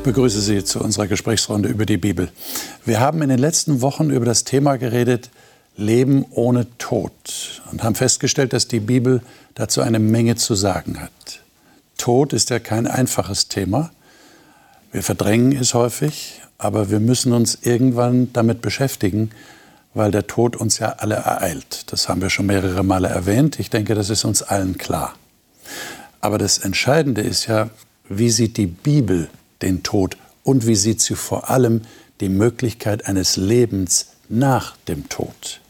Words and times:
Ich 0.00 0.04
begrüße 0.04 0.40
Sie 0.40 0.64
zu 0.64 0.80
unserer 0.80 1.08
Gesprächsrunde 1.08 1.68
über 1.68 1.84
die 1.84 1.96
Bibel. 1.96 2.30
Wir 2.84 3.00
haben 3.00 3.20
in 3.22 3.28
den 3.28 3.40
letzten 3.40 3.82
Wochen 3.82 4.10
über 4.10 4.24
das 4.24 4.44
Thema 4.44 4.78
geredet, 4.78 5.30
Leben 5.76 6.24
ohne 6.30 6.66
Tod 6.78 7.60
und 7.70 7.82
haben 7.82 7.96
festgestellt, 7.96 8.52
dass 8.52 8.68
die 8.68 8.80
Bibel 8.80 9.20
dazu 9.56 9.80
eine 9.82 9.98
Menge 9.98 10.36
zu 10.36 10.54
sagen 10.54 11.00
hat. 11.00 11.40
Tod 11.98 12.32
ist 12.32 12.50
ja 12.50 12.60
kein 12.60 12.86
einfaches 12.86 13.48
Thema. 13.48 13.90
Wir 14.92 15.02
verdrängen 15.02 15.52
es 15.52 15.74
häufig, 15.74 16.40
aber 16.56 16.90
wir 16.90 17.00
müssen 17.00 17.32
uns 17.32 17.58
irgendwann 17.60 18.32
damit 18.32 18.62
beschäftigen, 18.62 19.32
weil 19.94 20.10
der 20.10 20.26
Tod 20.26 20.56
uns 20.56 20.78
ja 20.78 20.96
alle 20.98 21.16
ereilt. 21.16 21.92
Das 21.92 22.08
haben 22.08 22.20
wir 22.20 22.30
schon 22.30 22.46
mehrere 22.46 22.84
Male 22.84 23.08
erwähnt. 23.08 23.58
Ich 23.58 23.70
denke, 23.70 23.94
das 23.94 24.10
ist 24.10 24.24
uns 24.24 24.42
allen 24.42 24.78
klar. 24.78 25.14
Aber 26.20 26.38
das 26.38 26.58
Entscheidende 26.58 27.22
ist 27.22 27.46
ja, 27.46 27.70
wie 28.08 28.30
sieht 28.30 28.56
die 28.56 28.66
Bibel 28.66 29.28
den 29.62 29.82
Tod 29.82 30.16
und 30.42 30.66
wie 30.66 30.74
sieht 30.74 31.00
sie 31.00 31.14
vor 31.14 31.50
allem 31.50 31.82
die 32.20 32.28
Möglichkeit 32.28 33.06
eines 33.06 33.36
Lebens 33.36 34.08
nach 34.28 34.76
dem 34.88 35.08
Tod. 35.08 35.60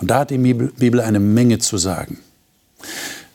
Und 0.00 0.10
da 0.10 0.20
hat 0.20 0.30
die 0.30 0.38
Bibel 0.38 1.00
eine 1.00 1.20
Menge 1.20 1.58
zu 1.58 1.78
sagen. 1.78 2.18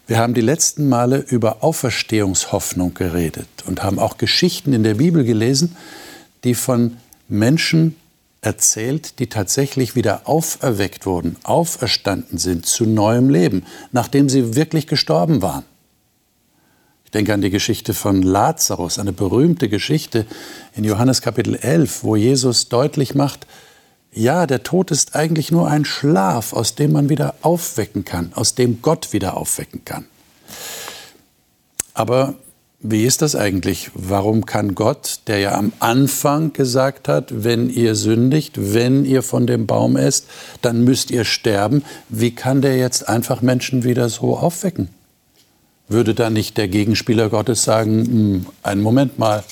Wir 0.07 0.17
haben 0.17 0.33
die 0.33 0.41
letzten 0.41 0.89
Male 0.89 1.17
über 1.17 1.63
Auferstehungshoffnung 1.63 2.93
geredet 2.93 3.47
und 3.65 3.83
haben 3.83 3.99
auch 3.99 4.17
Geschichten 4.17 4.73
in 4.73 4.83
der 4.83 4.95
Bibel 4.95 5.23
gelesen, 5.23 5.75
die 6.43 6.55
von 6.55 6.97
Menschen 7.29 7.95
erzählt, 8.43 9.19
die 9.19 9.27
tatsächlich 9.27 9.95
wieder 9.95 10.21
auferweckt 10.25 11.05
wurden, 11.05 11.37
auferstanden 11.43 12.37
sind 12.37 12.65
zu 12.65 12.85
neuem 12.85 13.29
Leben, 13.29 13.65
nachdem 13.91 14.29
sie 14.29 14.55
wirklich 14.55 14.87
gestorben 14.87 15.41
waren 15.41 15.63
denke 17.13 17.33
an 17.33 17.41
die 17.41 17.49
Geschichte 17.49 17.93
von 17.93 18.21
Lazarus, 18.21 18.99
eine 18.99 19.13
berühmte 19.13 19.69
Geschichte 19.69 20.25
in 20.75 20.83
Johannes 20.83 21.21
Kapitel 21.21 21.55
11, 21.55 22.03
wo 22.03 22.15
Jesus 22.15 22.69
deutlich 22.69 23.15
macht, 23.15 23.45
ja, 24.11 24.45
der 24.45 24.63
Tod 24.63 24.91
ist 24.91 25.15
eigentlich 25.15 25.51
nur 25.51 25.67
ein 25.67 25.85
Schlaf, 25.85 26.53
aus 26.53 26.75
dem 26.75 26.91
man 26.91 27.09
wieder 27.09 27.35
aufwecken 27.41 28.05
kann, 28.05 28.31
aus 28.35 28.53
dem 28.55 28.81
Gott 28.81 29.11
wieder 29.11 29.37
aufwecken 29.37 29.85
kann. 29.85 30.05
Aber 31.95 32.35
wie 32.85 33.05
ist 33.05 33.21
das 33.21 33.33
eigentlich? 33.33 33.91
Warum 33.93 34.45
kann 34.45 34.75
Gott, 34.75 35.21
der 35.27 35.39
ja 35.39 35.55
am 35.55 35.71
Anfang 35.79 36.51
gesagt 36.51 37.07
hat, 37.07 37.43
wenn 37.45 37.69
ihr 37.69 37.95
sündigt, 37.95 38.73
wenn 38.73 39.05
ihr 39.05 39.23
von 39.23 39.47
dem 39.47 39.67
Baum 39.67 39.95
esst, 39.95 40.27
dann 40.61 40.83
müsst 40.83 41.09
ihr 41.09 41.23
sterben, 41.23 41.83
wie 42.09 42.35
kann 42.35 42.61
der 42.61 42.75
jetzt 42.75 43.07
einfach 43.07 43.41
Menschen 43.41 43.85
wieder 43.85 44.09
so 44.09 44.37
aufwecken? 44.37 44.89
Würde 45.87 46.13
da 46.13 46.29
nicht 46.29 46.57
der 46.57 46.67
Gegenspieler 46.67 47.29
Gottes 47.29 47.63
sagen, 47.63 48.05
hm, 48.05 48.45
einen 48.63 48.81
Moment 48.81 49.17
mal, 49.17 49.45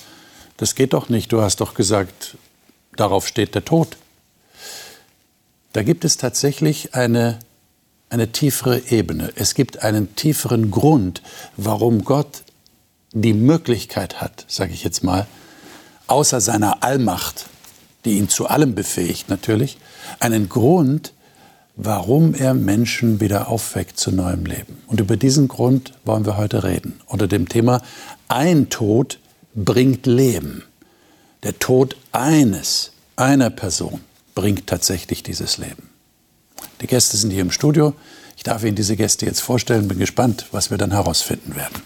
das 0.58 0.76
geht 0.76 0.92
doch 0.92 1.08
nicht, 1.08 1.32
du 1.32 1.42
hast 1.42 1.62
doch 1.62 1.74
gesagt, 1.74 2.36
darauf 2.98 3.26
steht 3.26 3.56
der 3.56 3.64
Tod. 3.64 3.96
Da 5.72 5.84
gibt 5.84 6.04
es 6.04 6.18
tatsächlich 6.18 6.96
eine, 6.96 7.40
eine 8.10 8.34
tiefere 8.34 8.82
Ebene. 8.90 9.32
Es 9.38 9.56
gibt 9.56 9.84
einen 9.84 10.18
tieferen 10.18 10.70
Grund, 10.70 11.22
warum 11.56 12.04
Gott 12.04 12.44
die 13.14 13.34
Möglichkeit 13.34 14.22
hat, 14.22 14.46
sage 14.48 14.74
ich 14.74 14.84
jetzt 14.84 15.04
mal, 15.04 15.28
außer 16.08 16.42
seiner 16.42 16.84
Allmacht, 16.84 17.48
die 18.06 18.18
ihn 18.18 18.30
zu 18.30 18.48
allem 18.48 18.76
befähigt 18.76 19.30
natürlich, 19.30 19.78
einen 20.20 20.50
Grund, 20.50 21.14
warum 21.76 22.34
er 22.34 22.54
Menschen 22.54 23.20
wieder 23.20 23.48
aufweckt 23.48 24.00
zu 24.00 24.12
neuem 24.12 24.46
Leben. 24.46 24.82
Und 24.88 25.00
über 25.00 25.18
diesen 25.18 25.48
Grund 25.48 25.94
wollen 26.04 26.26
wir 26.26 26.38
heute 26.38 26.64
reden. 26.64 27.00
Unter 27.06 27.28
dem 27.28 27.48
Thema 27.48 27.82
Ein 28.28 28.70
Tod 28.70 29.20
bringt 29.56 30.06
Leben. 30.06 30.64
Der 31.44 31.58
Tod 31.60 31.96
eines, 32.12 32.92
einer 33.16 33.50
Person 33.50 34.02
bringt 34.36 34.68
tatsächlich 34.68 35.24
dieses 35.24 35.58
Leben. 35.58 35.90
Die 36.82 36.88
Gäste 36.88 37.18
sind 37.18 37.32
hier 37.32 37.42
im 37.42 37.52
Studio. 37.52 37.94
Ich 38.38 38.44
darf 38.44 38.64
Ihnen 38.64 38.76
diese 38.76 38.96
Gäste 38.96 39.26
jetzt 39.26 39.42
vorstellen. 39.42 39.88
Bin 39.88 40.00
gespannt, 40.00 40.48
was 40.52 40.72
wir 40.72 40.78
dann 40.78 40.92
herausfinden 40.92 41.56
werden. 41.56 41.82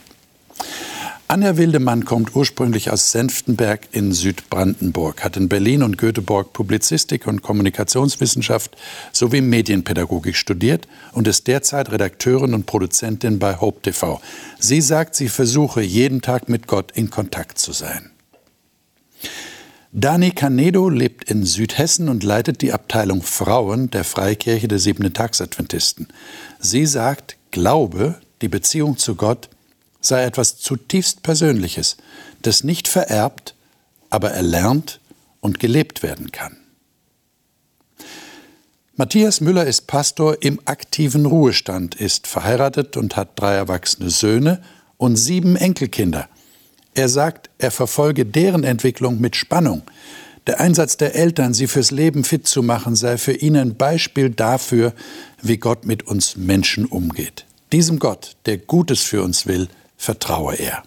Anja 1.28 1.58
Wildemann 1.58 2.06
kommt 2.06 2.36
ursprünglich 2.36 2.91
aus 2.91 3.12
Senftenberg 3.12 3.88
in 3.91 4.12
Südbrandenburg, 4.12 5.24
hat 5.24 5.38
in 5.38 5.50
Berlin 5.50 5.81
und 5.81 5.97
Göteborg 5.97 6.53
Publizistik 6.53 7.25
und 7.25 7.41
Kommunikationswissenschaft 7.41 8.78
sowie 9.12 9.41
Medienpädagogik 9.41 10.35
studiert 10.35 10.88
und 11.14 11.28
ist 11.28 11.47
derzeit 11.47 11.91
Redakteurin 11.91 12.53
und 12.53 12.68
Produzentin 12.68 13.40
bei 13.40 13.59
Hope 13.59 13.81
TV. 13.81 14.22
Sie 14.59 14.81
sagt, 14.81 15.16
sie 15.16 15.28
versuche 15.28 15.81
jeden 15.81 16.22
Tag 16.22 16.47
mit 16.47 16.68
Gott 16.68 16.91
in 16.91 17.09
Kontakt 17.09 17.58
zu 17.58 17.72
sein. 17.72 18.12
Dani 19.91 20.30
Canedo 20.30 20.90
lebt 20.90 21.31
in 21.31 21.44
Südhessen 21.44 22.08
und 22.08 22.24
leitet 22.24 22.62
die 22.62 22.72
Abteilung 22.72 23.24
Frauen 23.24 23.90
der 23.90 24.03
Freikirche 24.03 24.68
der 24.68 24.78
Siebenten 24.78 25.16
Tagsadventisten. 25.16 26.08
Sie 26.59 26.85
sagt, 26.85 27.35
Glaube, 27.50 28.19
die 28.41 28.50
Beziehung 28.50 28.97
zu 28.97 29.16
Gott, 29.16 29.50
sei 30.06 30.24
etwas 30.24 30.58
zutiefst 30.58 31.24
Persönliches, 31.24 31.98
das 32.42 32.64
nicht 32.64 32.88
vererbt, 32.88 33.56
aber 34.10 34.32
erlernt 34.32 35.00
und 35.40 35.60
gelebt 35.60 36.04
werden 36.04 36.32
kann. 36.32 36.58
Matthias 38.98 39.42
Müller 39.42 39.66
ist 39.66 39.88
Pastor 39.88 40.42
im 40.42 40.62
aktiven 40.64 41.26
Ruhestand, 41.26 41.96
ist 41.96 42.28
verheiratet 42.28 42.96
und 42.96 43.18
hat 43.18 43.32
drei 43.36 43.54
erwachsene 43.54 44.10
Söhne 44.10 44.62
und 44.96 45.18
sieben 45.18 45.58
Enkelkinder. 45.58 46.30
Er 46.94 47.10
sagt, 47.10 47.50
er 47.58 47.72
verfolge 47.72 48.26
deren 48.26 48.64
Entwicklung 48.64 49.20
mit 49.20 49.36
Spannung. 49.36 49.84
Der 50.48 50.62
Einsatz 50.62 50.96
der 50.96 51.14
Eltern, 51.14 51.54
sie 51.54 51.68
fürs 51.68 51.92
Leben 51.92 52.24
fit 52.24 52.48
zu 52.48 52.64
machen, 52.64 52.96
sei 52.96 53.18
für 53.18 53.34
ihn 53.34 53.58
ein 53.58 53.76
Beispiel 53.76 54.30
dafür, 54.30 54.94
wie 55.42 55.58
Gott 55.58 55.86
mit 55.86 56.04
uns 56.04 56.38
Menschen 56.38 56.86
umgeht. 56.86 57.46
Diesem 57.74 58.00
Gott, 58.00 58.38
der 58.46 58.60
Gutes 58.60 59.02
für 59.02 59.24
uns 59.24 59.46
will, 59.46 59.68
vertraue 60.06 60.56
er. 60.56 60.84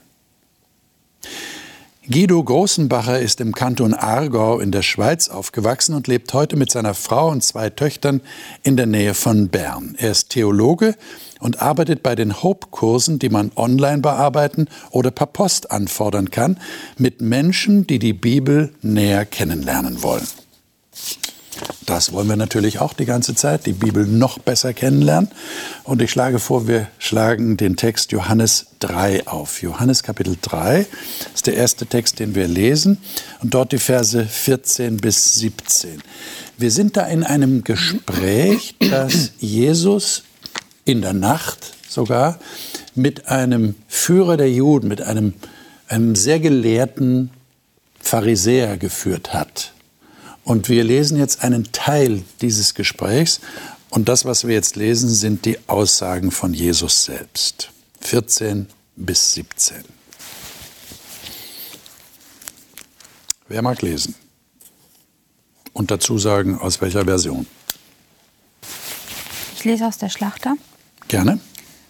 Guido 2.10 2.42
Großenbacher 2.42 3.20
ist 3.20 3.42
im 3.42 3.52
Kanton 3.52 3.92
Aargau 3.92 4.60
in 4.60 4.72
der 4.72 4.80
Schweiz 4.80 5.28
aufgewachsen 5.28 5.94
und 5.94 6.06
lebt 6.06 6.32
heute 6.32 6.56
mit 6.56 6.70
seiner 6.70 6.94
Frau 6.94 7.28
und 7.28 7.44
zwei 7.44 7.68
Töchtern 7.68 8.22
in 8.62 8.78
der 8.78 8.86
Nähe 8.86 9.12
von 9.12 9.48
Bern. 9.48 9.94
Er 9.98 10.12
ist 10.12 10.30
Theologe 10.30 10.94
und 11.38 11.60
arbeitet 11.60 12.02
bei 12.02 12.14
den 12.14 12.42
Hope-Kursen, 12.42 13.18
die 13.18 13.28
man 13.28 13.52
online 13.56 13.98
bearbeiten 13.98 14.68
oder 14.90 15.10
per 15.10 15.26
Post 15.26 15.70
anfordern 15.70 16.30
kann, 16.30 16.58
mit 16.96 17.20
Menschen, 17.20 17.86
die 17.86 17.98
die 17.98 18.14
Bibel 18.14 18.72
näher 18.80 19.26
kennenlernen 19.26 20.02
wollen. 20.02 20.26
Das 21.86 22.12
wollen 22.12 22.28
wir 22.28 22.36
natürlich 22.36 22.80
auch 22.80 22.92
die 22.92 23.06
ganze 23.06 23.34
Zeit, 23.34 23.64
die 23.64 23.72
Bibel 23.72 24.06
noch 24.06 24.38
besser 24.38 24.74
kennenlernen. 24.74 25.30
Und 25.84 26.02
ich 26.02 26.10
schlage 26.10 26.38
vor, 26.38 26.68
wir 26.68 26.88
schlagen 26.98 27.56
den 27.56 27.76
Text 27.76 28.12
Johannes 28.12 28.66
3 28.80 29.26
auf. 29.26 29.62
Johannes 29.62 30.02
Kapitel 30.02 30.36
3 30.40 30.86
ist 31.34 31.46
der 31.46 31.54
erste 31.54 31.86
Text, 31.86 32.18
den 32.18 32.34
wir 32.34 32.46
lesen. 32.46 32.98
Und 33.40 33.54
dort 33.54 33.72
die 33.72 33.78
Verse 33.78 34.24
14 34.24 34.98
bis 34.98 35.34
17. 35.36 36.02
Wir 36.58 36.70
sind 36.70 36.96
da 36.96 37.06
in 37.06 37.24
einem 37.24 37.64
Gespräch, 37.64 38.74
das 38.90 39.32
Jesus 39.38 40.24
in 40.84 41.00
der 41.00 41.14
Nacht 41.14 41.74
sogar 41.88 42.38
mit 42.94 43.28
einem 43.28 43.76
Führer 43.86 44.36
der 44.36 44.50
Juden, 44.50 44.88
mit 44.88 45.00
einem, 45.00 45.34
einem 45.88 46.14
sehr 46.16 46.38
gelehrten 46.38 47.30
Pharisäer 47.98 48.76
geführt 48.76 49.32
hat. 49.32 49.72
Und 50.48 50.70
wir 50.70 50.82
lesen 50.82 51.18
jetzt 51.18 51.44
einen 51.44 51.72
Teil 51.72 52.24
dieses 52.40 52.72
Gesprächs. 52.72 53.40
Und 53.90 54.08
das, 54.08 54.24
was 54.24 54.46
wir 54.46 54.54
jetzt 54.54 54.76
lesen, 54.76 55.10
sind 55.10 55.44
die 55.44 55.58
Aussagen 55.68 56.30
von 56.30 56.54
Jesus 56.54 57.04
selbst. 57.04 57.70
14 58.00 58.66
bis 58.96 59.34
17. 59.34 59.84
Wer 63.48 63.60
mag 63.60 63.82
lesen? 63.82 64.14
Und 65.74 65.90
dazu 65.90 66.16
sagen, 66.16 66.58
aus 66.58 66.80
welcher 66.80 67.04
Version? 67.04 67.46
Ich 69.54 69.64
lese 69.64 69.86
aus 69.86 69.98
der 69.98 70.08
Schlachter. 70.08 70.56
Gerne. 71.08 71.40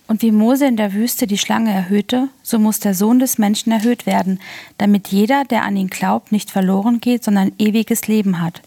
Und 0.08 0.22
wie 0.22 0.32
Mose 0.32 0.66
in 0.66 0.76
der 0.76 0.94
Wüste 0.94 1.26
die 1.26 1.36
Schlange 1.36 1.70
erhöhte, 1.70 2.28
so 2.42 2.58
muss 2.58 2.80
der 2.80 2.94
Sohn 2.94 3.18
des 3.18 3.36
Menschen 3.36 3.70
erhöht 3.70 4.06
werden, 4.06 4.40
damit 4.78 5.08
jeder, 5.08 5.44
der 5.44 5.64
an 5.64 5.76
ihn 5.76 5.90
glaubt, 5.90 6.32
nicht 6.32 6.50
verloren 6.50 7.00
geht, 7.00 7.22
sondern 7.22 7.52
ewiges 7.58 8.08
Leben 8.08 8.40
hat. 8.40 8.62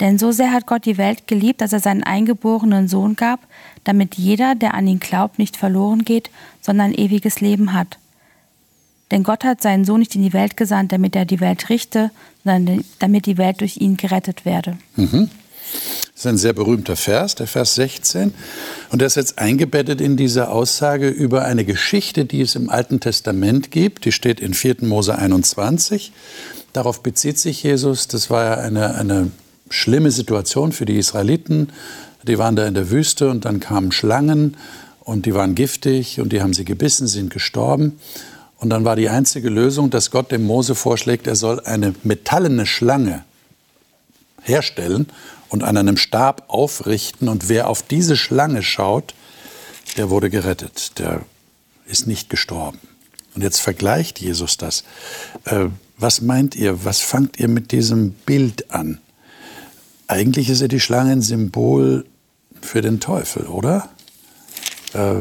Denn 0.00 0.18
so 0.18 0.32
sehr 0.32 0.52
hat 0.52 0.66
Gott 0.66 0.86
die 0.86 0.96
Welt 0.96 1.26
geliebt, 1.26 1.60
dass 1.60 1.74
er 1.74 1.80
seinen 1.80 2.02
eingeborenen 2.02 2.88
Sohn 2.88 3.16
gab, 3.16 3.40
damit 3.84 4.16
jeder, 4.16 4.54
der 4.54 4.72
an 4.74 4.86
ihn 4.86 4.98
glaubt, 4.98 5.38
nicht 5.38 5.58
verloren 5.58 6.04
geht, 6.04 6.30
sondern 6.62 6.92
ewiges 6.94 7.40
Leben 7.40 7.74
hat. 7.74 7.98
Denn 9.10 9.22
Gott 9.22 9.44
hat 9.44 9.62
seinen 9.62 9.84
Sohn 9.84 10.00
nicht 10.00 10.16
in 10.16 10.22
die 10.22 10.32
Welt 10.32 10.56
gesandt, 10.56 10.90
damit 10.90 11.14
er 11.14 11.26
die 11.26 11.40
Welt 11.40 11.68
richte, 11.68 12.10
sondern 12.44 12.82
damit 12.98 13.26
die 13.26 13.38
Welt 13.38 13.60
durch 13.60 13.76
ihn 13.76 13.96
gerettet 13.98 14.44
werde. 14.46 14.78
Mhm. 14.96 15.30
Das 16.16 16.24
ist 16.24 16.26
ein 16.26 16.38
sehr 16.38 16.52
berühmter 16.54 16.96
Vers, 16.96 17.34
der 17.34 17.46
Vers 17.46 17.74
16. 17.74 18.32
Und 18.90 19.00
der 19.00 19.06
ist 19.06 19.16
jetzt 19.16 19.38
eingebettet 19.38 20.00
in 20.00 20.16
diese 20.16 20.48
Aussage 20.48 21.08
über 21.08 21.44
eine 21.44 21.64
Geschichte, 21.64 22.24
die 22.24 22.40
es 22.40 22.54
im 22.54 22.70
Alten 22.70 23.00
Testament 23.00 23.70
gibt. 23.70 24.04
Die 24.06 24.12
steht 24.12 24.40
in 24.40 24.54
4. 24.54 24.76
Mose 24.80 25.16
21. 25.18 26.12
Darauf 26.72 27.02
bezieht 27.02 27.38
sich 27.38 27.62
Jesus. 27.62 28.08
Das 28.08 28.30
war 28.30 28.44
ja 28.44 28.54
eine, 28.54 28.94
eine 28.94 29.30
schlimme 29.68 30.10
Situation 30.10 30.72
für 30.72 30.86
die 30.86 30.96
Israeliten. 30.96 31.70
Die 32.26 32.38
waren 32.38 32.56
da 32.56 32.66
in 32.66 32.74
der 32.74 32.90
Wüste 32.90 33.28
und 33.30 33.44
dann 33.44 33.60
kamen 33.60 33.92
Schlangen 33.92 34.56
und 35.00 35.26
die 35.26 35.34
waren 35.34 35.54
giftig 35.54 36.20
und 36.20 36.32
die 36.32 36.42
haben 36.42 36.54
sie 36.54 36.64
gebissen, 36.64 37.06
sind 37.06 37.32
gestorben. 37.32 37.98
Und 38.58 38.70
dann 38.70 38.84
war 38.84 38.96
die 38.96 39.08
einzige 39.08 39.50
Lösung, 39.50 39.90
dass 39.90 40.10
Gott 40.10 40.32
dem 40.32 40.44
Mose 40.44 40.74
vorschlägt, 40.74 41.26
er 41.26 41.36
soll 41.36 41.60
eine 41.60 41.94
metallene 42.02 42.66
Schlange 42.66 43.24
herstellen 44.42 45.06
und 45.48 45.62
an 45.62 45.76
einem 45.76 45.96
Stab 45.96 46.44
aufrichten. 46.48 47.28
Und 47.28 47.48
wer 47.48 47.68
auf 47.68 47.82
diese 47.82 48.16
Schlange 48.16 48.62
schaut, 48.62 49.14
der 49.96 50.10
wurde 50.10 50.30
gerettet, 50.30 50.98
der 50.98 51.22
ist 51.86 52.06
nicht 52.06 52.28
gestorben. 52.30 52.78
Und 53.34 53.42
jetzt 53.42 53.60
vergleicht 53.60 54.18
Jesus 54.18 54.56
das. 54.56 54.84
Äh, 55.44 55.66
was 55.98 56.20
meint 56.20 56.54
ihr, 56.54 56.84
was 56.84 57.00
fangt 57.00 57.38
ihr 57.38 57.48
mit 57.48 57.72
diesem 57.72 58.12
Bild 58.12 58.70
an? 58.70 58.98
Eigentlich 60.08 60.48
ist 60.48 60.60
ja 60.60 60.68
die 60.68 60.80
Schlange 60.80 61.12
ein 61.12 61.22
Symbol 61.22 62.06
für 62.60 62.80
den 62.80 63.00
Teufel, 63.00 63.46
oder? 63.46 63.88
Äh, 64.92 65.16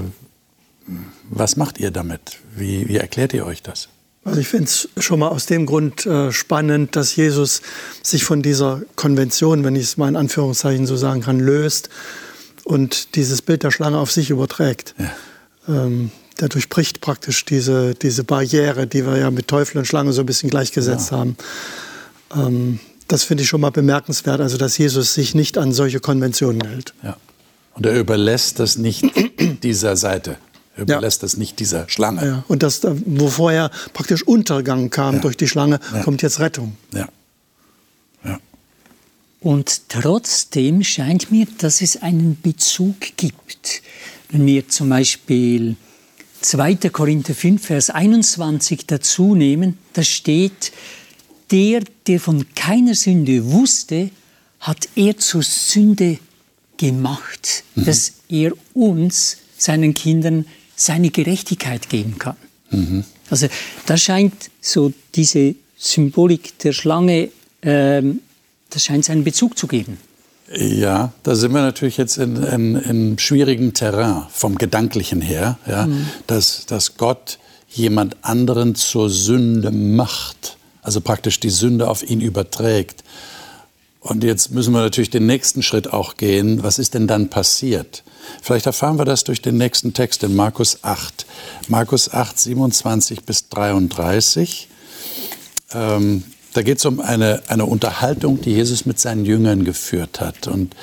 was 1.30 1.56
macht 1.56 1.80
ihr 1.80 1.92
damit? 1.92 2.40
Wie, 2.56 2.88
wie 2.88 2.98
erklärt 2.98 3.34
ihr 3.34 3.46
euch 3.46 3.62
das? 3.64 3.90
Also 4.26 4.40
ich 4.40 4.48
finde 4.48 4.66
es 4.66 4.90
schon 4.98 5.20
mal 5.20 5.28
aus 5.28 5.46
dem 5.46 5.68
Grund 5.68 6.06
äh, 6.08 6.32
spannend, 6.32 6.96
dass 6.96 7.16
Jesus 7.16 7.62
sich 8.02 8.26
von 8.26 8.42
dieser 8.42 8.82
Konvention, 8.96 9.64
wenn 9.64 9.76
ich 9.76 9.84
es 9.84 9.98
mal 9.98 10.10
in 10.10 10.16
Anführungszeichen 10.16 10.88
so 10.88 10.98
sagen 10.98 11.22
kann, 11.22 11.40
löst 11.40 11.90
und 12.64 13.16
dieses 13.16 13.44
Bild 13.44 13.62
der 13.62 13.70
Schlange 13.70 14.00
auf 14.00 14.12
sich 14.12 14.32
überträgt. 14.32 14.96
Ja. 14.98 15.86
Ähm, 15.86 16.12
der 16.40 16.50
durchbricht 16.50 17.02
praktisch 17.02 17.46
diese, 17.46 17.94
diese 17.94 18.24
Barriere, 18.24 18.88
die 18.88 19.06
wir 19.06 19.18
ja 19.18 19.32
mit 19.32 19.48
Teufel 19.48 19.78
und 19.78 19.86
Schlange 19.86 20.12
so 20.12 20.22
ein 20.22 20.26
bisschen 20.26 20.50
gleichgesetzt 20.50 21.12
ja. 21.12 21.20
haben. 21.20 21.38
Ähm, 22.36 22.80
das 23.08 23.24
finde 23.24 23.44
ich 23.44 23.50
schon 23.50 23.62
mal 23.62 23.70
bemerkenswert, 23.70 24.42
also 24.42 24.58
dass 24.58 24.78
Jesus 24.78 25.14
sich 25.14 25.36
nicht 25.36 25.58
an 25.60 25.72
solche 25.72 26.00
Konventionen 26.00 26.68
hält. 26.68 26.94
Ja. 27.04 27.16
Und 27.76 27.86
er 27.86 27.98
überlässt 27.98 28.60
das 28.60 28.78
nicht 28.78 29.06
dieser 29.64 29.96
Seite. 29.96 30.38
Er 30.76 30.84
überlässt 30.84 31.22
ja. 31.22 31.26
das 31.26 31.38
nicht 31.38 31.60
dieser 31.60 31.88
Schlange. 31.90 32.26
Ja. 32.26 32.44
Und 32.48 32.64
das, 32.64 32.82
wo 32.84 33.30
vorher 33.30 33.72
praktisch 33.94 34.24
Untergang 34.24 34.90
kam 34.90 35.16
ja. 35.16 35.22
durch 35.22 35.38
die 35.38 35.48
Schlange, 35.48 35.80
kommt 36.04 36.22
jetzt 36.22 36.40
Rettung. 36.40 36.76
Ja. 36.94 37.08
ja. 38.24 38.40
Und 39.40 39.90
trotzdem 39.90 40.84
scheint 40.84 41.32
mir, 41.32 41.48
dass 41.60 41.82
es 41.82 42.02
einen 42.02 42.38
Bezug 42.42 43.16
gibt. 43.16 43.82
Wenn 44.30 44.46
wir 44.46 44.68
zum 44.68 44.90
Beispiel 44.90 45.78
2. 46.42 46.76
Korinther 46.92 47.34
5, 47.34 47.66
Vers 47.66 47.90
21 47.90 48.86
dazu 48.86 49.34
nehmen, 49.34 49.78
da 49.94 50.04
steht, 50.04 50.74
der, 51.52 51.84
der 52.08 52.20
von 52.20 52.46
keiner 52.54 52.96
Sünde 52.96 53.52
wusste, 53.52 54.10
hat 54.60 54.90
er 54.96 55.18
zur 55.18 55.44
Sünde 55.44 56.20
gemacht, 56.78 57.64
mhm. 57.76 57.86
dass 57.86 58.14
er 58.28 58.52
uns, 58.74 59.38
seinen 59.58 59.94
Kindern, 59.94 60.46
seine 60.76 61.10
Gerechtigkeit 61.10 61.90
geben 61.90 62.18
kann. 62.18 62.36
Mhm. 62.70 63.04
Also 63.30 63.48
da 63.86 63.98
scheint 63.98 64.34
so 64.62 64.94
diese 65.16 65.56
Symbolik 65.78 66.58
der 66.60 66.74
Schlange, 66.74 67.30
ähm, 67.62 68.22
das 68.70 68.84
scheint 68.84 69.06
seinen 69.06 69.24
Bezug 69.24 69.58
zu 69.58 69.68
geben. 69.68 69.98
Ja, 70.54 71.12
da 71.24 71.36
sind 71.36 71.54
wir 71.54 71.62
natürlich 71.62 71.98
jetzt 71.98 72.18
in, 72.18 72.36
in, 72.44 72.76
in 72.76 73.20
schwierigem 73.20 73.74
Terrain 73.74 74.24
vom 74.30 74.58
Gedanklichen 74.58 75.22
her, 75.22 75.58
ja, 75.66 75.88
mhm. 75.88 76.08
dass, 76.28 76.68
dass 76.68 76.98
Gott 76.98 77.40
jemand 77.70 78.18
anderen 78.22 78.76
zur 78.76 79.10
Sünde 79.10 79.72
macht, 79.72 80.58
also 80.82 81.02
praktisch 81.02 81.40
die 81.40 81.50
Sünde 81.50 81.90
auf 81.90 82.08
ihn 82.08 82.22
überträgt. 82.22 83.04
Und 84.06 84.24
jetzt 84.24 84.52
müssen 84.52 84.72
wir 84.72 84.82
natürlich 84.82 85.10
den 85.10 85.26
nächsten 85.26 85.64
Schritt 85.64 85.92
auch 85.92 86.16
gehen. 86.16 86.62
Was 86.62 86.78
ist 86.78 86.94
denn 86.94 87.08
dann 87.08 87.32
passiert? 87.32 88.04
Vielleicht 88.44 88.68
erfahren 88.68 89.00
wir 89.00 89.06
das 89.06 89.24
durch 89.24 89.42
den 89.42 89.58
nächsten 89.58 89.94
Text 89.94 90.22
in 90.22 90.36
Markus 90.36 90.84
8. 90.84 91.26
Markus 91.70 92.14
8, 92.14 92.38
27 92.38 93.24
bis 93.24 93.50
33. 93.50 94.70
Ähm, 95.74 96.24
da 96.54 96.62
geht 96.62 96.78
es 96.78 96.86
um 96.86 97.00
eine, 97.00 97.42
eine 97.48 97.66
Unterhaltung, 97.66 98.40
die 98.42 98.52
Jesus 98.52 98.86
mit 98.86 99.00
seinen 99.00 99.26
Jüngern 99.26 99.66
geführt 99.66 100.22
hat. 100.22 100.48
Und 100.48 100.76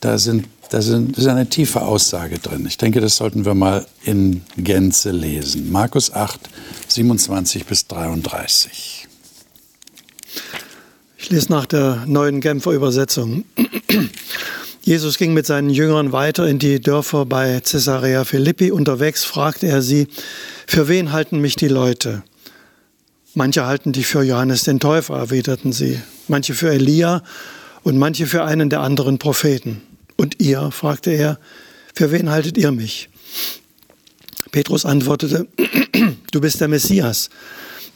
da, 0.00 0.18
sind, 0.18 0.48
da 0.70 0.82
sind, 0.82 1.16
ist 1.16 1.28
eine 1.28 1.48
tiefe 1.48 1.82
Aussage 1.82 2.40
drin. 2.40 2.66
Ich 2.66 2.76
denke, 2.76 3.00
das 3.00 3.14
sollten 3.14 3.44
wir 3.44 3.54
mal 3.54 3.86
in 4.02 4.42
Gänze 4.56 5.12
lesen. 5.12 5.70
Markus 5.70 6.12
8, 6.12 6.40
27 6.88 7.66
bis 7.66 7.86
33. 7.86 9.06
Ich 11.20 11.30
lese 11.30 11.50
nach 11.50 11.66
der 11.66 12.04
neuen 12.06 12.40
Genfer 12.40 12.70
Übersetzung. 12.70 13.44
Jesus 14.82 15.18
ging 15.18 15.34
mit 15.34 15.46
seinen 15.46 15.68
Jüngern 15.68 16.12
weiter 16.12 16.46
in 16.46 16.60
die 16.60 16.80
Dörfer 16.80 17.26
bei 17.26 17.60
Caesarea 17.60 18.24
Philippi. 18.24 18.70
Unterwegs 18.70 19.24
fragte 19.24 19.66
er 19.66 19.82
sie, 19.82 20.06
für 20.68 20.86
wen 20.86 21.10
halten 21.12 21.40
mich 21.40 21.56
die 21.56 21.66
Leute? 21.66 22.22
Manche 23.34 23.66
halten 23.66 23.92
dich 23.92 24.06
für 24.06 24.22
Johannes 24.22 24.62
den 24.62 24.78
Täufer, 24.78 25.16
erwiderten 25.16 25.72
sie, 25.72 26.00
manche 26.28 26.54
für 26.54 26.70
Elia 26.70 27.24
und 27.82 27.98
manche 27.98 28.26
für 28.26 28.44
einen 28.44 28.70
der 28.70 28.80
anderen 28.80 29.18
Propheten. 29.18 29.82
Und 30.16 30.40
ihr, 30.40 30.70
fragte 30.70 31.10
er, 31.10 31.40
für 31.94 32.12
wen 32.12 32.30
haltet 32.30 32.56
ihr 32.56 32.70
mich? 32.70 33.10
Petrus 34.52 34.86
antwortete, 34.86 35.48
du 36.30 36.40
bist 36.40 36.60
der 36.60 36.68
Messias. 36.68 37.28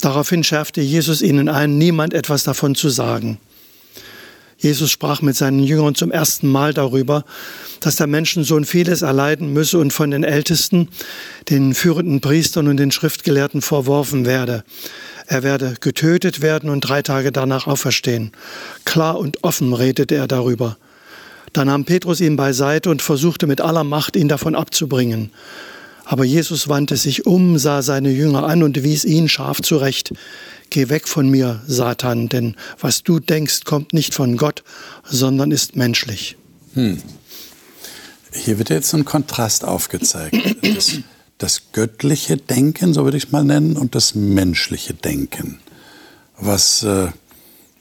Daraufhin 0.02 0.42
schärfte 0.42 0.80
Jesus 0.80 1.22
ihnen 1.22 1.48
ein, 1.48 1.78
niemand 1.78 2.12
etwas 2.12 2.42
davon 2.42 2.74
zu 2.74 2.88
sagen. 2.88 3.38
Jesus 4.58 4.90
sprach 4.90 5.22
mit 5.22 5.36
seinen 5.36 5.60
Jüngern 5.60 5.94
zum 5.94 6.10
ersten 6.10 6.48
Mal 6.48 6.74
darüber, 6.74 7.24
dass 7.78 7.96
der 7.96 8.08
Menschensohn 8.08 8.64
vieles 8.64 9.02
erleiden 9.02 9.52
müsse 9.52 9.78
und 9.78 9.92
von 9.92 10.10
den 10.10 10.24
Ältesten, 10.24 10.88
den 11.50 11.72
führenden 11.72 12.20
Priestern 12.20 12.66
und 12.66 12.78
den 12.78 12.90
Schriftgelehrten 12.90 13.62
vorworfen 13.62 14.26
werde. 14.26 14.64
Er 15.28 15.44
werde 15.44 15.76
getötet 15.80 16.42
werden 16.42 16.68
und 16.68 16.80
drei 16.80 17.02
Tage 17.02 17.30
danach 17.30 17.68
auferstehen. 17.68 18.32
Klar 18.84 19.20
und 19.20 19.44
offen 19.44 19.72
redete 19.72 20.16
er 20.16 20.26
darüber. 20.26 20.78
Da 21.52 21.64
nahm 21.64 21.84
Petrus 21.84 22.20
ihn 22.20 22.34
beiseite 22.34 22.90
und 22.90 23.02
versuchte 23.02 23.46
mit 23.46 23.60
aller 23.60 23.84
Macht, 23.84 24.16
ihn 24.16 24.26
davon 24.26 24.56
abzubringen. 24.56 25.30
Aber 26.04 26.24
Jesus 26.24 26.68
wandte 26.68 26.96
sich 26.96 27.26
um, 27.26 27.58
sah 27.58 27.82
seine 27.82 28.10
Jünger 28.10 28.44
an 28.44 28.62
und 28.62 28.82
wies 28.82 29.04
ihn 29.04 29.28
scharf 29.28 29.62
zurecht. 29.62 30.12
Geh 30.70 30.88
weg 30.88 31.06
von 31.06 31.28
mir, 31.28 31.62
Satan, 31.66 32.28
denn 32.28 32.56
was 32.80 33.02
du 33.02 33.20
denkst, 33.20 33.64
kommt 33.64 33.92
nicht 33.92 34.14
von 34.14 34.36
Gott, 34.36 34.64
sondern 35.04 35.50
ist 35.50 35.76
menschlich. 35.76 36.36
Hm. 36.74 36.98
Hier 38.32 38.58
wird 38.58 38.70
jetzt 38.70 38.94
ein 38.94 39.04
Kontrast 39.04 39.64
aufgezeigt. 39.64 40.34
Das, 40.62 40.92
das 41.36 41.62
göttliche 41.72 42.38
Denken, 42.38 42.94
so 42.94 43.04
würde 43.04 43.18
ich 43.18 43.24
es 43.24 43.32
mal 43.32 43.44
nennen, 43.44 43.76
und 43.76 43.94
das 43.94 44.14
menschliche 44.14 44.94
Denken, 44.94 45.58
was 46.38 46.82
äh, 46.82 47.08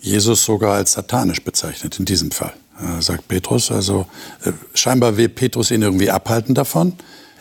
Jesus 0.02 0.44
sogar 0.44 0.76
als 0.76 0.94
satanisch 0.94 1.42
bezeichnet 1.44 1.98
in 1.98 2.06
diesem 2.06 2.32
Fall, 2.32 2.54
äh, 2.80 3.02
sagt 3.02 3.30
Petrus. 3.30 3.72
Also 3.72 4.08
äh, 4.44 4.52
scheinbar 4.74 5.16
will 5.16 5.30
Petrus 5.30 5.72
ihn 5.72 5.82
irgendwie 5.82 6.10
abhalten 6.10 6.54
davon 6.54 6.94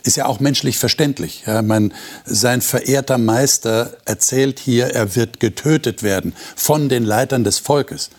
ist 0.02 0.16
ja 0.16 0.26
auch 0.26 0.40
menschlich 0.40 0.78
verständlich. 0.78 1.45
Ja, 1.47 1.62
mein, 1.62 1.92
sein 2.25 2.61
verehrter 2.61 3.19
Meister 3.19 3.97
erzählt 4.04 4.59
hier, 4.59 4.87
er 4.87 5.16
wird 5.16 5.40
getötet 5.40 6.02
werden 6.02 6.35
von 6.57 6.88
den 6.88 7.04
Leitern 7.04 7.45
des 7.45 7.59
Volkes. 7.59 8.11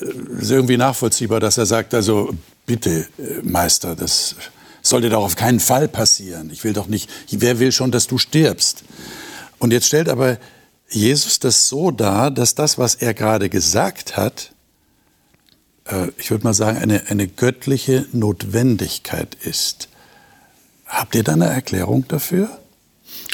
Äh, 0.00 0.40
ist 0.40 0.50
irgendwie 0.50 0.76
nachvollziehbar, 0.76 1.40
dass 1.40 1.58
er 1.58 1.66
sagt, 1.66 1.94
also 1.94 2.34
bitte, 2.66 3.06
äh, 3.18 3.42
Meister, 3.42 3.96
das 3.96 4.36
sollte 4.82 5.10
doch 5.10 5.24
auf 5.24 5.36
keinen 5.36 5.60
Fall 5.60 5.88
passieren. 5.88 6.50
Ich 6.50 6.64
will 6.64 6.72
doch 6.72 6.86
nicht, 6.86 7.10
wer 7.30 7.58
will 7.58 7.72
schon, 7.72 7.90
dass 7.90 8.06
du 8.06 8.18
stirbst? 8.18 8.84
Und 9.58 9.72
jetzt 9.72 9.86
stellt 9.86 10.08
aber 10.08 10.38
Jesus 10.88 11.38
das 11.38 11.68
so 11.68 11.90
dar, 11.90 12.30
dass 12.30 12.54
das, 12.54 12.78
was 12.78 12.94
er 12.94 13.14
gerade 13.14 13.48
gesagt 13.48 14.16
hat, 14.16 14.52
äh, 15.86 16.08
ich 16.18 16.30
würde 16.30 16.44
mal 16.44 16.54
sagen, 16.54 16.78
eine, 16.78 17.06
eine 17.08 17.26
göttliche 17.26 18.06
Notwendigkeit 18.12 19.34
ist. 19.42 19.88
Habt 20.86 21.14
ihr 21.14 21.24
da 21.24 21.32
eine 21.32 21.46
Erklärung 21.46 22.06
dafür? 22.08 22.48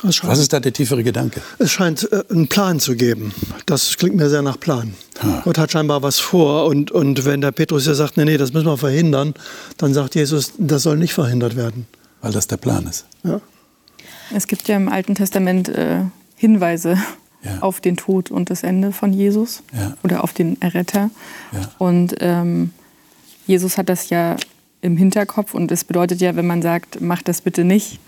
Was 0.03 0.39
ist 0.39 0.53
da 0.53 0.61
der 0.61 0.73
tiefere 0.73 1.05
Gedanke? 1.05 1.41
Es 1.59 1.71
scheint 1.71 2.11
äh, 2.11 2.25
einen 2.31 2.49
Plan 2.49 2.81
zu 2.81 2.97
geben. 2.97 3.33
Das 3.67 3.97
klingt 3.97 4.17
mir 4.17 4.29
sehr 4.29 4.43
nach 4.43 4.59
Plan. 4.59 4.95
Ha. 5.23 5.43
Gott 5.45 5.59
hat 5.59 5.71
scheinbar 5.71 6.03
was 6.03 6.19
vor. 6.19 6.67
Und, 6.67 6.91
und 6.91 7.25
wenn 7.25 7.41
der 7.41 7.53
Petrus 7.53 7.87
ja 7.87 7.95
sagt, 7.95 8.17
nee, 8.17 8.25
nee, 8.25 8.37
das 8.37 8.53
müssen 8.53 8.67
wir 8.67 8.77
verhindern, 8.77 9.35
dann 9.77 9.95
sagt 9.95 10.15
Jesus, 10.15 10.53
das 10.59 10.83
soll 10.83 10.97
nicht 10.97 11.15
verhindert 11.15 11.57
werden. 11.57 11.87
Weil 12.21 12.33
das 12.33 12.49
der 12.49 12.57
Plan 12.57 12.87
ist. 12.87 13.07
Ja. 13.23 13.41
Es 14.35 14.47
gibt 14.47 14.67
ja 14.69 14.77
im 14.77 14.89
Alten 14.89 15.15
Testament 15.15 15.69
äh, 15.69 16.03
Hinweise 16.37 16.99
ja. 17.45 17.59
auf 17.61 17.81
den 17.81 17.97
Tod 17.97 18.31
und 18.31 18.51
das 18.51 18.63
Ende 18.63 18.93
von 18.93 19.13
Jesus 19.13 19.63
ja. 19.73 19.97
oder 20.03 20.25
auf 20.25 20.33
den 20.33 20.61
Erretter. 20.61 21.11
Und 21.79 22.15
ähm, 22.21 22.71
Jesus 23.47 23.79
hat 23.79 23.89
das 23.89 24.11
ja 24.11 24.37
im 24.83 24.97
Hinterkopf 24.97 25.55
und 25.55 25.73
es 25.73 25.85
bedeutet 25.85 26.21
ja, 26.21 26.37
wenn 26.37 26.47
man 26.47 26.61
sagt, 26.61 27.01
mach 27.01 27.23
das 27.23 27.41
bitte 27.41 27.65
nicht, 27.65 28.01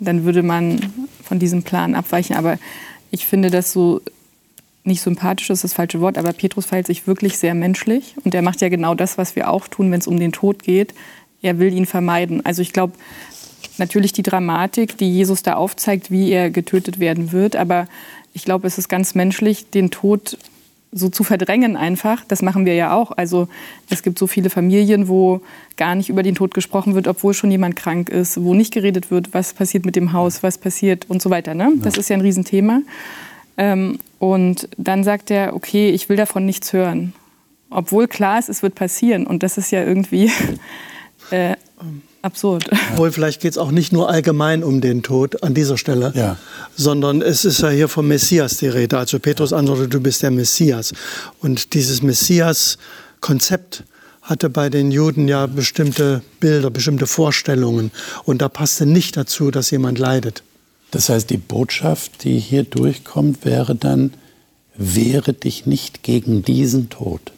dann 0.00 0.24
würde 0.24 0.42
man 0.42 0.80
von 1.22 1.38
diesem 1.38 1.64
Plan 1.64 1.94
abweichen. 1.94 2.36
Aber 2.36 2.58
ich 3.10 3.26
finde 3.26 3.50
das 3.50 3.72
so 3.72 4.00
nicht 4.84 5.02
sympathisch, 5.02 5.50
ist 5.50 5.64
das 5.64 5.74
falsche 5.74 6.00
Wort, 6.00 6.18
aber 6.18 6.32
Petrus 6.32 6.66
verhält 6.66 6.86
sich 6.86 7.06
wirklich 7.06 7.38
sehr 7.38 7.54
menschlich 7.54 8.14
und 8.24 8.34
er 8.34 8.42
macht 8.42 8.60
ja 8.60 8.68
genau 8.68 8.94
das, 8.94 9.18
was 9.18 9.36
wir 9.36 9.50
auch 9.50 9.68
tun, 9.68 9.90
wenn 9.92 10.00
es 10.00 10.06
um 10.06 10.18
den 10.18 10.32
Tod 10.32 10.62
geht. 10.62 10.94
Er 11.40 11.58
will 11.58 11.72
ihn 11.72 11.86
vermeiden. 11.86 12.44
Also 12.44 12.62
ich 12.62 12.72
glaube, 12.72 12.94
natürlich 13.78 14.12
die 14.12 14.22
Dramatik, 14.22 14.96
die 14.96 15.12
Jesus 15.12 15.42
da 15.42 15.54
aufzeigt, 15.54 16.10
wie 16.10 16.30
er 16.30 16.50
getötet 16.50 16.98
werden 16.98 17.32
wird, 17.32 17.56
aber 17.56 17.86
ich 18.32 18.44
glaube, 18.44 18.66
es 18.66 18.78
ist 18.78 18.88
ganz 18.88 19.14
menschlich, 19.14 19.70
den 19.70 19.90
Tod 19.90 20.38
so 20.92 21.08
zu 21.08 21.24
verdrängen 21.24 21.76
einfach. 21.76 22.22
Das 22.28 22.42
machen 22.42 22.66
wir 22.66 22.74
ja 22.74 22.94
auch. 22.94 23.12
Also 23.12 23.48
es 23.88 24.02
gibt 24.02 24.18
so 24.18 24.26
viele 24.26 24.50
Familien, 24.50 25.08
wo 25.08 25.40
gar 25.76 25.94
nicht 25.94 26.10
über 26.10 26.22
den 26.22 26.34
Tod 26.34 26.52
gesprochen 26.52 26.94
wird, 26.94 27.08
obwohl 27.08 27.32
schon 27.32 27.50
jemand 27.50 27.76
krank 27.76 28.10
ist, 28.10 28.42
wo 28.42 28.52
nicht 28.52 28.72
geredet 28.72 29.10
wird, 29.10 29.32
was 29.32 29.54
passiert 29.54 29.86
mit 29.86 29.96
dem 29.96 30.12
Haus, 30.12 30.42
was 30.42 30.58
passiert 30.58 31.08
und 31.08 31.22
so 31.22 31.30
weiter. 31.30 31.54
Ne? 31.54 31.72
Das 31.82 31.96
ist 31.96 32.10
ja 32.10 32.16
ein 32.16 32.20
Riesenthema. 32.20 32.82
Ähm, 33.56 33.98
und 34.18 34.68
dann 34.76 35.02
sagt 35.02 35.30
er, 35.30 35.56
okay, 35.56 35.90
ich 35.90 36.08
will 36.08 36.16
davon 36.16 36.44
nichts 36.44 36.72
hören. 36.72 37.14
Obwohl 37.70 38.06
klar 38.06 38.38
ist, 38.38 38.50
es 38.50 38.62
wird 38.62 38.74
passieren. 38.74 39.26
Und 39.26 39.42
das 39.42 39.56
ist 39.56 39.70
ja 39.70 39.82
irgendwie 39.82 40.30
äh, 41.30 41.56
absurd. 42.22 42.70
Obwohl, 42.92 43.12
vielleicht 43.12 43.40
geht 43.40 43.52
es 43.52 43.58
auch 43.58 43.70
nicht 43.70 43.92
nur 43.92 44.08
allgemein 44.08 44.64
um 44.64 44.80
den 44.80 45.02
Tod 45.02 45.42
an 45.42 45.54
dieser 45.54 45.76
Stelle, 45.76 46.12
ja. 46.14 46.36
sondern 46.76 47.22
es 47.22 47.44
ist 47.44 47.60
ja 47.60 47.70
hier 47.70 47.88
vom 47.88 48.08
Messias 48.08 48.56
die 48.56 48.68
Rede. 48.68 48.98
Also 48.98 49.18
Petrus 49.18 49.52
antwortet, 49.52 49.92
du 49.92 50.00
bist 50.00 50.22
der 50.22 50.30
Messias. 50.30 50.92
Und 51.40 51.74
dieses 51.74 52.02
Messias-Konzept 52.02 53.84
hatte 54.22 54.48
bei 54.48 54.70
den 54.70 54.92
Juden 54.92 55.28
ja 55.28 55.46
bestimmte 55.46 56.22
Bilder, 56.38 56.70
bestimmte 56.70 57.06
Vorstellungen. 57.06 57.90
Und 58.24 58.40
da 58.40 58.48
passte 58.48 58.86
nicht 58.86 59.16
dazu, 59.16 59.50
dass 59.50 59.70
jemand 59.70 59.98
leidet. 59.98 60.42
Das 60.92 61.08
heißt, 61.08 61.30
die 61.30 61.38
Botschaft, 61.38 62.24
die 62.24 62.38
hier 62.38 62.64
durchkommt, 62.64 63.44
wäre 63.44 63.74
dann, 63.74 64.12
wehre 64.76 65.32
dich 65.32 65.66
nicht 65.66 66.02
gegen 66.02 66.42
diesen 66.42 66.88
Tod. 66.88 67.32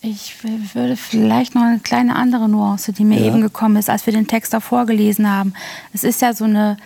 Ich 0.00 0.44
würde 0.74 0.96
vielleicht 0.96 1.54
noch 1.54 1.62
eine 1.62 1.80
kleine 1.80 2.14
andere 2.14 2.48
Nuance, 2.48 2.92
die 2.92 3.04
mir 3.04 3.18
ja. 3.20 3.26
eben 3.26 3.40
gekommen 3.40 3.76
ist, 3.76 3.90
als 3.90 4.06
wir 4.06 4.12
den 4.12 4.28
Text 4.28 4.52
da 4.52 4.60
vorgelesen 4.60 5.30
haben. 5.30 5.54
Es 5.92 6.04
ist 6.04 6.22
ja 6.22 6.32
so 6.34 6.44
eine, 6.44 6.76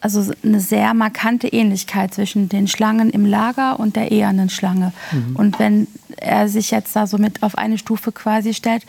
also 0.00 0.32
eine 0.42 0.60
sehr 0.60 0.94
markante 0.94 1.46
Ähnlichkeit 1.46 2.12
zwischen 2.12 2.48
den 2.48 2.66
Schlangen 2.66 3.10
im 3.10 3.24
Lager 3.24 3.78
und 3.78 3.94
der 3.94 4.10
ehernen 4.10 4.50
Schlange. 4.50 4.92
Mhm. 5.12 5.36
Und 5.36 5.58
wenn 5.60 5.86
er 6.16 6.48
sich 6.48 6.72
jetzt 6.72 6.96
da 6.96 7.06
so 7.06 7.18
mit 7.18 7.42
auf 7.44 7.56
eine 7.56 7.78
Stufe 7.78 8.10
quasi 8.10 8.52
stellt, 8.52 8.84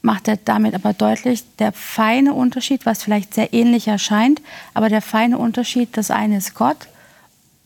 macht 0.00 0.26
er 0.28 0.38
damit 0.38 0.74
aber 0.74 0.94
deutlich, 0.94 1.44
der 1.58 1.72
feine 1.72 2.32
Unterschied, 2.32 2.86
was 2.86 3.02
vielleicht 3.02 3.34
sehr 3.34 3.52
ähnlich 3.52 3.88
erscheint, 3.88 4.40
aber 4.72 4.88
der 4.88 5.02
feine 5.02 5.36
Unterschied, 5.36 5.96
das 5.96 6.10
eine 6.10 6.38
ist 6.38 6.54
Gott 6.54 6.88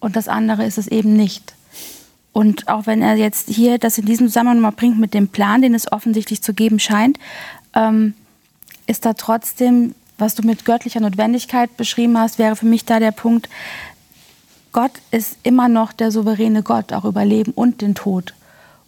und 0.00 0.16
das 0.16 0.26
andere 0.26 0.64
ist 0.64 0.78
es 0.78 0.88
eben 0.88 1.14
nicht. 1.14 1.54
Und 2.32 2.68
auch 2.68 2.86
wenn 2.86 3.02
er 3.02 3.16
jetzt 3.16 3.48
hier 3.48 3.78
das 3.78 3.98
in 3.98 4.06
diesem 4.06 4.28
Zusammenhang 4.28 4.60
mal 4.60 4.70
bringt 4.70 4.98
mit 4.98 5.14
dem 5.14 5.28
Plan, 5.28 5.62
den 5.62 5.74
es 5.74 5.90
offensichtlich 5.90 6.42
zu 6.42 6.54
geben 6.54 6.78
scheint, 6.78 7.18
ähm, 7.74 8.14
ist 8.86 9.04
da 9.04 9.14
trotzdem, 9.14 9.94
was 10.18 10.34
du 10.34 10.42
mit 10.42 10.64
göttlicher 10.64 11.00
Notwendigkeit 11.00 11.76
beschrieben 11.76 12.18
hast, 12.18 12.38
wäre 12.38 12.56
für 12.56 12.66
mich 12.66 12.84
da 12.84 13.00
der 13.00 13.12
Punkt, 13.12 13.48
Gott 14.72 14.92
ist 15.10 15.36
immer 15.42 15.68
noch 15.68 15.92
der 15.92 16.12
souveräne 16.12 16.62
Gott, 16.62 16.92
auch 16.92 17.04
über 17.04 17.24
Leben 17.24 17.52
und 17.52 17.80
den 17.80 17.94
Tod. 17.94 18.34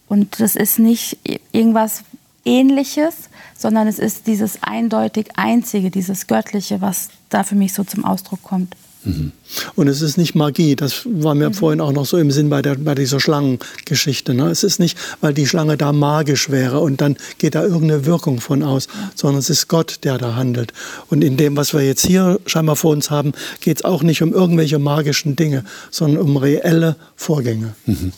Und 0.07 0.41
das 0.41 0.55
ist 0.55 0.79
nicht 0.79 1.19
irgendwas 1.53 2.05
Ähnliches, 2.45 3.31
sondern 3.57 3.89
es 3.89 3.99
ist 3.99 4.27
dieses 4.27 4.63
eindeutig 4.63 5.31
Einzige, 5.37 5.91
dieses 5.91 6.27
Göttliche, 6.27 6.81
was 6.81 7.09
da 7.31 7.43
für 7.43 7.55
mich 7.55 7.73
so 7.73 7.83
zum 7.83 8.05
Ausdruck 8.05 8.43
kommt. 8.43 8.77
Mhm. 9.05 9.33
Und 9.75 9.89
es 9.89 10.01
ist 10.01 10.17
nicht 10.17 10.35
Magie, 10.35 10.77
das 10.77 11.03
war 11.05 11.35
mir 11.35 11.51
mhm. 11.51 11.55
vorhin 11.55 11.81
auch 11.81 11.93
noch 11.93 12.07
so 12.07 12.19
im 12.19 12.31
Sinn 12.31 12.49
bei, 12.49 12.63
der, 12.63 12.77
bei 12.77 12.95
dieser 12.95 13.21
Schlangengeschichte. 13.21 14.35
Ne? 14.35 14.49
Es 14.49 14.65
ist 14.65 14.79
nicht, 14.79 14.97
weil 15.21 15.35
die 15.35 15.47
Schlange 15.47 15.77
da 15.77 15.93
magisch 15.93 16.51
wäre 16.51 16.81
und 16.81 17.01
dann 17.01 17.17
geht 17.39 17.55
da 17.55 17.63
irgendeine 17.63 18.07
Wirkung 18.07 18.41
von 18.41 18.63
aus, 18.63 18.89
sondern 19.15 19.39
es 19.39 19.51
ist 19.51 19.69
Gott, 19.69 20.01
der 20.05 20.19
da 20.19 20.37
handelt. 20.37 20.73
Und 21.09 21.23
in 21.23 21.37
dem, 21.37 21.57
was 21.57 21.75
wir 21.75 21.83
jetzt 21.83 22.07
hier 22.07 22.41
scheinbar 22.47 22.77
vor 22.77 22.93
uns 22.93 23.11
haben, 23.11 23.33
geht 23.61 23.79
es 23.79 23.85
auch 23.85 24.03
nicht 24.03 24.23
um 24.23 24.33
irgendwelche 24.33 24.79
magischen 24.79 25.37
Dinge, 25.37 25.65
sondern 25.91 26.23
um 26.23 26.37
reelle 26.37 26.97
Vorgänge. 27.17 27.75
Mhm. 27.87 28.13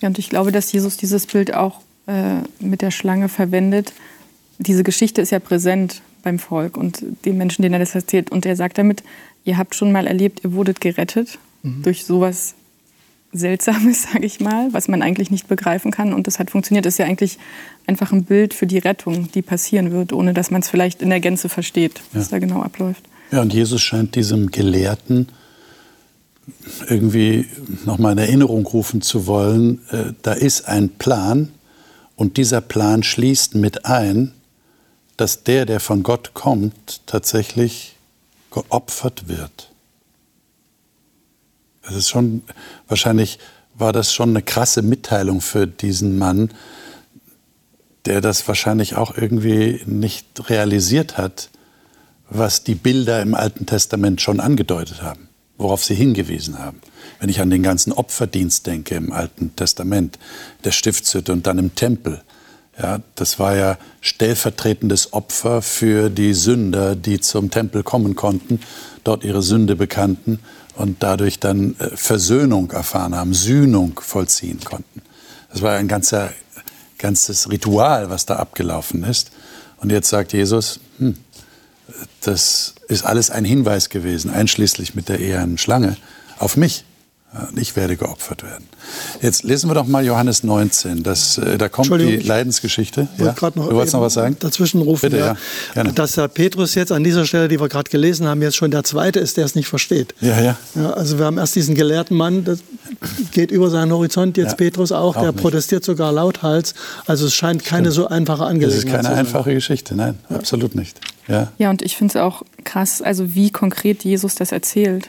Ja, 0.00 0.08
und 0.08 0.18
ich 0.18 0.30
glaube, 0.30 0.52
dass 0.52 0.72
Jesus 0.72 0.96
dieses 0.96 1.26
Bild 1.26 1.52
auch 1.52 1.80
äh, 2.06 2.40
mit 2.58 2.82
der 2.82 2.90
Schlange 2.90 3.28
verwendet. 3.28 3.92
Diese 4.58 4.82
Geschichte 4.82 5.20
ist 5.20 5.30
ja 5.30 5.38
präsent 5.38 6.00
beim 6.22 6.38
Volk 6.38 6.76
und 6.76 7.02
den 7.24 7.36
Menschen, 7.36 7.62
denen 7.62 7.74
er 7.74 7.78
das 7.80 7.94
erzählt. 7.94 8.30
Und 8.30 8.46
er 8.46 8.56
sagt 8.56 8.78
damit, 8.78 9.02
Ihr 9.44 9.58
habt 9.58 9.74
schon 9.74 9.92
mal 9.92 10.06
erlebt, 10.06 10.40
ihr 10.44 10.52
wurdet 10.52 10.80
gerettet 10.80 11.38
mhm. 11.62 11.82
durch 11.82 12.04
sowas 12.04 12.54
Seltsames, 13.32 14.02
sage 14.12 14.26
ich 14.26 14.40
mal, 14.40 14.72
was 14.72 14.88
man 14.88 15.02
eigentlich 15.02 15.30
nicht 15.30 15.48
begreifen 15.48 15.90
kann. 15.90 16.12
Und 16.12 16.26
das 16.26 16.38
hat 16.38 16.50
funktioniert. 16.50 16.84
Das 16.84 16.94
ist 16.94 16.98
ja 16.98 17.06
eigentlich 17.06 17.38
einfach 17.86 18.12
ein 18.12 18.24
Bild 18.24 18.54
für 18.54 18.66
die 18.66 18.78
Rettung, 18.78 19.30
die 19.32 19.42
passieren 19.42 19.92
wird, 19.92 20.12
ohne 20.12 20.34
dass 20.34 20.50
man 20.50 20.62
es 20.62 20.68
vielleicht 20.68 21.02
in 21.02 21.10
der 21.10 21.20
Gänze 21.20 21.48
versteht, 21.48 22.00
was 22.12 22.30
ja. 22.30 22.36
da 22.36 22.38
genau 22.38 22.62
abläuft. 22.62 23.04
Ja, 23.30 23.40
und 23.42 23.52
Jesus 23.52 23.80
scheint 23.80 24.16
diesem 24.16 24.50
Gelehrten 24.50 25.28
irgendwie 26.88 27.46
nochmal 27.84 28.12
in 28.12 28.18
Erinnerung 28.18 28.66
rufen 28.66 29.02
zu 29.02 29.26
wollen, 29.26 29.80
äh, 29.90 30.12
da 30.22 30.32
ist 30.32 30.66
ein 30.66 30.88
Plan 30.88 31.50
und 32.16 32.36
dieser 32.36 32.60
Plan 32.60 33.02
schließt 33.02 33.54
mit 33.54 33.84
ein, 33.84 34.32
dass 35.16 35.44
der, 35.44 35.66
der 35.66 35.80
von 35.80 36.02
Gott 36.02 36.34
kommt, 36.34 37.02
tatsächlich 37.06 37.96
geopfert 38.50 39.28
wird. 39.28 39.70
Das 41.82 41.94
ist 41.94 42.08
schon, 42.08 42.42
wahrscheinlich 42.88 43.38
war 43.74 43.92
das 43.92 44.12
schon 44.12 44.30
eine 44.30 44.42
krasse 44.42 44.82
Mitteilung 44.82 45.40
für 45.40 45.66
diesen 45.66 46.18
Mann, 46.18 46.50
der 48.04 48.20
das 48.20 48.46
wahrscheinlich 48.46 48.96
auch 48.96 49.16
irgendwie 49.16 49.82
nicht 49.86 50.48
realisiert 50.48 51.18
hat, 51.18 51.50
was 52.28 52.62
die 52.64 52.74
Bilder 52.74 53.20
im 53.22 53.34
Alten 53.34 53.66
Testament 53.66 54.20
schon 54.20 54.40
angedeutet 54.40 55.02
haben, 55.02 55.28
worauf 55.58 55.84
sie 55.84 55.94
hingewiesen 55.94 56.58
haben. 56.58 56.80
Wenn 57.18 57.28
ich 57.28 57.40
an 57.40 57.50
den 57.50 57.62
ganzen 57.62 57.92
Opferdienst 57.92 58.66
denke 58.66 58.94
im 58.94 59.12
Alten 59.12 59.54
Testament, 59.56 60.18
der 60.64 60.70
Stiftshütte 60.70 61.32
und 61.32 61.46
dann 61.46 61.58
im 61.58 61.74
Tempel, 61.74 62.22
ja, 62.80 63.00
das 63.14 63.38
war 63.38 63.56
ja 63.56 63.78
stellvertretendes 64.00 65.12
Opfer 65.12 65.60
für 65.60 66.08
die 66.08 66.32
Sünder, 66.34 66.96
die 66.96 67.20
zum 67.20 67.50
Tempel 67.50 67.82
kommen 67.82 68.16
konnten, 68.16 68.60
dort 69.04 69.22
ihre 69.24 69.42
Sünde 69.42 69.76
bekannten 69.76 70.40
und 70.76 71.02
dadurch 71.02 71.38
dann 71.40 71.76
äh, 71.78 71.96
Versöhnung 71.96 72.70
erfahren 72.70 73.14
haben, 73.14 73.34
Sühnung 73.34 74.00
vollziehen 74.00 74.60
konnten. 74.64 75.02
Das 75.52 75.62
war 75.62 75.76
ein 75.76 75.88
ganzer, 75.88 76.30
ganzes 76.98 77.50
Ritual, 77.50 78.08
was 78.08 78.24
da 78.24 78.36
abgelaufen 78.36 79.04
ist. 79.04 79.30
Und 79.78 79.90
jetzt 79.90 80.08
sagt 80.08 80.32
Jesus, 80.32 80.80
hm, 80.98 81.16
das 82.22 82.74
ist 82.88 83.04
alles 83.04 83.30
ein 83.30 83.44
Hinweis 83.44 83.90
gewesen, 83.90 84.30
einschließlich 84.30 84.94
mit 84.94 85.08
der 85.08 85.20
ehernen 85.20 85.58
Schlange, 85.58 85.96
auf 86.38 86.56
mich. 86.56 86.84
Ich 87.54 87.76
werde 87.76 87.96
geopfert 87.96 88.42
werden. 88.42 88.64
Jetzt 89.22 89.44
lesen 89.44 89.70
wir 89.70 89.74
doch 89.74 89.86
mal 89.86 90.04
Johannes 90.04 90.42
19. 90.42 91.04
Das, 91.04 91.38
äh, 91.38 91.58
da 91.58 91.68
kommt 91.68 91.88
die 92.00 92.16
Leidensgeschichte. 92.16 93.06
Ja? 93.18 93.26
Noch 93.26 93.50
du 93.52 93.70
wolltest 93.70 93.94
noch 93.94 94.00
was 94.00 94.14
sagen? 94.14 94.36
Dazwischen 94.40 94.82
rufen, 94.82 95.10
Bitte, 95.10 95.18
ja. 95.18 95.36
ja 95.76 95.84
dass 95.84 96.12
der 96.12 96.26
Petrus 96.26 96.74
jetzt 96.74 96.90
an 96.90 97.04
dieser 97.04 97.26
Stelle, 97.26 97.46
die 97.46 97.60
wir 97.60 97.68
gerade 97.68 97.88
gelesen 97.88 98.26
haben, 98.26 98.42
jetzt 98.42 98.56
schon 98.56 98.72
der 98.72 98.82
Zweite 98.82 99.20
ist, 99.20 99.36
der 99.36 99.44
es 99.44 99.54
nicht 99.54 99.68
versteht. 99.68 100.12
Ja, 100.20 100.40
ja. 100.40 100.56
ja 100.74 100.90
also 100.90 101.18
wir 101.18 101.24
haben 101.24 101.38
erst 101.38 101.54
diesen 101.54 101.76
gelehrten 101.76 102.16
Mann, 102.16 102.44
das 102.44 102.64
geht 103.30 103.52
über 103.52 103.70
seinen 103.70 103.92
Horizont, 103.92 104.36
jetzt 104.36 104.50
ja, 104.50 104.56
Petrus 104.56 104.90
auch, 104.90 105.14
auch 105.14 105.20
der 105.20 105.30
nicht. 105.30 105.40
protestiert 105.40 105.84
sogar 105.84 106.10
lauthals. 106.10 106.74
Also 107.06 107.26
es 107.26 107.34
scheint 107.34 107.64
keine 107.64 107.92
Stimmt. 107.92 107.94
so 107.94 108.08
einfache 108.08 108.44
Angelegenheit 108.44 108.80
zu 108.80 108.88
sein. 108.88 108.92
Das 108.92 109.02
ist 109.02 109.06
keine 109.06 109.20
einfache 109.20 109.54
Geschichte, 109.54 109.94
nein, 109.94 110.18
absolut 110.30 110.74
nicht. 110.74 110.98
Ja, 111.28 111.52
ja 111.58 111.70
und 111.70 111.82
ich 111.82 111.96
finde 111.96 112.10
es 112.10 112.20
auch 112.20 112.42
krass, 112.64 113.02
also 113.02 113.36
wie 113.36 113.52
konkret 113.52 114.02
Jesus 114.02 114.34
das 114.34 114.50
erzählt. 114.50 115.08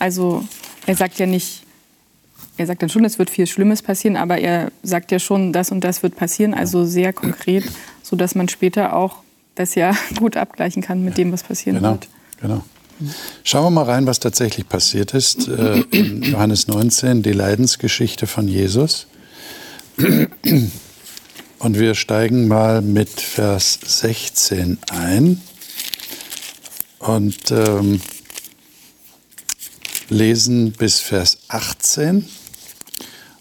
Also 0.00 0.44
er 0.86 0.96
sagt 0.96 1.18
ja 1.18 1.26
nicht, 1.26 1.62
er 2.56 2.66
sagt 2.66 2.82
dann 2.82 2.88
schon, 2.88 3.04
es 3.04 3.18
wird 3.18 3.30
viel 3.30 3.46
Schlimmes 3.46 3.82
passieren, 3.82 4.16
aber 4.16 4.38
er 4.38 4.70
sagt 4.82 5.10
ja 5.10 5.18
schon, 5.18 5.52
das 5.52 5.70
und 5.70 5.82
das 5.82 6.02
wird 6.02 6.16
passieren, 6.16 6.54
also 6.54 6.84
sehr 6.84 7.12
konkret, 7.12 7.64
sodass 8.02 8.34
man 8.34 8.48
später 8.48 8.94
auch 8.94 9.18
das 9.54 9.74
ja 9.74 9.94
gut 10.18 10.36
abgleichen 10.36 10.82
kann 10.82 11.04
mit 11.04 11.18
dem, 11.18 11.32
was 11.32 11.42
passieren 11.42 11.76
genau, 11.76 11.92
wird. 11.92 12.08
Genau. 12.40 12.64
Schauen 13.42 13.64
wir 13.64 13.70
mal 13.70 13.84
rein, 13.84 14.06
was 14.06 14.20
tatsächlich 14.20 14.68
passiert 14.68 15.14
ist. 15.14 15.48
Äh, 15.48 15.80
in 15.90 16.22
Johannes 16.22 16.68
19, 16.68 17.22
die 17.22 17.32
Leidensgeschichte 17.32 18.26
von 18.26 18.46
Jesus. 18.46 19.08
Und 21.58 21.78
wir 21.78 21.94
steigen 21.94 22.48
mal 22.48 22.80
mit 22.80 23.20
Vers 23.20 23.78
16 23.84 24.78
ein. 24.90 25.40
Und 26.98 27.50
ähm, 27.50 28.00
lesen 30.12 30.72
bis 30.72 31.00
Vers 31.00 31.38
18 31.48 32.26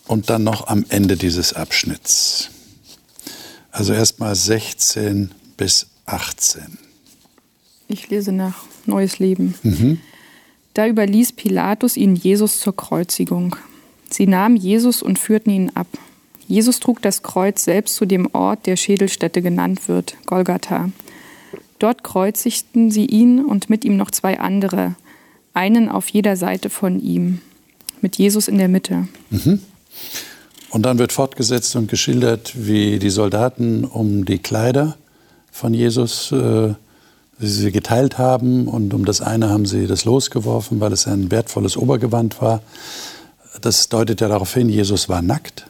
und 0.08 0.30
dann 0.30 0.44
noch 0.44 0.68
am 0.68 0.86
Ende 0.90 1.18
dieses 1.18 1.54
Abschnitts. 1.54 2.50
Also 3.72 3.94
erstmal 3.94 4.36
16 4.36 5.32
bis 5.58 5.88
18. 6.06 6.78
Ich 7.88 8.10
lese 8.10 8.32
nach 8.32 8.64
Neues 8.86 9.20
Leben. 9.20 9.56
Mhm. 9.64 10.00
Da 10.74 10.88
überließ 10.88 11.34
Pilatus 11.34 11.98
ihnen 11.98 12.16
Jesus 12.16 12.60
zur 12.60 12.76
Kreuzigung. 12.76 13.56
Sie 14.10 14.28
nahmen 14.28 14.56
Jesus 14.56 15.02
und 15.02 15.20
führten 15.20 15.52
ihn 15.52 15.72
ab. 15.76 15.88
Jesus 16.48 16.80
trug 16.80 17.02
das 17.02 17.24
Kreuz 17.24 17.64
selbst 17.64 17.96
zu 17.96 18.06
dem 18.06 18.28
Ort, 18.34 18.66
der 18.66 18.76
Schädelstätte 18.76 19.42
genannt 19.42 19.88
wird, 19.88 20.18
Golgatha. 20.26 20.90
Dort 21.80 22.04
kreuzigten 22.04 22.92
sie 22.92 23.06
ihn 23.06 23.44
und 23.44 23.70
mit 23.70 23.86
ihm 23.86 23.98
noch 23.98 24.12
zwei 24.12 24.40
andere, 24.40 24.96
einen 25.54 25.90
auf 25.90 26.10
jeder 26.10 26.36
Seite 26.36 26.70
von 26.70 27.00
ihm, 27.00 27.42
mit 28.02 28.18
Jesus 28.18 28.48
in 28.48 28.58
der 28.58 28.68
Mitte. 28.68 29.08
Mhm. 29.30 29.60
Und 30.70 30.84
dann 30.84 31.00
wird 31.00 31.12
fortgesetzt 31.12 31.76
und 31.76 31.90
geschildert, 31.90 32.54
wie 32.56 32.98
die 32.98 33.10
Soldaten 33.10 33.84
um 33.84 34.24
die 34.24 34.40
Kleider 34.40 34.96
von 35.52 35.74
Jesus 35.74 36.32
äh, 36.32 36.74
sie 37.40 37.72
geteilt 37.72 38.18
haben 38.18 38.68
und 38.68 38.94
um 38.94 39.04
das 39.04 39.22
eine 39.22 39.50
haben 39.50 39.66
sie 39.66 39.88
das 39.88 40.06
losgeworfen, 40.06 40.80
weil 40.80 40.94
es 40.94 41.08
ein 41.08 41.32
wertvolles 41.32 41.76
Obergewand 41.76 42.42
war. 42.42 42.62
Das 43.62 43.90
deutet 43.90 44.22
ja 44.22 44.30
darauf 44.30 44.54
hin, 44.54 44.70
Jesus 44.70 45.10
war 45.10 45.22
nackt. 45.22 45.68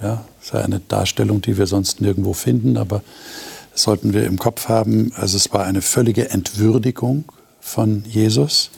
Ja, 0.00 0.24
das 0.38 0.48
ist 0.48 0.54
eine 0.54 0.80
Darstellung, 0.80 1.42
die 1.42 1.58
wir 1.58 1.66
sonst 1.66 2.00
nirgendwo 2.00 2.32
finden, 2.32 2.76
aber 2.76 3.02
das 3.72 3.82
sollten 3.82 4.14
wir 4.14 4.24
im 4.24 4.38
Kopf 4.38 4.68
haben. 4.68 5.12
Also 5.16 5.36
es 5.36 5.52
war 5.52 5.64
eine 5.64 5.82
völlige 5.82 6.30
Entwürdigung 6.30 7.24
von 7.60 8.04
Jesus. 8.06 8.70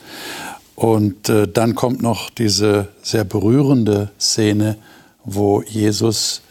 Und 0.75 1.29
äh, 1.29 1.47
dann 1.47 1.75
kommt 1.75 2.01
noch 2.01 2.29
diese 2.29 2.87
sehr 3.03 3.23
berührende 3.23 4.09
Szene, 4.19 4.77
wo 5.23 5.61
Jesus 5.61 6.41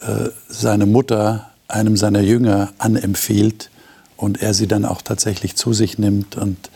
äh, 0.00 0.30
seine 0.48 0.86
Mutter 0.86 1.50
einem 1.68 1.96
seiner 1.96 2.20
Jünger 2.20 2.72
anempfiehlt 2.78 3.70
und 4.16 4.40
er 4.40 4.54
sie 4.54 4.66
dann 4.66 4.84
auch 4.84 5.02
tatsächlich 5.02 5.56
zu 5.56 5.72
sich 5.72 5.98
nimmt 5.98 6.36
und 6.36 6.70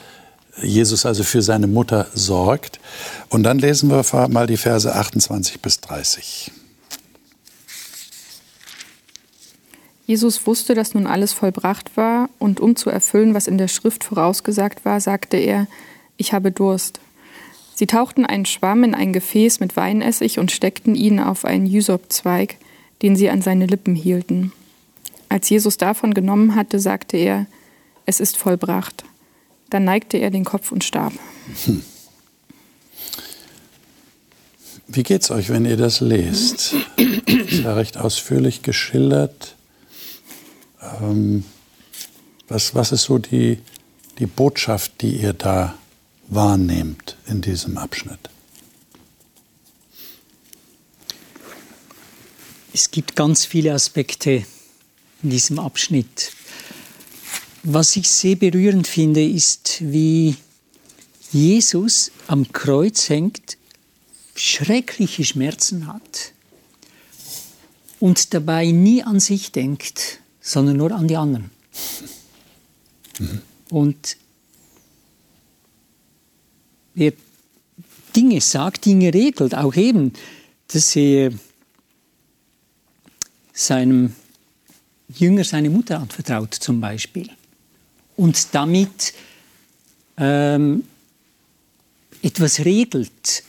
Jesus 0.63 1.07
also 1.07 1.23
für 1.23 1.43
seine 1.43 1.67
Mutter 1.67 2.07
sorgt. 2.13 2.81
Und 3.29 3.45
dann 3.45 3.59
lesen 3.59 3.91
wir 3.91 4.05
mal 4.29 4.47
die 4.47 4.57
Verse 4.57 4.93
28 4.93 5.61
bis 5.61 5.81
30. 5.81 6.53
Jesus 10.11 10.45
wusste, 10.45 10.75
dass 10.75 10.93
nun 10.93 11.07
alles 11.07 11.33
vollbracht 11.33 11.97
war, 11.97 12.31
und 12.41 12.59
um 12.59 12.75
zu 12.75 12.91
erfüllen, 12.91 13.33
was 13.33 13.47
in 13.47 13.59
der 13.59 13.69
Schrift 13.69 14.03
vorausgesagt 14.03 14.85
war, 14.85 15.01
sagte 15.01 15.37
er, 15.37 15.69
ich 16.17 16.33
habe 16.33 16.51
Durst. 16.51 16.99
Sie 17.77 17.87
tauchten 17.87 18.27
einen 18.27 18.45
Schwamm 18.45 18.83
in 18.83 18.97
ein 18.97 19.13
Gefäß 19.13 19.61
mit 19.61 19.77
Weinessig 19.77 20.41
und 20.41 20.51
steckten 20.51 20.97
ihn 20.97 21.21
auf 21.21 21.45
einen 21.45 21.65
Jysopzweig, 21.65 22.57
den 23.03 23.15
sie 23.15 23.31
an 23.31 23.41
seine 23.41 23.67
Lippen 23.67 23.95
hielten. 23.95 24.51
Als 25.29 25.49
Jesus 25.49 25.77
davon 25.77 26.13
genommen 26.13 26.57
hatte, 26.57 26.81
sagte 26.81 27.17
er, 27.17 27.47
es 28.05 28.19
ist 28.19 28.37
vollbracht. 28.37 29.05
Dann 29.71 29.85
neigte 29.85 30.17
er 30.17 30.33
den 30.33 30.45
Kopf 30.45 30.73
und 30.73 30.83
starb. 30.83 31.13
Wie 34.89 35.05
geht's 35.05 35.31
euch, 35.31 35.51
wenn 35.51 35.67
ihr 35.67 35.77
das 35.77 36.01
lest? 36.01 36.75
Das 36.97 37.45
ist 37.45 37.61
ja 37.63 37.75
recht 37.75 37.97
ausführlich 37.97 38.63
geschildert. 38.63 39.55
Ähm, 41.01 41.45
was, 42.49 42.75
was 42.75 42.93
ist 42.93 43.05
so 43.05 43.19
die, 43.19 43.59
die 44.19 44.27
Botschaft, 44.27 45.01
die 45.01 45.17
ihr 45.17 45.33
da 45.33 45.75
wahrnehmt 46.29 47.17
in 47.27 47.41
diesem 47.41 47.79
Abschnitt? 47.79 48.31
Es 52.73 52.91
gibt 52.91 53.17
ganz 53.17 53.45
viele 53.45 53.75
Aspekte 53.75 54.45
in 55.23 55.31
diesem 55.31 55.59
Abschnitt. 55.59 56.33
Was 57.63 57.97
ich 57.97 58.09
sehr 58.11 58.37
berührend 58.37 58.87
finde, 58.87 59.25
ist, 59.25 59.79
wie 59.81 60.37
Jesus 61.31 62.11
am 62.27 62.51
Kreuz 62.53 63.09
hängt, 63.09 63.59
schreckliche 64.35 65.25
Schmerzen 65.25 65.87
hat 65.87 66.33
und 67.99 68.33
dabei 68.35 68.71
nie 68.71 69.03
an 69.03 69.21
sich 69.21 69.53
denkt, 69.53 70.21
sondern 70.51 70.77
nur 70.77 70.91
an 70.93 71.07
die 71.07 71.17
anderen. 71.17 71.51
Mhm. 73.19 73.43
Und 73.71 74.17
wer 76.95 77.13
Dinge 78.17 78.41
sagt, 78.41 78.85
Dinge 78.85 79.15
regelt, 79.15 79.55
auch 79.55 79.75
eben, 79.77 80.13
dass 80.69 80.97
er 80.97 81.33
seinem 83.53 84.15
Jünger 85.09 85.45
seine 85.45 85.71
Mutter 85.71 86.01
anvertraut 86.01 86.55
zum 86.55 86.81
Beispiel 86.81 87.31
und 88.17 88.55
damit 88.55 89.13
ähm, 90.17 90.85
etwas 92.23 92.61
regelt 92.61 93.45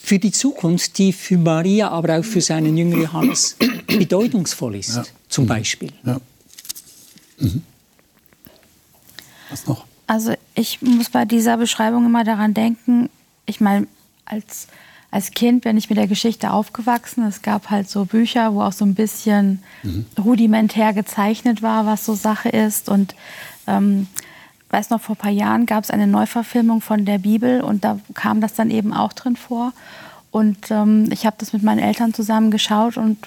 für 0.00 0.18
die 0.18 0.32
Zukunft, 0.32 0.96
die 0.98 1.12
für 1.12 1.36
Maria, 1.36 1.90
aber 1.90 2.18
auch 2.18 2.24
für 2.24 2.40
seinen 2.40 2.76
Jünger 2.76 2.96
Johannes 2.96 3.56
bedeutungsvoll 3.86 4.76
ist, 4.76 4.96
ja. 4.96 5.04
zum. 5.28 5.46
Beispiel. 5.46 5.92
Ja. 6.04 6.20
Mhm. 7.38 7.62
Was 9.50 9.66
noch? 9.66 9.84
Also 10.06 10.34
ich 10.54 10.80
muss 10.82 11.10
bei 11.10 11.24
dieser 11.24 11.56
Beschreibung 11.56 12.06
immer 12.06 12.24
daran 12.24 12.54
denken, 12.54 13.10
ich 13.46 13.60
meine, 13.60 13.86
als, 14.24 14.68
als 15.10 15.32
Kind 15.32 15.64
bin 15.64 15.76
ich 15.76 15.88
mit 15.90 15.98
der 15.98 16.06
Geschichte 16.06 16.50
aufgewachsen. 16.50 17.24
Es 17.24 17.42
gab 17.42 17.70
halt 17.70 17.88
so 17.90 18.04
Bücher, 18.04 18.54
wo 18.54 18.62
auch 18.62 18.72
so 18.72 18.84
ein 18.84 18.94
bisschen 18.94 19.62
mhm. 19.82 20.06
rudimentär 20.18 20.92
gezeichnet 20.92 21.62
war, 21.62 21.86
was 21.86 22.04
so 22.04 22.14
Sache 22.14 22.48
ist. 22.48 22.88
Und 22.88 23.14
ähm, 23.66 24.06
weiß 24.70 24.90
noch, 24.90 25.00
vor 25.00 25.14
ein 25.14 25.18
paar 25.18 25.30
Jahren 25.30 25.66
gab 25.66 25.84
es 25.84 25.90
eine 25.90 26.06
Neuverfilmung 26.06 26.80
von 26.80 27.04
der 27.04 27.18
Bibel 27.18 27.60
und 27.60 27.84
da 27.84 27.98
kam 28.14 28.40
das 28.40 28.54
dann 28.54 28.70
eben 28.70 28.92
auch 28.92 29.12
drin 29.12 29.36
vor. 29.36 29.72
Und 30.30 30.70
ähm, 30.70 31.10
ich 31.10 31.26
habe 31.26 31.36
das 31.38 31.52
mit 31.52 31.62
meinen 31.62 31.78
Eltern 31.78 32.12
zusammen 32.12 32.50
geschaut 32.50 32.96
und 32.96 33.18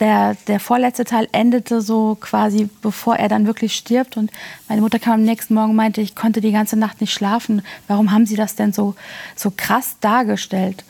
der, 0.00 0.36
der 0.46 0.58
vorletzte 0.58 1.04
Teil 1.04 1.28
endete 1.32 1.82
so 1.82 2.16
quasi, 2.18 2.68
bevor 2.80 3.16
er 3.16 3.28
dann 3.28 3.46
wirklich 3.46 3.76
stirbt. 3.76 4.16
Und 4.16 4.30
meine 4.68 4.80
Mutter 4.80 4.98
kam 4.98 5.14
am 5.14 5.22
nächsten 5.22 5.54
Morgen 5.54 5.70
und 5.70 5.76
meinte, 5.76 6.00
ich 6.00 6.14
konnte 6.14 6.40
die 6.40 6.52
ganze 6.52 6.76
Nacht 6.76 7.00
nicht 7.00 7.12
schlafen. 7.12 7.62
Warum 7.86 8.10
haben 8.10 8.26
Sie 8.26 8.36
das 8.36 8.56
denn 8.56 8.72
so, 8.72 8.94
so 9.36 9.52
krass 9.54 9.96
dargestellt? 10.00 10.84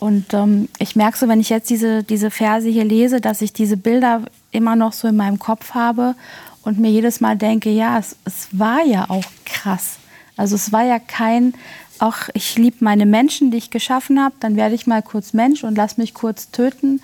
Und 0.00 0.34
ähm, 0.34 0.68
ich 0.78 0.96
merke 0.96 1.18
so, 1.18 1.28
wenn 1.28 1.40
ich 1.40 1.50
jetzt 1.50 1.70
diese, 1.70 2.02
diese 2.02 2.30
Verse 2.30 2.68
hier 2.68 2.84
lese, 2.84 3.20
dass 3.20 3.42
ich 3.42 3.52
diese 3.52 3.76
Bilder 3.76 4.22
immer 4.50 4.74
noch 4.74 4.92
so 4.92 5.06
in 5.06 5.16
meinem 5.16 5.38
Kopf 5.38 5.74
habe 5.74 6.16
und 6.62 6.78
mir 6.78 6.90
jedes 6.90 7.20
Mal 7.20 7.36
denke, 7.36 7.70
ja, 7.70 7.98
es, 7.98 8.16
es 8.24 8.48
war 8.50 8.82
ja 8.84 9.08
auch 9.08 9.24
krass. 9.44 9.98
Also 10.36 10.56
es 10.56 10.72
war 10.72 10.84
ja 10.84 10.98
kein, 10.98 11.54
auch 11.98 12.16
ich 12.32 12.56
liebe 12.56 12.78
meine 12.80 13.04
Menschen, 13.06 13.50
die 13.50 13.58
ich 13.58 13.70
geschaffen 13.70 14.18
habe, 14.18 14.34
dann 14.40 14.56
werde 14.56 14.74
ich 14.74 14.86
mal 14.86 15.02
kurz 15.02 15.32
Mensch 15.34 15.64
und 15.64 15.76
lass 15.76 15.98
mich 15.98 16.14
kurz 16.14 16.50
töten 16.50 17.00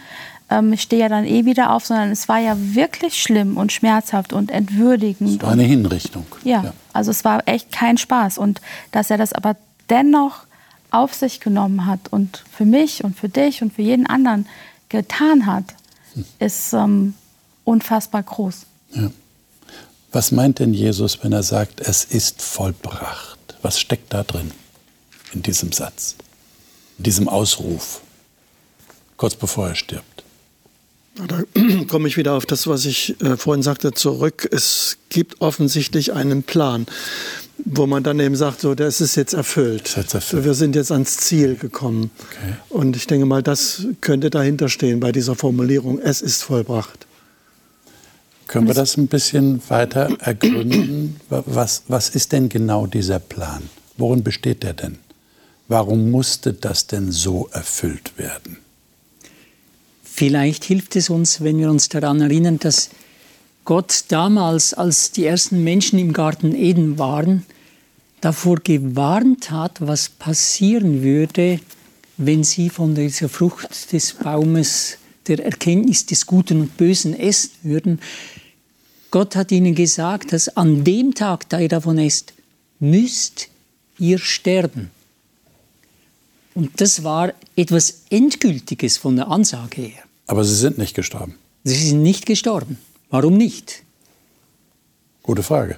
ähm, 0.50 0.72
ich 0.72 0.82
stehe 0.82 1.02
ja 1.02 1.08
dann 1.08 1.24
eh 1.24 1.44
wieder 1.44 1.72
auf, 1.72 1.86
sondern 1.86 2.10
es 2.10 2.28
war 2.28 2.38
ja 2.38 2.56
wirklich 2.58 3.20
schlimm 3.20 3.56
und 3.56 3.72
schmerzhaft 3.72 4.32
und 4.32 4.50
entwürdigend. 4.50 5.36
Es 5.36 5.42
war 5.42 5.52
eine 5.52 5.64
Hinrichtung. 5.64 6.26
Ja, 6.44 6.62
ja, 6.64 6.74
also 6.92 7.10
es 7.10 7.24
war 7.24 7.46
echt 7.46 7.72
kein 7.72 7.98
Spaß. 7.98 8.38
Und 8.38 8.60
dass 8.92 9.10
er 9.10 9.18
das 9.18 9.32
aber 9.32 9.56
dennoch 9.90 10.46
auf 10.90 11.14
sich 11.14 11.40
genommen 11.40 11.86
hat 11.86 12.00
und 12.10 12.44
für 12.50 12.64
mich 12.64 13.02
und 13.02 13.18
für 13.18 13.28
dich 13.28 13.62
und 13.62 13.72
für 13.72 13.82
jeden 13.82 14.06
anderen 14.06 14.46
getan 14.88 15.46
hat, 15.46 15.64
hm. 16.14 16.24
ist 16.38 16.72
ähm, 16.72 17.14
unfassbar 17.64 18.22
groß. 18.22 18.66
Ja. 18.94 19.10
Was 20.12 20.30
meint 20.30 20.60
denn 20.60 20.72
Jesus, 20.72 21.22
wenn 21.22 21.32
er 21.32 21.42
sagt, 21.42 21.80
es 21.80 22.04
ist 22.04 22.40
vollbracht? 22.40 23.36
Was 23.62 23.80
steckt 23.80 24.14
da 24.14 24.22
drin 24.22 24.52
in 25.32 25.42
diesem 25.42 25.72
Satz, 25.72 26.14
in 26.98 27.04
diesem 27.04 27.28
Ausruf, 27.28 28.00
kurz 29.16 29.34
bevor 29.34 29.68
er 29.68 29.74
stirbt? 29.74 30.15
Da 31.16 31.42
komme 31.88 32.08
ich 32.08 32.16
wieder 32.16 32.34
auf 32.34 32.46
das, 32.46 32.66
was 32.66 32.84
ich 32.84 33.20
äh, 33.22 33.36
vorhin 33.36 33.62
sagte, 33.62 33.92
zurück. 33.92 34.48
Es 34.50 34.98
gibt 35.08 35.40
offensichtlich 35.40 36.12
einen 36.12 36.42
Plan, 36.42 36.86
wo 37.64 37.86
man 37.86 38.02
dann 38.02 38.20
eben 38.20 38.36
sagt, 38.36 38.60
so, 38.60 38.74
das 38.74 39.00
ist 39.00 39.16
jetzt 39.16 39.32
erfüllt. 39.32 39.96
Ist 39.96 40.14
erfüllt. 40.14 40.44
Wir 40.44 40.54
sind 40.54 40.76
jetzt 40.76 40.92
ans 40.92 41.16
Ziel 41.16 41.56
gekommen. 41.56 42.10
Okay. 42.18 42.54
Und 42.68 42.96
ich 42.96 43.06
denke 43.06 43.26
mal, 43.26 43.42
das 43.42 43.86
könnte 44.00 44.30
dahinter 44.30 44.68
stehen 44.68 45.00
bei 45.00 45.12
dieser 45.12 45.34
Formulierung, 45.34 45.98
es 45.98 46.20
ist 46.20 46.42
vollbracht. 46.42 47.06
Können 48.46 48.68
wir 48.68 48.74
das 48.74 48.96
ein 48.96 49.08
bisschen 49.08 49.60
weiter 49.68 50.08
ergründen? 50.20 51.16
Was, 51.28 51.82
was 51.88 52.10
ist 52.10 52.30
denn 52.30 52.48
genau 52.48 52.86
dieser 52.86 53.18
Plan? 53.18 53.62
Worin 53.96 54.22
besteht 54.22 54.62
der 54.62 54.74
denn? 54.74 54.98
Warum 55.66 56.12
musste 56.12 56.52
das 56.52 56.86
denn 56.86 57.10
so 57.10 57.48
erfüllt 57.52 58.16
werden? 58.18 58.58
Vielleicht 60.18 60.64
hilft 60.64 60.96
es 60.96 61.10
uns, 61.10 61.42
wenn 61.42 61.58
wir 61.58 61.70
uns 61.70 61.90
daran 61.90 62.22
erinnern, 62.22 62.58
dass 62.58 62.88
Gott 63.66 64.04
damals, 64.08 64.72
als 64.72 65.12
die 65.12 65.26
ersten 65.26 65.62
Menschen 65.62 65.98
im 65.98 66.14
Garten 66.14 66.54
Eden 66.54 66.98
waren, 66.98 67.44
davor 68.22 68.56
gewarnt 68.60 69.50
hat, 69.50 69.86
was 69.86 70.08
passieren 70.08 71.02
würde, 71.02 71.60
wenn 72.16 72.44
sie 72.44 72.70
von 72.70 72.94
dieser 72.94 73.28
Frucht 73.28 73.92
des 73.92 74.14
Baumes 74.14 74.96
der 75.26 75.44
Erkenntnis 75.44 76.06
des 76.06 76.24
Guten 76.24 76.62
und 76.62 76.78
Bösen 76.78 77.12
essen 77.12 77.50
würden. 77.62 78.00
Gott 79.10 79.36
hat 79.36 79.52
ihnen 79.52 79.74
gesagt, 79.74 80.32
dass 80.32 80.48
an 80.56 80.82
dem 80.82 81.14
Tag, 81.14 81.46
da 81.50 81.60
ihr 81.60 81.68
davon 81.68 81.98
esst, 81.98 82.32
müsst 82.80 83.48
ihr 83.98 84.18
sterben. 84.18 84.90
Und 86.54 86.80
das 86.80 87.04
war 87.04 87.34
etwas 87.54 88.04
Endgültiges 88.08 88.96
von 88.96 89.16
der 89.16 89.28
Ansage 89.28 89.82
her. 89.82 90.05
Aber 90.26 90.44
sie 90.44 90.54
sind 90.54 90.78
nicht 90.78 90.94
gestorben. 90.94 91.36
Sie 91.64 91.74
sind 91.74 92.02
nicht 92.02 92.26
gestorben. 92.26 92.78
Warum 93.10 93.36
nicht? 93.36 93.82
Gute 95.22 95.42
Frage. 95.42 95.76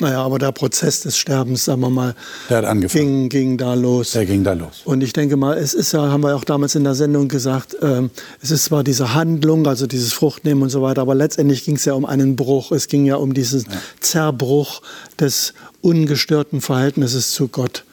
Naja, 0.00 0.22
aber 0.24 0.40
der 0.40 0.50
Prozess 0.50 1.02
des 1.02 1.16
Sterbens, 1.16 1.64
sagen 1.64 1.80
wir 1.80 1.90
mal, 1.90 2.16
der 2.50 2.58
hat 2.58 2.64
angefangen. 2.64 3.28
Ging, 3.28 3.28
ging 3.28 3.58
da 3.58 3.74
los. 3.74 4.12
Der 4.12 4.26
ging 4.26 4.42
da 4.42 4.52
los. 4.52 4.82
Und 4.84 5.00
ich 5.00 5.12
denke 5.12 5.36
mal, 5.36 5.56
es 5.56 5.74
ist 5.74 5.92
ja, 5.92 6.10
haben 6.10 6.24
wir 6.24 6.34
auch 6.34 6.44
damals 6.44 6.74
in 6.74 6.82
der 6.82 6.96
Sendung 6.96 7.28
gesagt, 7.28 7.76
ähm, 7.82 8.10
es 8.40 8.50
ist 8.50 8.64
zwar 8.64 8.82
diese 8.82 9.14
Handlung, 9.14 9.64
also 9.66 9.86
dieses 9.86 10.12
Fruchtnehmen 10.12 10.64
und 10.64 10.70
so 10.70 10.82
weiter, 10.82 11.02
aber 11.02 11.14
letztendlich 11.14 11.64
ging 11.64 11.76
es 11.76 11.84
ja 11.84 11.92
um 11.92 12.04
einen 12.04 12.34
Bruch. 12.34 12.72
Es 12.72 12.88
ging 12.88 13.04
ja 13.04 13.14
um 13.16 13.32
diesen 13.32 13.60
ja. 13.60 13.78
Zerbruch 14.00 14.82
des 15.20 15.54
ungestörten 15.82 16.60
Verhältnisses 16.60 17.30
zu 17.30 17.46
Gott. 17.46 17.84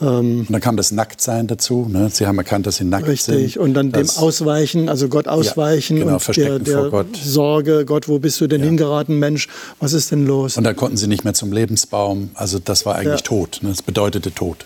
Ähm, 0.00 0.40
und 0.40 0.50
dann 0.50 0.60
kam 0.60 0.76
das 0.76 0.92
Nacktsein 0.92 1.46
dazu. 1.46 1.86
Ne? 1.88 2.08
Sie 2.10 2.26
haben 2.26 2.38
erkannt, 2.38 2.66
dass 2.66 2.76
sie 2.76 2.84
nackt 2.84 3.06
richtig. 3.06 3.24
sind. 3.24 3.34
Richtig. 3.36 3.58
Und 3.58 3.74
dann 3.74 3.92
dem 3.92 4.08
Ausweichen, 4.08 4.88
also 4.88 5.08
Gott 5.08 5.28
ausweichen 5.28 5.96
ja, 5.98 6.04
genau, 6.04 6.16
und 6.16 6.36
der, 6.36 6.58
der 6.58 6.78
vor 6.78 6.90
Gott. 6.90 7.16
Sorge, 7.16 7.84
Gott, 7.84 8.08
wo 8.08 8.18
bist 8.18 8.40
du 8.40 8.46
denn 8.46 8.60
ja. 8.60 8.66
hingeraten, 8.66 9.18
Mensch? 9.18 9.48
Was 9.78 9.92
ist 9.92 10.10
denn 10.10 10.26
los? 10.26 10.56
Und 10.56 10.64
dann 10.64 10.76
konnten 10.76 10.96
sie 10.96 11.06
nicht 11.06 11.24
mehr 11.24 11.34
zum 11.34 11.52
Lebensbaum. 11.52 12.30
Also 12.34 12.58
das 12.58 12.86
war 12.86 12.96
eigentlich 12.96 13.20
ja. 13.20 13.26
Tod. 13.26 13.60
Ne? 13.62 13.70
Das 13.70 13.82
bedeutete 13.82 14.32
Tod 14.32 14.64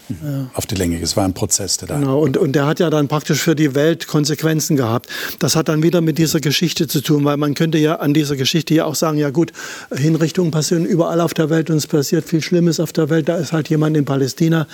auf 0.55 0.67
die 0.67 0.75
Länge. 0.75 1.01
Es 1.01 1.17
war 1.17 1.25
ein 1.25 1.35
Prozess, 1.35 1.77
der 1.79 1.89
da. 1.89 1.99
Genau. 1.99 2.21
Und, 2.21 2.37
und 2.37 2.53
der 2.53 2.67
hat 2.67 2.81
ja 2.81 2.91
dann 2.91 3.09
praktisch 3.09 3.41
für 3.41 3.55
die 3.55 3.75
Welt 3.75 4.07
Konsequenzen 4.07 4.77
gehabt. 4.77 5.09
Das 5.39 5.57
hat 5.57 5.69
dann 5.69 5.83
wieder 5.83 6.01
mit 6.01 6.19
dieser 6.19 6.41
Geschichte 6.41 6.87
zu 6.87 7.01
tun, 7.01 7.25
weil 7.25 7.37
man 7.37 7.55
könnte 7.55 7.79
ja 7.79 7.97
an 7.97 8.15
dieser 8.15 8.37
Geschichte 8.37 8.75
ja 8.75 8.85
auch 8.85 8.95
sagen, 8.95 9.19
ja 9.19 9.31
gut, 9.31 9.53
Hinrichtungen 9.95 10.51
passieren 10.51 10.85
überall 10.85 11.21
auf 11.21 11.35
der 11.35 11.51
Welt 11.51 11.71
und 11.71 11.77
es 11.77 11.87
passiert 11.87 12.25
viel 12.25 12.43
Schlimmes 12.43 12.81
auf 12.81 12.93
der 12.93 13.11
Welt. 13.11 13.29
Da 13.29 13.37
ist 13.37 13.53
halt 13.53 13.69
jemand 13.69 13.97
in 13.97 14.05
Palästina 14.05 14.67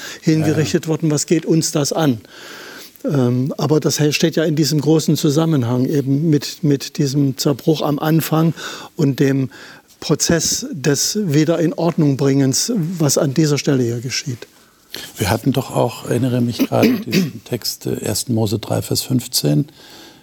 hingerichtet 0.50 0.88
worden, 0.88 1.10
was 1.10 1.26
geht 1.26 1.46
uns 1.46 1.72
das 1.72 1.92
an? 1.92 2.20
Ähm, 3.04 3.54
aber 3.56 3.80
das 3.80 4.00
steht 4.14 4.36
ja 4.36 4.44
in 4.44 4.56
diesem 4.56 4.80
großen 4.80 5.16
Zusammenhang 5.16 5.86
eben 5.86 6.28
mit, 6.28 6.62
mit 6.62 6.98
diesem 6.98 7.38
Zerbruch 7.38 7.80
am 7.82 7.98
Anfang 7.98 8.52
und 8.96 9.20
dem 9.20 9.50
Prozess 10.00 10.66
des 10.70 11.18
Wieder 11.22 11.58
in 11.58 11.72
Ordnung 11.72 12.16
bringens, 12.16 12.72
was 12.76 13.18
an 13.18 13.34
dieser 13.34 13.58
Stelle 13.58 13.82
hier 13.82 14.00
geschieht. 14.00 14.46
Wir 15.16 15.30
hatten 15.30 15.52
doch 15.52 15.74
auch, 15.74 16.06
erinnere 16.06 16.40
mich 16.40 16.58
gerade, 16.58 16.92
diesen 17.00 17.44
Text 17.44 17.86
1. 17.86 18.24
Äh, 18.24 18.32
Mose 18.32 18.58
3, 18.58 18.82
Vers 18.82 19.02
15. 19.02 19.66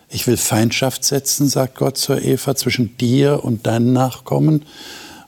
Ich 0.10 0.28
will 0.28 0.38
Feindschaft 0.38 1.04
setzen, 1.04 1.48
sagt 1.48 1.76
Gott 1.76 1.98
zur 1.98 2.22
Eva, 2.22 2.56
zwischen 2.56 2.98
dir 2.98 3.44
und 3.44 3.66
deinen 3.66 3.94
Nachkommen. 3.94 4.64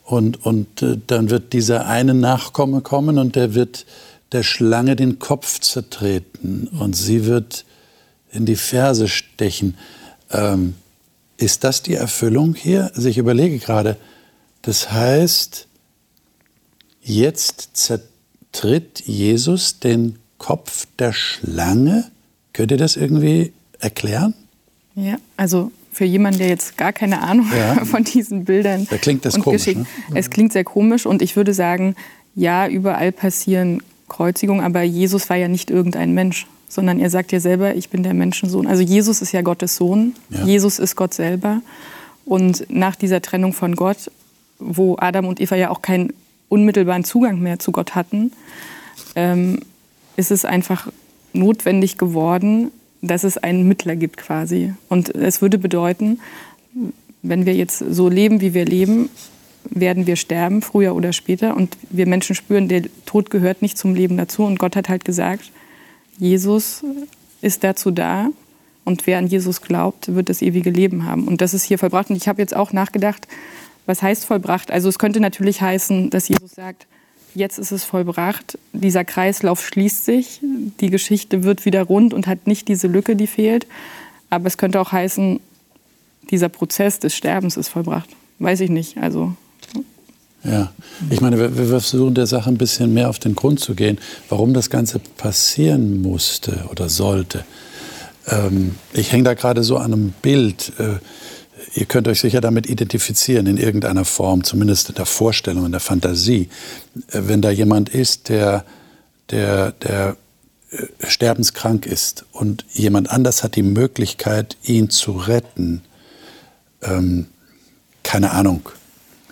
Und, 0.04 0.44
und 0.46 0.82
äh, 0.82 0.98
dann 1.08 1.30
wird 1.30 1.54
dieser 1.54 1.86
eine 1.86 2.14
Nachkomme 2.14 2.82
kommen 2.82 3.18
und 3.18 3.36
der 3.36 3.54
wird 3.54 3.86
der 4.32 4.44
Schlange 4.44 4.96
den 4.96 5.20
Kopf 5.20 5.60
zertreten 5.60 6.68
und 6.68 6.96
sie 6.96 7.26
wird 7.26 7.66
in 8.32 8.46
die 8.46 8.56
Ferse 8.56 9.08
stechen. 9.08 9.78
Ähm, 10.32 10.76
ist 11.38 11.64
das 11.64 11.82
die 11.82 11.96
Erfüllung 11.96 12.54
hier? 12.54 12.92
Also 12.96 13.10
ich 13.10 13.18
überlege 13.18 13.58
gerade, 13.60 13.98
das 14.62 14.92
heißt, 14.92 15.68
jetzt 17.02 17.70
zertritt 17.74 19.02
Jesus 19.06 19.80
den 19.80 20.20
Kopf 20.38 20.86
der 21.00 21.14
Schlange? 21.14 22.12
Könnt 22.54 22.72
ihr 22.72 22.78
das 22.78 22.98
irgendwie 22.98 23.54
erklären? 23.80 24.34
Ja, 24.96 25.18
also 25.38 25.72
für 25.92 26.06
jemanden, 26.06 26.40
der 26.40 26.50
jetzt 26.50 26.78
gar 26.78 26.94
keine 26.94 27.22
Ahnung 27.22 27.48
ja. 27.56 27.86
von 27.86 28.04
diesen 28.04 28.46
Bildern 28.46 28.88
da 28.90 28.98
klingt 28.98 29.26
das 29.26 29.40
komisch, 29.40 29.66
Ne? 29.68 29.86
Es 30.14 30.30
klingt 30.30 30.54
sehr 30.54 30.64
komisch 30.64 31.06
und 31.06 31.22
ich 31.22 31.36
würde 31.36 31.54
sagen, 31.54 31.96
ja, 32.36 32.68
überall 32.68 33.12
passieren 33.12 33.82
Kreuzigung, 34.10 34.62
aber 34.62 34.82
Jesus 34.82 35.30
war 35.30 35.38
ja 35.38 35.48
nicht 35.48 35.72
irgendein 35.72 36.14
Mensch, 36.14 36.48
sondern 36.68 37.00
er 37.00 37.10
sagt 37.10 37.32
ja 37.32 37.40
selber, 37.40 37.76
ich 37.76 37.90
bin 37.90 38.04
der 38.04 38.14
Menschensohn. 38.14 38.68
Also 38.68 38.84
Jesus 38.84 39.22
ist 39.22 39.32
ja 39.32 39.42
Gottes 39.42 39.76
Sohn, 39.76 40.16
ja. 40.30 40.44
Jesus 40.46 40.80
ist 40.80 40.96
Gott 40.96 41.14
selber. 41.14 41.62
Und 42.26 42.66
nach 42.70 42.96
dieser 42.96 43.22
Trennung 43.22 43.54
von 43.54 43.76
Gott, 43.76 44.12
wo 44.60 44.98
Adam 45.00 45.26
und 45.26 45.40
Eva 45.42 45.56
ja 45.56 45.70
auch 45.70 45.82
keinen 45.82 46.14
unmittelbaren 46.50 47.04
Zugang 47.04 47.40
mehr 47.40 47.60
zu 47.60 47.72
Gott 47.72 47.96
hatten, 47.96 48.32
ähm, 49.16 49.62
ist 50.16 50.32
es 50.32 50.46
einfach 50.46 50.92
notwendig 51.34 51.98
geworden, 51.98 52.72
dass 53.02 53.24
es 53.24 53.38
einen 53.38 53.68
Mittler 53.68 53.96
gibt 53.96 54.18
quasi. 54.18 54.74
Und 54.90 55.16
es 55.16 55.42
würde 55.42 55.58
bedeuten, 55.58 56.20
wenn 57.22 57.46
wir 57.46 57.56
jetzt 57.56 57.80
so 57.80 58.10
leben, 58.10 58.42
wie 58.42 58.54
wir 58.54 58.66
leben, 58.66 59.10
werden 59.72 60.08
wir 60.08 60.16
sterben, 60.16 60.62
früher 60.62 60.96
oder 60.96 61.14
später. 61.14 61.56
Und 61.56 61.78
wir 61.90 62.08
Menschen 62.08 62.36
spüren, 62.36 62.68
der 62.68 62.84
Tod 63.06 63.30
gehört 63.30 63.62
nicht 63.62 63.78
zum 63.78 63.96
Leben 63.96 64.18
dazu. 64.18 64.44
Und 64.44 64.60
Gott 64.60 64.76
hat 64.76 64.90
halt 64.90 65.06
gesagt, 65.06 65.52
Jesus 66.18 66.84
ist 67.42 67.64
dazu 67.64 67.92
da. 67.92 68.30
Und 68.86 69.06
wer 69.06 69.18
an 69.18 69.28
Jesus 69.28 69.62
glaubt, 69.62 70.16
wird 70.16 70.30
das 70.30 70.42
ewige 70.42 70.70
Leben 70.70 71.06
haben. 71.06 71.28
Und 71.28 71.42
das 71.42 71.54
ist 71.54 71.64
hier 71.64 71.78
vollbracht. 71.78 72.10
Und 72.10 72.16
ich 72.16 72.28
habe 72.28 72.42
jetzt 72.42 72.56
auch 72.56 72.74
nachgedacht, 72.74 73.28
was 73.86 74.02
heißt 74.02 74.26
vollbracht? 74.26 74.72
Also 74.72 74.90
es 74.90 75.00
könnte 75.00 75.20
natürlich 75.20 75.62
heißen, 75.62 76.10
dass 76.10 76.28
Jesus 76.28 76.52
sagt, 76.52 76.88
jetzt 77.36 77.58
ist 77.58 77.72
es 77.72 77.84
vollbracht, 77.84 78.58
dieser 78.74 79.04
Kreislauf 79.04 79.66
schließt 79.66 80.06
sich, 80.06 80.42
die 80.80 80.90
Geschichte 80.90 81.44
wird 81.44 81.66
wieder 81.66 81.84
rund 81.84 82.14
und 82.14 82.28
hat 82.28 82.48
nicht 82.48 82.68
diese 82.68 82.88
Lücke, 82.88 83.16
die 83.16 83.28
fehlt. 83.28 83.68
Aber 84.30 84.48
es 84.48 84.58
könnte 84.58 84.80
auch 84.80 84.92
heißen, 84.92 85.40
dieser 86.30 86.50
Prozess 86.50 87.00
des 87.00 87.16
Sterbens 87.16 87.58
ist 87.58 87.70
vollbracht. 87.70 88.10
Weiß 88.40 88.60
ich 88.62 88.70
nicht. 88.70 88.98
Also 88.98 89.34
ja, 90.44 90.72
ich 91.10 91.20
meine, 91.20 91.58
wir, 91.58 91.68
versuchen 91.68 92.14
der 92.14 92.28
Sache 92.28 92.50
ein 92.50 92.58
bisschen 92.58 92.94
mehr 92.94 93.10
auf 93.10 93.20
den 93.20 93.36
Grund 93.36 93.60
zu 93.60 93.76
gehen, 93.76 94.00
warum 94.30 94.54
das 94.54 94.70
Ganze 94.70 95.00
passieren 95.00 96.02
musste 96.02 96.66
oder 96.72 96.88
sollte. 96.88 97.44
Ähm, 98.28 98.76
ich 98.94 99.12
hänge 99.12 99.24
da 99.24 99.34
gerade 99.34 99.64
so 99.64 99.78
an 99.78 99.94
einem 99.94 100.14
Bild. 100.22 100.72
Äh, 100.80 101.00
ihr 101.76 101.86
könnt 101.86 102.08
euch 102.08 102.22
sicher 102.22 102.40
damit 102.40 102.70
identifizieren 102.70 103.48
in 103.48 103.58
irgendeiner 103.58 104.06
Form, 104.06 104.44
zumindest 104.46 104.90
in 104.90 104.96
der 104.96 105.06
Vorstellung, 105.06 105.66
in 105.66 105.72
der 105.72 105.82
Fantasie. 105.82 106.50
Äh, 107.12 107.22
wenn 107.24 107.42
da 107.42 107.50
jemand 107.50 107.90
ist, 107.90 108.30
der, 108.30 108.64
der, 109.32 109.74
der 109.74 110.16
äh, 110.72 110.86
sterbenskrank 111.06 111.86
ist 111.86 112.26
und 112.32 112.66
jemand 112.72 113.10
anders 113.10 113.44
hat 113.44 113.58
die 113.58 113.64
Möglichkeit, 113.64 114.56
ihn 114.64 114.90
zu 114.90 115.12
retten, 115.12 115.82
ähm, 116.82 117.28
keine 118.04 118.32
Ahnung, 118.32 118.70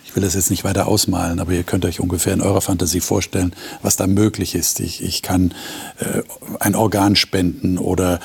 ich 0.08 0.16
will 0.16 0.22
das 0.22 0.34
jetzt 0.34 0.48
nicht 0.48 0.64
weiter 0.64 0.88
ausmalen, 0.88 1.38
aber 1.38 1.52
ihr 1.52 1.64
könnt 1.64 1.84
euch 1.84 2.00
ungefähr 2.00 2.32
in 2.32 2.40
eurer 2.40 2.62
Fantasie 2.62 3.00
vorstellen, 3.00 3.54
was 3.82 3.96
da 3.96 4.06
möglich 4.06 4.54
ist. 4.54 4.80
Ich, 4.80 5.02
ich 5.02 5.20
kann 5.20 5.52
äh, 5.98 6.22
ein 6.60 6.74
Organ 6.74 7.14
spenden 7.14 7.76
oder, 7.76 8.18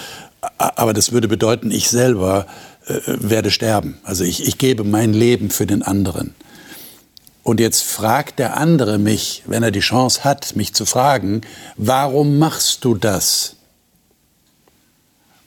aber 0.57 0.93
das 0.93 1.11
würde 1.11 1.27
bedeuten, 1.27 1.71
ich 1.71 1.89
selber 1.89 2.47
äh, 2.87 3.01
werde 3.05 3.51
sterben. 3.51 3.97
Also 4.05 4.23
ich, 4.23 4.47
ich 4.47 4.57
gebe 4.57 4.85
mein 4.85 5.11
Leben 5.11 5.49
für 5.49 5.67
den 5.67 5.83
anderen. 5.83 6.33
Und 7.43 7.59
jetzt 7.59 7.83
fragt 7.83 8.39
der 8.39 8.55
andere 8.55 8.97
mich, 8.97 9.43
wenn 9.45 9.61
er 9.61 9.71
die 9.71 9.81
Chance 9.81 10.23
hat, 10.23 10.55
mich 10.55 10.73
zu 10.73 10.85
fragen, 10.85 11.41
warum 11.75 12.39
machst 12.39 12.85
du 12.85 12.95
das? 12.95 13.57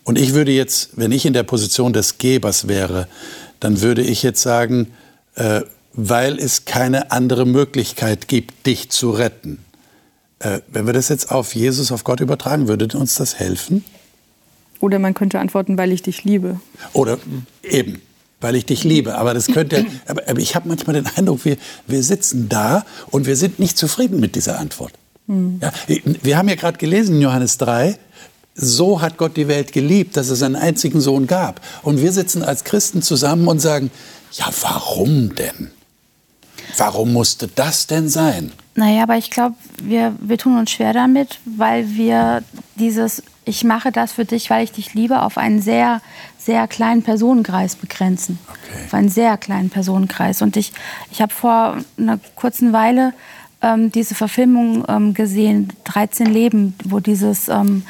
Und 0.04 0.18
ich 0.18 0.34
würde 0.34 0.52
jetzt, 0.52 0.98
wenn 0.98 1.12
ich 1.12 1.24
in 1.24 1.32
der 1.32 1.44
Position 1.44 1.94
des 1.94 2.18
Gebers 2.18 2.68
wäre, 2.68 3.08
dann 3.58 3.80
würde 3.80 4.02
ich 4.02 4.22
jetzt 4.22 4.42
sagen, 4.42 4.92
äh, 5.36 5.62
weil 5.96 6.38
es 6.38 6.64
keine 6.64 7.10
andere 7.10 7.46
Möglichkeit 7.46 8.28
gibt, 8.28 8.66
dich 8.66 8.90
zu 8.90 9.10
retten. 9.10 9.58
Äh, 10.38 10.60
wenn 10.68 10.86
wir 10.86 10.92
das 10.92 11.08
jetzt 11.08 11.30
auf 11.30 11.54
Jesus, 11.54 11.90
auf 11.90 12.04
Gott 12.04 12.20
übertragen, 12.20 12.68
würde 12.68 12.96
uns 12.96 13.14
das 13.16 13.38
helfen? 13.38 13.84
Oder 14.80 14.98
man 14.98 15.14
könnte 15.14 15.40
antworten, 15.40 15.78
weil 15.78 15.90
ich 15.92 16.02
dich 16.02 16.24
liebe. 16.24 16.60
Oder 16.92 17.18
eben, 17.62 18.02
weil 18.40 18.56
ich 18.56 18.66
dich 18.66 18.84
liebe. 18.84 19.16
Aber 19.16 19.32
das 19.32 19.46
könnte, 19.46 19.86
aber, 20.06 20.22
aber 20.28 20.38
ich 20.38 20.54
habe 20.54 20.68
manchmal 20.68 20.94
den 20.94 21.06
Eindruck, 21.16 21.44
wir, 21.46 21.56
wir 21.86 22.02
sitzen 22.02 22.50
da 22.50 22.84
und 23.10 23.26
wir 23.26 23.36
sind 23.36 23.58
nicht 23.58 23.78
zufrieden 23.78 24.20
mit 24.20 24.36
dieser 24.36 24.58
Antwort. 24.58 24.92
Mhm. 25.26 25.60
Ja, 25.62 25.72
wir 26.22 26.36
haben 26.36 26.48
ja 26.48 26.54
gerade 26.56 26.76
gelesen 26.76 27.16
in 27.16 27.22
Johannes 27.22 27.56
3, 27.56 27.98
so 28.54 29.00
hat 29.00 29.16
Gott 29.16 29.36
die 29.36 29.48
Welt 29.48 29.72
geliebt, 29.72 30.16
dass 30.16 30.28
es 30.28 30.42
einen 30.42 30.56
einzigen 30.56 31.00
Sohn 31.00 31.26
gab. 31.26 31.60
Und 31.82 32.02
wir 32.02 32.12
sitzen 32.12 32.42
als 32.42 32.64
Christen 32.64 33.00
zusammen 33.00 33.48
und 33.48 33.60
sagen, 33.60 33.90
ja, 34.32 34.46
warum 34.60 35.34
denn? 35.34 35.70
Warum 36.76 37.12
musste 37.12 37.48
das 37.48 37.86
denn 37.86 38.08
sein? 38.08 38.52
Naja, 38.74 39.02
aber 39.02 39.16
ich 39.16 39.30
glaube, 39.30 39.56
wir, 39.82 40.14
wir 40.20 40.36
tun 40.38 40.58
uns 40.58 40.70
schwer 40.70 40.92
damit, 40.92 41.40
weil 41.44 41.90
wir 41.94 42.42
dieses 42.74 43.22
Ich 43.44 43.64
mache 43.64 43.90
das 43.90 44.12
für 44.12 44.24
dich, 44.24 44.50
weil 44.50 44.64
ich 44.64 44.72
dich 44.72 44.92
liebe, 44.92 45.22
auf 45.22 45.38
einen 45.38 45.62
sehr, 45.62 46.02
sehr 46.36 46.68
kleinen 46.68 47.02
Personenkreis 47.02 47.76
begrenzen. 47.76 48.38
Okay. 48.48 48.84
Auf 48.84 48.94
einen 48.94 49.08
sehr 49.08 49.36
kleinen 49.38 49.70
Personenkreis. 49.70 50.42
Und 50.42 50.56
ich, 50.56 50.72
ich 51.10 51.22
habe 51.22 51.32
vor 51.32 51.78
einer 51.98 52.18
kurzen 52.34 52.72
Weile 52.72 53.14
ähm, 53.62 53.90
diese 53.90 54.14
Verfilmung 54.14 54.84
ähm, 54.88 55.14
gesehen, 55.14 55.72
13 55.84 56.26
Leben, 56.26 56.74
wo, 56.84 57.00
dieses, 57.00 57.48
ähm, 57.48 57.84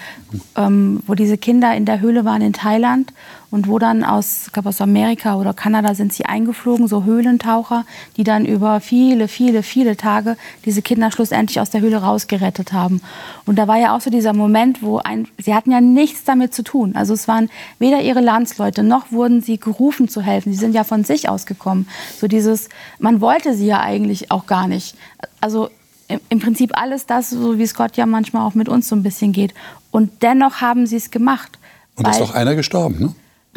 ähm, 0.57 1.03
wo 1.07 1.15
diese 1.15 1.39
Kinder 1.39 1.75
in 1.75 1.85
der 1.85 2.01
Höhle 2.01 2.25
waren 2.25 2.43
in 2.43 2.53
Thailand 2.53 3.13
und 3.57 3.69
wo 3.69 3.79
dann 3.79 4.05
aus, 4.05 4.43
ich 4.49 4.53
glaube 4.53 4.69
aus 4.69 4.83
Amerika 4.83 5.37
oder 5.37 5.55
Kanada 5.55 5.95
sind 5.95 6.13
sie 6.13 6.27
eingeflogen, 6.27 6.89
so 6.89 7.05
Höhlentaucher, 7.05 7.87
die 8.19 8.23
dann 8.23 8.45
über 8.45 8.81
viele, 8.81 9.29
viele, 9.29 9.63
viele 9.63 9.97
Tage 9.97 10.37
diese 10.67 10.83
Kinder 10.83 11.11
schlussendlich 11.11 11.59
aus 11.59 11.71
der 11.71 11.81
Höhle 11.81 11.97
rausgerettet 11.97 12.75
haben. 12.75 13.01
Und 13.47 13.57
da 13.57 13.67
war 13.67 13.79
ja 13.79 13.97
auch 13.97 14.03
so 14.03 14.11
dieser 14.11 14.35
Moment, 14.35 14.83
wo 14.83 14.99
ein, 14.99 15.27
sie 15.39 15.55
hatten 15.55 15.71
ja 15.71 15.81
nichts 15.81 16.25
damit 16.25 16.53
zu 16.53 16.65
tun. 16.65 16.97
Also 16.97 17.15
es 17.15 17.29
waren 17.29 17.49
weder 17.79 18.03
ihre 18.03 18.21
Landsleute, 18.21 18.83
noch 18.83 19.11
wurden 19.11 19.41
sie 19.41 19.59
gerufen 19.59 20.07
zu 20.11 20.21
helfen. 20.21 20.53
Sie 20.53 20.59
sind 20.59 20.75
ja 20.75 20.85
von 20.85 21.03
sich 21.05 21.31
aus 21.31 21.47
gekommen. 21.47 21.89
So 22.21 22.29
dieses, 22.29 22.69
man 22.99 23.23
wollte 23.23 23.55
sie 23.55 23.67
ja 23.67 23.81
eigentlich 23.81 24.31
auch 24.31 24.45
gar 24.45 24.69
nicht. 24.69 24.97
Also 25.41 25.71
im 26.29 26.41
Prinzip 26.41 26.77
alles 26.79 27.07
das, 27.07 27.31
so 27.31 27.59
wie 27.59 27.63
es 27.63 27.75
Gott 27.75 27.97
ja 27.97 28.05
manchmal 28.05 28.47
auch 28.47 28.55
mit 28.55 28.69
uns 28.69 28.87
so 28.87 28.95
ein 28.95 29.03
bisschen 29.03 29.33
geht. 29.33 29.55
Und 29.91 30.23
dennoch 30.23 30.61
haben 30.61 30.87
sie 30.87 30.97
es 30.97 31.11
gemacht. 31.11 31.59
Und 31.97 32.07
ist 32.07 32.21
auch 32.21 32.35
einer 32.35 32.55
gestorben, 32.55 33.01
ne? 33.01 33.15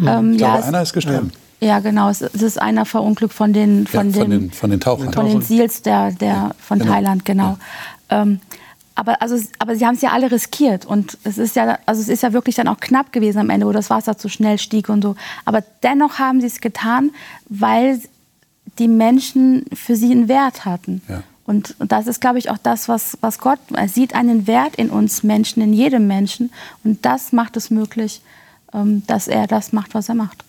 Ähm, 0.07 0.31
ich 0.33 0.37
glaube, 0.37 0.59
ja, 0.59 0.65
einer 0.65 0.81
ist 0.81 0.93
gestorben. 0.93 1.31
Ja, 1.61 1.79
genau. 1.79 2.09
Es 2.09 2.21
ist 2.21 2.61
einer 2.61 2.85
verunglückt 2.85 3.33
von 3.33 3.51
den, 3.51 3.85
von, 3.85 4.11
ja, 4.11 4.21
von 4.21 4.29
den, 4.29 4.51
von 4.51 4.69
den 4.69 4.79
Tauchern. 4.79 5.11
Von 5.11 5.27
den 5.27 5.41
Seals 5.41 5.81
der, 5.81 6.11
der, 6.11 6.27
ja, 6.27 6.51
von 6.57 6.79
genau. 6.79 6.91
Thailand, 6.91 7.25
genau. 7.25 7.57
Ähm, 8.09 8.39
aber, 8.95 9.21
also, 9.21 9.37
aber 9.59 9.75
sie 9.75 9.85
haben 9.85 9.95
es 9.95 10.01
ja 10.01 10.11
alle 10.11 10.31
riskiert. 10.31 10.85
Und 10.85 11.17
es 11.23 11.37
ist 11.37 11.55
ja, 11.55 11.79
also 11.85 12.01
es 12.01 12.09
ist 12.09 12.23
ja 12.23 12.33
wirklich 12.33 12.55
dann 12.55 12.67
auch 12.67 12.79
knapp 12.79 13.11
gewesen 13.11 13.39
am 13.39 13.49
Ende, 13.49 13.65
wo 13.65 13.71
das 13.71 13.89
Wasser 13.89 14.17
zu 14.17 14.29
schnell 14.29 14.57
stieg 14.57 14.89
und 14.89 15.01
so. 15.01 15.15
Aber 15.45 15.63
dennoch 15.83 16.19
haben 16.19 16.41
sie 16.41 16.47
es 16.47 16.59
getan, 16.59 17.11
weil 17.47 18.01
die 18.77 18.87
Menschen 18.87 19.65
für 19.73 19.95
sie 19.95 20.11
einen 20.11 20.27
Wert 20.27 20.65
hatten. 20.65 21.01
Ja. 21.07 21.23
Und, 21.45 21.75
und 21.79 21.91
das 21.91 22.07
ist, 22.07 22.21
glaube 22.21 22.39
ich, 22.39 22.51
auch 22.51 22.57
das, 22.57 22.87
was, 22.87 23.17
was 23.21 23.39
Gott, 23.39 23.59
er 23.73 23.89
sieht 23.89 24.15
einen 24.15 24.47
Wert 24.47 24.75
in 24.75 24.89
uns 24.89 25.23
Menschen, 25.23 25.63
in 25.63 25.73
jedem 25.73 26.05
Menschen. 26.05 26.51
Und 26.83 27.05
das 27.05 27.31
macht 27.31 27.57
es 27.57 27.71
möglich, 27.71 28.21
dass 28.71 29.27
er 29.27 29.47
das 29.47 29.73
macht, 29.73 29.93
was 29.93 30.09
er 30.09 30.15
macht. 30.15 30.43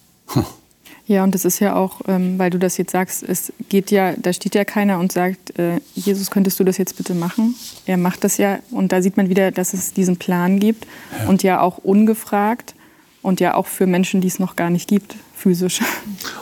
Ja, 1.10 1.24
und 1.24 1.34
das 1.34 1.44
ist 1.44 1.58
ja 1.58 1.74
auch, 1.74 2.02
ähm, 2.06 2.38
weil 2.38 2.50
du 2.50 2.58
das 2.58 2.76
jetzt 2.76 2.92
sagst, 2.92 3.24
es 3.24 3.52
geht 3.68 3.90
ja, 3.90 4.12
da 4.16 4.32
steht 4.32 4.54
ja 4.54 4.64
keiner 4.64 5.00
und 5.00 5.10
sagt, 5.10 5.58
äh, 5.58 5.80
Jesus, 5.96 6.30
könntest 6.30 6.60
du 6.60 6.64
das 6.64 6.78
jetzt 6.78 6.96
bitte 6.96 7.14
machen? 7.14 7.56
Er 7.84 7.96
macht 7.96 8.22
das 8.22 8.36
ja 8.36 8.60
und 8.70 8.92
da 8.92 9.02
sieht 9.02 9.16
man 9.16 9.28
wieder, 9.28 9.50
dass 9.50 9.74
es 9.74 9.92
diesen 9.92 10.18
Plan 10.18 10.60
gibt 10.60 10.86
ja. 11.18 11.28
und 11.28 11.42
ja 11.42 11.60
auch 11.62 11.78
ungefragt 11.78 12.76
und 13.22 13.40
ja 13.40 13.56
auch 13.56 13.66
für 13.66 13.88
Menschen, 13.88 14.20
die 14.20 14.28
es 14.28 14.38
noch 14.38 14.54
gar 14.54 14.70
nicht 14.70 14.88
gibt, 14.88 15.16
physisch. 15.34 15.80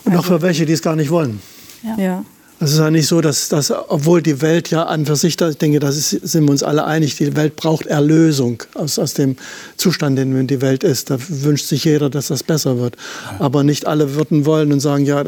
Und 0.05 0.13
also, 0.13 0.19
auch 0.19 0.25
für 0.27 0.43
welche, 0.43 0.67
die 0.67 0.75
es 0.75 0.83
gar 0.83 0.97
nicht 0.97 1.11
wollen. 1.11 1.41
Ja. 1.83 1.97
ja. 1.97 2.25
Es 2.61 2.73
ist 2.73 2.79
ja 2.79 2.91
nicht 2.91 3.07
so, 3.07 3.21
dass, 3.21 3.49
dass 3.49 3.71
obwohl 3.71 4.21
die 4.21 4.41
Welt 4.41 4.71
ja 4.71 4.85
an 4.85 5.07
für 5.07 5.15
sich, 5.15 5.41
ich 5.41 5.59
denke, 5.59 5.79
da 5.79 5.93
sind 5.93 6.45
wir 6.45 6.51
uns 6.51 6.65
alle 6.65 6.85
einig, 6.85 7.15
die 7.15 7.37
Welt 7.37 7.55
braucht 7.55 7.87
Erlösung 7.87 8.65
aus, 8.75 8.99
aus 8.99 9.15
dem 9.15 9.37
Zustand, 9.77 10.19
in 10.19 10.35
dem 10.35 10.47
die 10.49 10.61
Welt 10.61 10.83
ist. 10.83 11.11
Da 11.11 11.19
wünscht 11.29 11.67
sich 11.67 11.85
jeder, 11.85 12.11
dass 12.11 12.29
das 12.29 12.43
besser 12.43 12.79
wird. 12.81 12.97
Aber 13.39 13.63
nicht 13.63 13.87
alle 13.87 14.15
würden 14.15 14.45
wollen 14.45 14.73
und 14.73 14.81
sagen, 14.81 15.07
ja, 15.07 15.23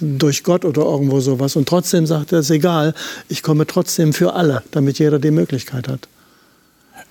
durch 0.00 0.44
Gott 0.44 0.64
oder 0.64 0.82
irgendwo 0.82 1.18
sowas. 1.20 1.56
Und 1.56 1.68
trotzdem 1.68 2.06
sagt 2.06 2.30
er, 2.30 2.38
es 2.38 2.46
ist 2.46 2.54
egal, 2.54 2.94
ich 3.28 3.42
komme 3.42 3.66
trotzdem 3.66 4.12
für 4.12 4.34
alle, 4.34 4.62
damit 4.70 5.00
jeder 5.00 5.18
die 5.18 5.32
Möglichkeit 5.32 5.88
hat. 5.88 6.06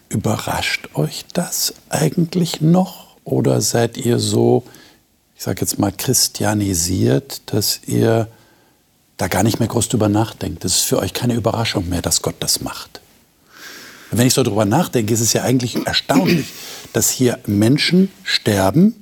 Überrascht 0.07 0.87
euch 0.93 1.25
das 1.33 1.73
eigentlich 1.89 2.61
noch? 2.61 3.17
Oder 3.25 3.59
seid 3.59 3.97
ihr 3.97 4.19
so, 4.19 4.63
ich 5.35 5.43
sage 5.43 5.59
jetzt 5.59 5.79
mal, 5.79 5.91
christianisiert, 5.91 7.41
dass 7.47 7.81
ihr 7.87 8.29
da 9.17 9.27
gar 9.27 9.43
nicht 9.43 9.59
mehr 9.59 9.67
groß 9.67 9.89
drüber 9.89 10.09
nachdenkt. 10.09 10.63
Das 10.63 10.75
ist 10.75 10.81
für 10.81 10.99
euch 10.99 11.13
keine 11.13 11.35
Überraschung 11.35 11.89
mehr, 11.89 12.01
dass 12.01 12.21
Gott 12.21 12.35
das 12.39 12.61
macht. 12.61 13.01
wenn 14.11 14.27
ich 14.27 14.33
so 14.33 14.43
drüber 14.43 14.65
nachdenke, 14.65 15.13
ist 15.13 15.21
es 15.21 15.33
ja 15.33 15.43
eigentlich 15.43 15.85
erstaunlich, 15.85 16.47
dass 16.93 17.09
hier 17.09 17.39
Menschen 17.45 18.11
sterben 18.23 18.95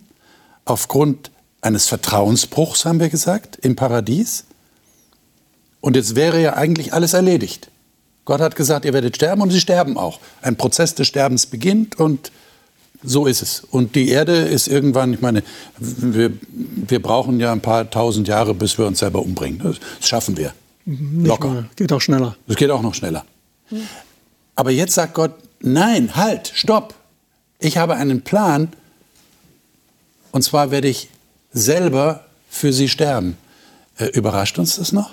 aufgrund 0.66 1.30
eines 1.62 1.88
Vertrauensbruchs, 1.88 2.86
haben 2.86 3.00
wir 3.00 3.10
gesagt, 3.10 3.58
im 3.62 3.76
Paradies. 3.76 4.46
Und 5.82 5.96
jetzt 5.96 6.16
wäre 6.16 6.42
ja 6.42 6.54
eigentlich 6.54 6.94
alles 6.94 7.14
erledigt. 7.14 7.70
Gott 8.26 8.40
hat 8.40 8.56
gesagt, 8.56 8.86
ihr 8.86 8.94
werdet 8.94 9.16
sterben 9.16 9.42
und 9.42 9.52
sie 9.52 9.60
sterben 9.60 9.98
auch. 9.98 10.20
Ein 10.42 10.56
Prozess 10.56 10.96
des 10.96 11.08
Sterbens 11.08 11.46
beginnt 11.46 12.00
und 12.00 12.32
so 13.04 13.26
ist 13.26 13.42
es. 13.42 13.64
Und 13.70 13.96
die 13.96 14.10
Erde 14.10 14.34
ist 14.38 14.68
irgendwann, 14.68 15.14
ich 15.14 15.22
meine, 15.22 15.44
wir, 15.78 16.32
wir 16.52 17.02
brauchen 17.02 17.40
ja 17.40 17.52
ein 17.52 17.62
paar 17.62 17.90
tausend 17.90 18.28
Jahre, 18.28 18.54
bis 18.54 18.78
wir 18.78 18.86
uns 18.86 19.00
selber 19.00 19.22
umbringen. 19.22 19.60
Das 19.64 19.78
schaffen 20.08 20.38
wir. 20.38 20.54
Nicht 20.86 21.28
Locker. 21.28 21.48
Mal. 21.50 21.70
Geht 21.76 21.94
auch 21.94 22.02
schneller. 22.02 22.36
Das 22.48 22.56
geht 22.56 22.70
auch 22.70 22.82
noch 22.82 22.94
schneller. 22.94 23.26
Aber 24.56 24.72
jetzt 24.72 24.94
sagt 24.94 25.14
Gott, 25.14 25.32
nein, 25.62 26.16
halt, 26.16 26.52
stopp. 26.54 26.94
Ich 27.60 27.78
habe 27.78 27.96
einen 27.96 28.22
Plan. 28.22 28.70
Und 30.32 30.44
zwar 30.44 30.72
werde 30.72 30.88
ich 30.88 31.10
selber 31.52 32.26
für 32.50 32.74
sie 32.74 32.90
sterben. 32.90 33.38
Äh, 33.98 34.06
überrascht 34.08 34.60
uns 34.60 34.78
das 34.78 34.92
noch? 34.92 35.12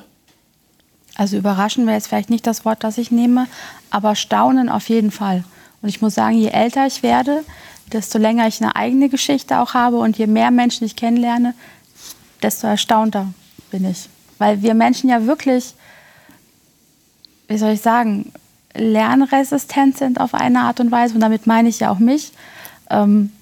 Also 1.14 1.37
überraschen 1.37 1.87
wäre 1.87 1.96
jetzt 1.96 2.09
vielleicht 2.09 2.31
nicht 2.31 2.46
das 2.46 2.64
Wort, 2.64 2.83
das 2.83 2.96
ich 2.96 3.11
nehme, 3.11 3.46
aber 3.90 4.14
staunen 4.16 4.68
auf 4.68 4.88
jeden 4.88 5.11
Fall. 5.11 5.44
Und 5.83 5.88
ich 5.88 6.01
muss 6.01 6.14
sagen, 6.14 6.37
je 6.37 6.49
älter 6.49 6.87
ich 6.87 7.03
werde, 7.03 7.45
desto 7.93 8.19
länger 8.19 8.47
ich 8.47 8.61
eine 8.61 8.77
eigene 8.77 9.09
Geschichte 9.09 9.59
auch 9.61 9.75
habe 9.75 9.99
und 9.99 10.19
je 10.19 10.27
mehr 10.27 10.51
Menschen 10.51 10.85
ich 10.85 10.97
kennenlerne, 10.97 11.55
desto 12.43 12.66
erstaunter 12.66 13.33
bin 13.71 13.88
ich. 13.88 14.09
Weil 14.38 14.62
wir 14.62 14.75
Menschen 14.75 15.11
ja 15.11 15.27
wirklich, 15.27 15.75
wie 17.49 17.59
soll 17.59 17.73
ich 17.73 17.81
sagen, 17.81 18.33
lernresistent 18.75 19.99
sind 19.99 20.21
auf 20.21 20.35
eine 20.35 20.61
Art 20.61 20.81
und 20.81 20.90
Weise. 20.90 21.14
Und 21.14 21.21
damit 21.21 21.47
meine 21.47 21.69
ich 21.69 21.81
ja 21.81 21.90
auch 21.90 21.99
mich. 21.99 22.33
Ähm, 22.88 23.33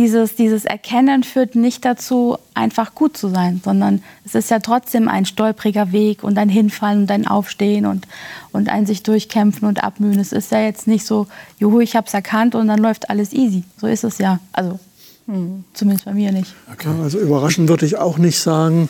dieses, 0.00 0.34
dieses 0.34 0.64
Erkennen 0.64 1.24
führt 1.24 1.56
nicht 1.56 1.84
dazu, 1.84 2.38
einfach 2.54 2.94
gut 2.94 3.18
zu 3.18 3.28
sein, 3.28 3.60
sondern 3.62 4.02
es 4.24 4.34
ist 4.34 4.50
ja 4.50 4.58
trotzdem 4.58 5.08
ein 5.08 5.26
stolpriger 5.26 5.92
Weg 5.92 6.24
und 6.24 6.38
ein 6.38 6.48
Hinfallen 6.48 7.02
und 7.02 7.10
ein 7.10 7.26
Aufstehen 7.26 7.84
und, 7.84 8.08
und 8.50 8.70
ein 8.70 8.86
sich 8.86 9.02
durchkämpfen 9.02 9.68
und 9.68 9.84
abmühen. 9.84 10.18
Es 10.18 10.32
ist 10.32 10.52
ja 10.52 10.62
jetzt 10.62 10.86
nicht 10.86 11.04
so, 11.04 11.26
juhu, 11.58 11.80
ich 11.80 11.96
habe 11.96 12.06
es 12.06 12.14
erkannt 12.14 12.54
und 12.54 12.68
dann 12.68 12.78
läuft 12.78 13.10
alles 13.10 13.34
easy. 13.34 13.64
So 13.78 13.88
ist 13.88 14.02
es 14.02 14.16
ja. 14.16 14.40
Also 14.54 14.80
hm, 15.26 15.64
zumindest 15.74 16.06
bei 16.06 16.14
mir 16.14 16.32
nicht. 16.32 16.54
Okay. 16.72 16.88
Also 17.02 17.18
überraschend 17.18 17.68
würde 17.68 17.84
ich 17.84 17.98
auch 17.98 18.16
nicht 18.16 18.38
sagen, 18.38 18.88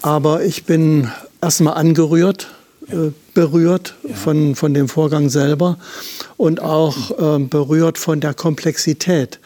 aber 0.00 0.44
ich 0.44 0.64
bin 0.64 1.10
erstmal 1.42 1.74
angerührt, 1.74 2.48
äh, 2.88 3.10
berührt 3.34 3.96
ja. 4.02 4.14
von, 4.14 4.54
von 4.54 4.72
dem 4.72 4.88
Vorgang 4.88 5.28
selber 5.28 5.76
und 6.38 6.62
auch 6.62 7.10
äh, 7.18 7.38
berührt 7.38 7.98
von 7.98 8.20
der 8.20 8.32
Komplexität 8.32 9.40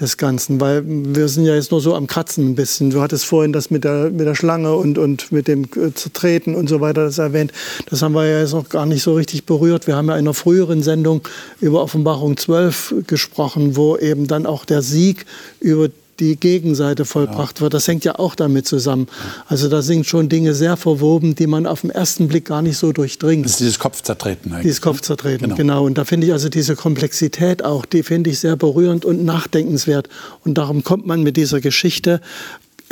des 0.00 0.16
Ganzen, 0.16 0.60
weil 0.60 0.82
wir 0.86 1.28
sind 1.28 1.46
ja 1.46 1.54
jetzt 1.54 1.70
nur 1.70 1.80
so 1.80 1.94
am 1.94 2.06
Kratzen 2.06 2.50
ein 2.50 2.54
bisschen. 2.54 2.90
Du 2.90 3.00
hattest 3.00 3.24
vorhin 3.24 3.52
das 3.52 3.70
mit 3.70 3.84
der, 3.84 4.10
mit 4.10 4.26
der 4.26 4.34
Schlange 4.34 4.74
und, 4.74 4.98
und 4.98 5.32
mit 5.32 5.48
dem 5.48 5.64
äh, 5.64 5.92
Zertreten 5.94 6.54
und 6.54 6.68
so 6.68 6.80
weiter 6.80 7.04
das 7.04 7.18
erwähnt. 7.18 7.52
Das 7.88 8.02
haben 8.02 8.14
wir 8.14 8.26
ja 8.26 8.40
jetzt 8.40 8.52
noch 8.52 8.68
gar 8.68 8.86
nicht 8.86 9.02
so 9.02 9.14
richtig 9.14 9.46
berührt. 9.46 9.86
Wir 9.86 9.96
haben 9.96 10.08
ja 10.08 10.14
in 10.14 10.20
einer 10.20 10.34
früheren 10.34 10.82
Sendung 10.82 11.22
über 11.60 11.82
Offenbarung 11.82 12.36
12 12.36 12.94
gesprochen, 13.06 13.76
wo 13.76 13.96
eben 13.96 14.26
dann 14.26 14.46
auch 14.46 14.64
der 14.64 14.82
Sieg 14.82 15.24
über 15.60 15.88
die 15.88 16.05
Gegenseite 16.16 17.04
vollbracht 17.04 17.58
ja. 17.58 17.62
wird. 17.62 17.74
Das 17.74 17.86
hängt 17.86 18.04
ja 18.04 18.18
auch 18.18 18.34
damit 18.34 18.66
zusammen. 18.66 19.08
Also 19.46 19.68
da 19.68 19.82
sind 19.82 20.06
schon 20.06 20.28
Dinge 20.28 20.54
sehr 20.54 20.76
verwoben, 20.76 21.34
die 21.34 21.46
man 21.46 21.66
auf 21.66 21.82
den 21.82 21.90
ersten 21.90 22.28
Blick 22.28 22.46
gar 22.46 22.62
nicht 22.62 22.78
so 22.78 22.92
durchdringt. 22.92 23.44
Das 23.44 23.52
ist 23.52 23.60
dieses 23.60 23.78
Kopfzertreten 23.78 24.52
eigentlich. 24.52 24.62
Dieses 24.62 24.80
Kopfzertreten, 24.80 25.48
genau. 25.48 25.56
genau. 25.56 25.84
Und 25.84 25.98
da 25.98 26.04
finde 26.04 26.26
ich 26.26 26.32
also 26.32 26.48
diese 26.48 26.76
Komplexität 26.76 27.64
auch, 27.64 27.84
die 27.84 28.02
finde 28.02 28.30
ich 28.30 28.40
sehr 28.40 28.56
berührend 28.56 29.04
und 29.04 29.24
nachdenkenswert. 29.24 30.08
Und 30.44 30.54
darum 30.54 30.84
kommt 30.84 31.06
man 31.06 31.22
mit 31.22 31.36
dieser 31.36 31.60
Geschichte 31.60 32.20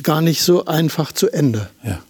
gar 0.03 0.21
nicht 0.21 0.43
so 0.43 0.67
einfach 0.67 1.13
zu 1.13 1.31
Ende. 1.31 1.69
Ja, 1.83 2.01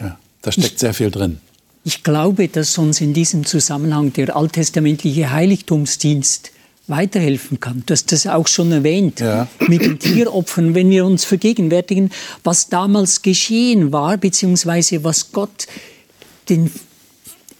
ja. 0.00 0.18
da 0.42 0.52
steckt 0.52 0.72
ich, 0.72 0.78
sehr 0.78 0.94
viel 0.94 1.10
drin. 1.10 1.38
Ich 1.84 2.02
glaube, 2.02 2.48
dass 2.48 2.78
uns 2.78 3.00
in 3.00 3.12
diesem 3.12 3.44
Zusammenhang 3.46 4.12
der 4.12 4.34
alttestamentliche 4.34 5.30
Heiligtumsdienst 5.30 6.50
weiterhelfen 6.88 7.58
kann. 7.58 7.82
Du 7.86 7.92
hast 7.92 8.12
das 8.12 8.26
auch 8.26 8.46
schon 8.46 8.70
erwähnt 8.70 9.20
ja. 9.20 9.48
mit 9.66 9.82
den 9.82 9.98
Tieropfern, 9.98 10.74
wenn 10.74 10.90
wir 10.90 11.04
uns 11.04 11.24
vergegenwärtigen, 11.24 12.10
was 12.44 12.68
damals 12.68 13.22
geschehen 13.22 13.92
war, 13.92 14.16
beziehungsweise 14.16 15.02
was 15.02 15.32
Gott 15.32 15.66
den 16.48 16.70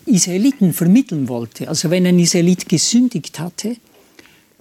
Israeliten 0.05 0.73
vermitteln 0.73 1.29
wollte. 1.29 1.69
Also 1.69 1.91
wenn 1.91 2.07
ein 2.07 2.19
Israelit 2.19 2.69
gesündigt 2.69 3.41
hatte, 3.41 3.77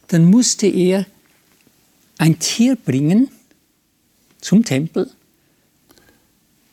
dann 0.08 0.26
musste 0.26 0.68
er 0.68 1.06
ein 2.18 2.40
Tier 2.40 2.76
bringen 2.76 3.30
zum 4.42 4.64
Tempel. 4.64 5.12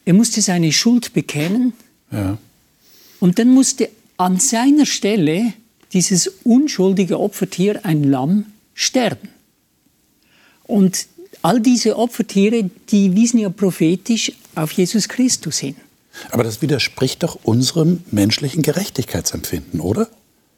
Er 0.05 0.15
musste 0.15 0.41
seine 0.41 0.73
Schuld 0.73 1.13
bekennen. 1.13 1.75
Ja. 2.11 2.39
Und 3.21 3.39
dann 3.39 3.49
musste 3.51 3.91
an 4.17 4.39
seiner 4.39 4.87
Stelle 4.87 5.55
dieses 5.93 6.29
unschuldige 6.45 7.21
Opfertier, 7.21 7.81
ein 7.85 8.05
Lamm, 8.05 8.47
sterben. 8.75 9.29
Und 10.65 11.07
all 11.43 11.61
diese 11.61 11.97
Opfertiere, 11.99 12.71
die 12.89 13.15
wiesen 13.15 13.39
ja 13.39 13.51
prophetisch 13.51 14.33
auf 14.55 14.73
Jesus 14.73 15.09
Christus 15.09 15.59
hin. 15.59 15.77
Aber 16.31 16.45
das 16.45 16.63
widerspricht 16.63 17.23
doch 17.23 17.39
unserem 17.43 18.05
menschlichen 18.11 18.63
Gerechtigkeitsempfinden, 18.63 19.81
oder? 19.81 20.09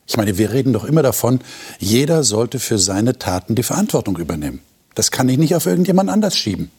Ich 0.06 0.16
meine, 0.16 0.36
wir 0.36 0.52
reden 0.52 0.72
doch 0.72 0.84
immer 0.84 1.02
davon, 1.02 1.40
jeder 1.78 2.24
sollte 2.24 2.58
für 2.58 2.78
seine 2.78 3.18
Taten 3.18 3.54
die 3.54 3.62
Verantwortung 3.62 4.18
übernehmen. 4.18 4.60
Das 4.94 5.10
kann 5.10 5.28
ich 5.28 5.38
nicht 5.38 5.54
auf 5.54 5.66
irgendjemand 5.66 6.10
anders 6.10 6.36
schieben. 6.36 6.70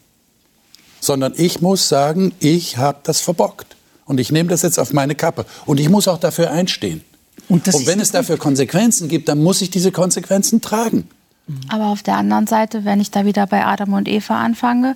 Sondern 1.00 1.34
ich 1.36 1.62
muss 1.62 1.90
sagen, 1.90 2.34
ich 2.40 2.78
habe 2.78 3.00
das 3.04 3.22
verbockt. 3.22 3.76
Und 4.06 4.20
ich 4.20 4.32
nehme 4.32 4.50
das 4.50 4.62
jetzt 4.62 4.78
auf 4.78 4.94
meine 4.94 5.16
Kappe. 5.16 5.46
Und 5.66 5.80
ich 5.80 5.90
muss 5.90 6.08
auch 6.08 6.20
dafür 6.20 6.52
einstehen. 6.52 7.02
Und, 7.48 7.68
und 7.68 7.88
wenn 7.88 8.00
es 8.00 8.12
dafür 8.12 8.38
Konsequenzen 8.38 9.08
gibt, 9.08 9.30
dann 9.30 9.42
muss 9.44 9.62
ich 9.62 9.70
diese 9.70 9.92
Konsequenzen 9.92 10.62
tragen. 10.62 11.08
Aber 11.70 11.88
auf 11.88 12.02
der 12.02 12.18
anderen 12.18 12.48
Seite, 12.48 12.86
wenn 12.86 13.00
ich 13.00 13.12
da 13.12 13.26
wieder 13.26 13.46
bei 13.46 13.66
Adam 13.66 13.94
und 13.94 14.08
Eva 14.08 14.42
anfange, 14.42 14.96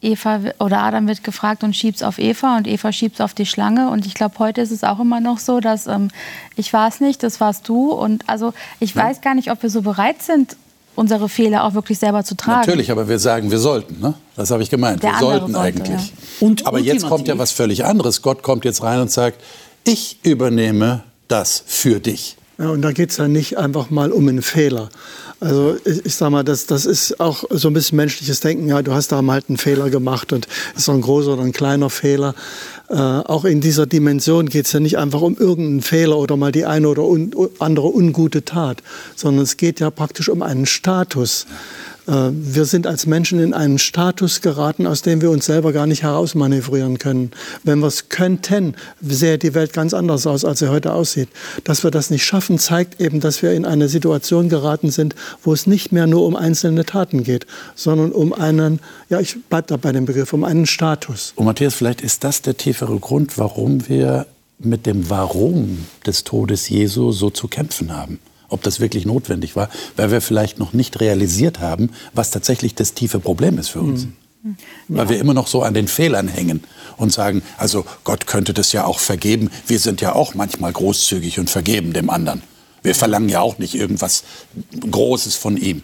Eva 0.00 0.40
oder 0.58 0.82
Adam 0.82 1.06
wird 1.06 1.22
gefragt 1.22 1.62
und 1.62 1.76
schiebt 1.76 1.96
es 1.96 2.02
auf 2.02 2.18
Eva 2.18 2.56
und 2.56 2.66
Eva 2.66 2.92
schiebt 2.92 3.16
es 3.16 3.20
auf 3.20 3.34
die 3.34 3.46
Schlange. 3.46 3.88
Und 3.88 4.04
ich 4.04 4.14
glaube, 4.14 4.38
heute 4.38 4.60
ist 4.60 4.72
es 4.72 4.82
auch 4.84 4.98
immer 4.98 5.20
noch 5.20 5.38
so, 5.38 5.60
dass 5.60 5.86
ähm, 5.86 6.08
ich 6.56 6.72
war 6.72 6.88
es 6.88 7.00
nicht, 7.00 7.22
das 7.22 7.40
warst 7.40 7.68
du. 7.68 7.92
Und 7.92 8.28
also 8.28 8.52
ich 8.80 8.94
ja. 8.94 9.04
weiß 9.04 9.20
gar 9.20 9.34
nicht, 9.34 9.50
ob 9.50 9.62
wir 9.62 9.70
so 9.70 9.82
bereit 9.82 10.22
sind, 10.22 10.56
unsere 10.96 11.28
Fehler 11.28 11.64
auch 11.64 11.74
wirklich 11.74 11.98
selber 11.98 12.24
zu 12.24 12.36
tragen. 12.36 12.60
Natürlich, 12.60 12.90
aber 12.90 13.08
wir 13.08 13.18
sagen, 13.18 13.50
wir 13.50 13.58
sollten. 13.58 14.00
Ne? 14.00 14.14
Das 14.36 14.50
habe 14.50 14.62
ich 14.62 14.70
gemeint. 14.70 15.02
Der 15.02 15.12
wir 15.12 15.18
sollten 15.20 15.52
sollte, 15.52 15.60
eigentlich. 15.60 16.06
Ja. 16.08 16.46
Und, 16.46 16.66
aber 16.66 16.80
jetzt 16.80 17.06
kommt 17.06 17.28
ja 17.28 17.38
was 17.38 17.52
völlig 17.52 17.84
anderes. 17.84 18.22
Gott 18.22 18.42
kommt 18.42 18.64
jetzt 18.64 18.82
rein 18.82 19.00
und 19.00 19.10
sagt, 19.10 19.40
ich 19.84 20.18
übernehme 20.24 21.04
das 21.32 21.64
für 21.66 21.98
dich. 21.98 22.36
Ja, 22.58 22.68
und 22.68 22.82
da 22.82 22.92
geht 22.92 23.10
es 23.10 23.16
ja 23.16 23.26
nicht 23.26 23.56
einfach 23.56 23.90
mal 23.90 24.12
um 24.12 24.28
einen 24.28 24.42
Fehler. 24.42 24.90
Also 25.40 25.76
ich, 25.84 26.06
ich 26.06 26.14
sage 26.14 26.30
mal, 26.30 26.44
das, 26.44 26.66
das 26.66 26.84
ist 26.86 27.18
auch 27.18 27.42
so 27.50 27.68
ein 27.68 27.74
bisschen 27.74 27.96
menschliches 27.96 28.40
Denken. 28.40 28.68
Ja, 28.68 28.82
du 28.82 28.92
hast 28.92 29.10
da 29.10 29.20
mal 29.22 29.32
halt 29.32 29.46
einen 29.48 29.56
Fehler 29.56 29.90
gemacht 29.90 30.32
und 30.32 30.46
ist 30.76 30.84
so 30.84 30.92
ein 30.92 31.00
großer 31.00 31.32
oder 31.32 31.42
ein 31.42 31.52
kleiner 31.52 31.90
Fehler. 31.90 32.34
Äh, 32.88 32.96
auch 32.96 33.44
in 33.44 33.60
dieser 33.60 33.86
Dimension 33.86 34.48
geht 34.48 34.66
es 34.66 34.72
ja 34.72 34.78
nicht 34.78 34.98
einfach 34.98 35.22
um 35.22 35.36
irgendeinen 35.36 35.82
Fehler 35.82 36.18
oder 36.18 36.36
mal 36.36 36.52
die 36.52 36.66
eine 36.66 36.86
oder 36.86 37.04
un, 37.04 37.34
andere 37.58 37.88
ungute 37.88 38.44
Tat, 38.44 38.82
sondern 39.16 39.42
es 39.42 39.56
geht 39.56 39.80
ja 39.80 39.90
praktisch 39.90 40.28
um 40.28 40.42
einen 40.42 40.66
Status. 40.66 41.46
Äh, 41.48 41.91
wir 42.06 42.64
sind 42.64 42.86
als 42.86 43.06
Menschen 43.06 43.38
in 43.38 43.54
einen 43.54 43.78
Status 43.78 44.40
geraten, 44.40 44.86
aus 44.86 45.02
dem 45.02 45.20
wir 45.20 45.30
uns 45.30 45.46
selber 45.46 45.72
gar 45.72 45.86
nicht 45.86 46.02
herausmanövrieren 46.02 46.98
können. 46.98 47.30
Wenn 47.62 47.78
wir 47.78 47.86
es 47.86 48.08
könnten, 48.08 48.74
sähe 49.00 49.38
die 49.38 49.54
Welt 49.54 49.72
ganz 49.72 49.94
anders 49.94 50.26
aus, 50.26 50.44
als 50.44 50.58
sie 50.58 50.70
heute 50.70 50.94
aussieht. 50.94 51.28
Dass 51.64 51.84
wir 51.84 51.92
das 51.92 52.10
nicht 52.10 52.24
schaffen, 52.24 52.58
zeigt 52.58 53.00
eben, 53.00 53.20
dass 53.20 53.42
wir 53.42 53.52
in 53.52 53.64
eine 53.64 53.88
Situation 53.88 54.48
geraten 54.48 54.90
sind, 54.90 55.14
wo 55.42 55.52
es 55.52 55.66
nicht 55.66 55.92
mehr 55.92 56.06
nur 56.06 56.26
um 56.26 56.34
einzelne 56.34 56.84
Taten 56.84 57.22
geht, 57.22 57.46
sondern 57.76 58.10
um 58.10 58.32
einen, 58.32 58.80
ja, 59.08 59.20
ich 59.20 59.40
bleibe 59.44 59.68
da 59.68 59.76
bei 59.76 59.92
dem 59.92 60.04
Begriff, 60.04 60.32
um 60.32 60.42
einen 60.42 60.66
Status. 60.66 61.32
Und 61.36 61.44
Matthias, 61.44 61.74
vielleicht 61.74 62.00
ist 62.00 62.24
das 62.24 62.42
der 62.42 62.56
tiefere 62.56 62.98
Grund, 62.98 63.38
warum 63.38 63.88
wir 63.88 64.26
mit 64.58 64.86
dem 64.86 65.08
Warum 65.08 65.86
des 66.06 66.24
Todes 66.24 66.68
Jesu 66.68 67.12
so 67.12 67.30
zu 67.30 67.48
kämpfen 67.48 67.96
haben 67.96 68.18
ob 68.52 68.62
das 68.62 68.80
wirklich 68.80 69.06
notwendig 69.06 69.56
war, 69.56 69.68
weil 69.96 70.10
wir 70.10 70.20
vielleicht 70.20 70.58
noch 70.58 70.72
nicht 70.72 71.00
realisiert 71.00 71.60
haben, 71.60 71.90
was 72.12 72.30
tatsächlich 72.30 72.74
das 72.74 72.94
tiefe 72.94 73.20
Problem 73.20 73.58
ist 73.58 73.68
für 73.68 73.80
uns. 73.80 74.06
Mhm. 74.06 74.56
Weil 74.88 75.08
wir 75.08 75.20
immer 75.20 75.34
noch 75.34 75.46
so 75.46 75.62
an 75.62 75.72
den 75.72 75.86
Fehlern 75.86 76.26
hängen 76.26 76.64
und 76.96 77.12
sagen, 77.12 77.42
also 77.58 77.84
Gott 78.02 78.26
könnte 78.26 78.52
das 78.52 78.72
ja 78.72 78.84
auch 78.84 78.98
vergeben. 78.98 79.50
Wir 79.66 79.78
sind 79.78 80.00
ja 80.00 80.14
auch 80.14 80.34
manchmal 80.34 80.72
großzügig 80.72 81.38
und 81.38 81.48
vergeben 81.48 81.92
dem 81.92 82.10
anderen. 82.10 82.42
Wir 82.82 82.96
verlangen 82.96 83.28
ja 83.28 83.40
auch 83.40 83.58
nicht 83.58 83.74
irgendwas 83.74 84.24
Großes 84.90 85.36
von 85.36 85.56
ihm. 85.56 85.82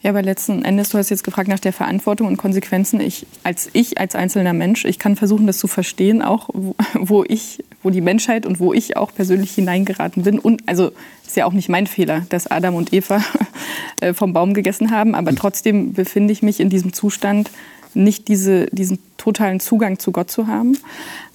Ja, 0.00 0.10
aber 0.10 0.22
letzten 0.22 0.64
Endes, 0.64 0.90
du 0.90 0.98
hast 0.98 1.10
jetzt 1.10 1.24
gefragt 1.24 1.48
nach 1.48 1.58
der 1.58 1.72
Verantwortung 1.72 2.28
und 2.28 2.36
Konsequenzen. 2.36 3.00
Ich 3.00 3.26
als 3.42 3.68
ich 3.72 3.98
als 3.98 4.14
einzelner 4.14 4.52
Mensch, 4.52 4.84
ich 4.84 5.00
kann 5.00 5.16
versuchen, 5.16 5.48
das 5.48 5.58
zu 5.58 5.66
verstehen, 5.66 6.22
auch 6.22 6.48
wo, 6.52 6.76
wo 6.94 7.24
ich, 7.24 7.64
wo 7.82 7.90
die 7.90 8.00
Menschheit 8.00 8.44
und 8.44 8.60
wo 8.60 8.72
ich 8.72 8.96
auch 8.96 9.14
persönlich 9.14 9.52
hineingeraten 9.52 10.24
bin. 10.24 10.38
Und 10.38 10.62
also 10.66 10.90
ist 11.26 11.36
ja 11.36 11.46
auch 11.46 11.52
nicht 11.52 11.68
mein 11.68 11.86
Fehler, 11.86 12.26
dass 12.28 12.46
Adam 12.46 12.74
und 12.74 12.92
Eva 12.92 13.22
äh, 14.00 14.14
vom 14.14 14.32
Baum 14.32 14.54
gegessen 14.54 14.90
haben, 14.90 15.14
aber 15.14 15.34
trotzdem 15.34 15.92
befinde 15.92 16.32
ich 16.32 16.42
mich 16.42 16.60
in 16.60 16.70
diesem 16.70 16.92
Zustand, 16.92 17.50
nicht 17.94 18.28
diese, 18.28 18.66
diesen 18.66 18.98
totalen 19.16 19.60
Zugang 19.60 19.98
zu 19.98 20.12
Gott 20.12 20.30
zu 20.30 20.46
haben. 20.46 20.76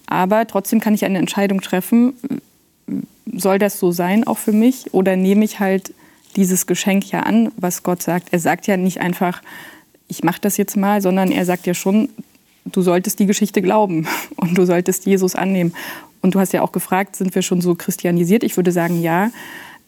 Aber 0.06 0.45
trotzdem 0.47 0.79
kann 0.79 0.93
ich 0.93 1.06
eine 1.06 1.17
Entscheidung 1.17 1.62
treffen. 1.62 2.13
Soll 3.34 3.58
das 3.58 3.79
so 3.79 3.91
sein, 3.91 4.25
auch 4.25 4.38
für 4.38 4.51
mich? 4.51 4.93
Oder 4.93 5.15
nehme 5.15 5.45
ich 5.45 5.60
halt 5.60 5.93
dieses 6.36 6.67
Geschenk 6.67 7.12
ja 7.12 7.21
an, 7.21 7.51
was 7.58 7.84
Gott 7.84 8.01
sagt. 8.01 8.29
Er 8.32 8.39
sagt 8.39 8.67
ja 8.67 8.77
nicht 8.77 8.99
einfach, 9.01 9.41
ich 10.08 10.23
mache 10.23 10.41
das 10.41 10.58
jetzt 10.58 10.75
mal, 10.75 11.01
sondern 11.01 11.32
er 11.32 11.45
sagt 11.45 11.65
ja 11.65 11.73
schon, 11.73 12.10
du 12.65 12.82
solltest 12.82 13.19
die 13.19 13.25
Geschichte 13.25 13.62
glauben 13.62 14.08
und 14.36 14.58
du 14.58 14.65
solltest 14.65 15.06
Jesus 15.06 15.36
annehmen. 15.36 15.73
Und 16.23 16.33
du 16.33 16.39
hast 16.39 16.53
ja 16.53 16.63
auch 16.63 16.71
gefragt, 16.71 17.15
sind 17.15 17.36
wir 17.36 17.43
schon 17.43 17.62
so 17.62 17.75
christianisiert? 17.75 18.43
Ich 18.43 18.57
würde 18.57 18.71
sagen, 18.71 19.01
ja. 19.01 19.29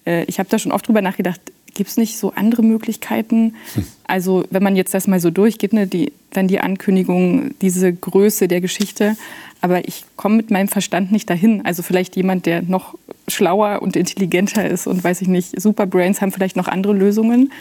Äh, 0.05 0.25
ich 0.25 0.37
habe 0.37 0.49
da 0.49 0.59
schon 0.59 0.71
oft 0.71 0.87
drüber 0.87 1.01
nachgedacht, 1.01 1.41
gibt 1.73 1.89
es 1.89 1.97
nicht 1.97 2.17
so 2.17 2.31
andere 2.33 2.61
Möglichkeiten? 2.61 3.55
Hm. 3.73 3.85
Also 4.05 4.45
wenn 4.51 4.61
man 4.61 4.75
jetzt 4.75 4.93
das 4.93 5.07
mal 5.07 5.19
so 5.19 5.31
durchgeht, 5.31 5.73
ne, 5.73 5.87
die, 5.87 6.11
dann 6.31 6.47
die 6.47 6.59
Ankündigung, 6.59 7.55
diese 7.61 7.91
Größe 7.91 8.47
der 8.47 8.61
Geschichte, 8.61 9.15
aber 9.61 9.87
ich 9.87 10.03
komme 10.15 10.35
mit 10.35 10.51
meinem 10.51 10.67
Verstand 10.67 11.11
nicht 11.11 11.29
dahin. 11.29 11.65
Also 11.65 11.81
vielleicht 11.81 12.15
jemand, 12.15 12.45
der 12.45 12.61
noch 12.61 12.95
schlauer 13.27 13.81
und 13.81 13.95
intelligenter 13.95 14.67
ist 14.69 14.87
und 14.87 15.03
weiß 15.03 15.21
ich 15.21 15.27
nicht, 15.27 15.59
Superbrains 15.59 16.21
haben 16.21 16.31
vielleicht 16.31 16.55
noch 16.55 16.67
andere 16.67 16.93
Lösungen. 16.93 17.51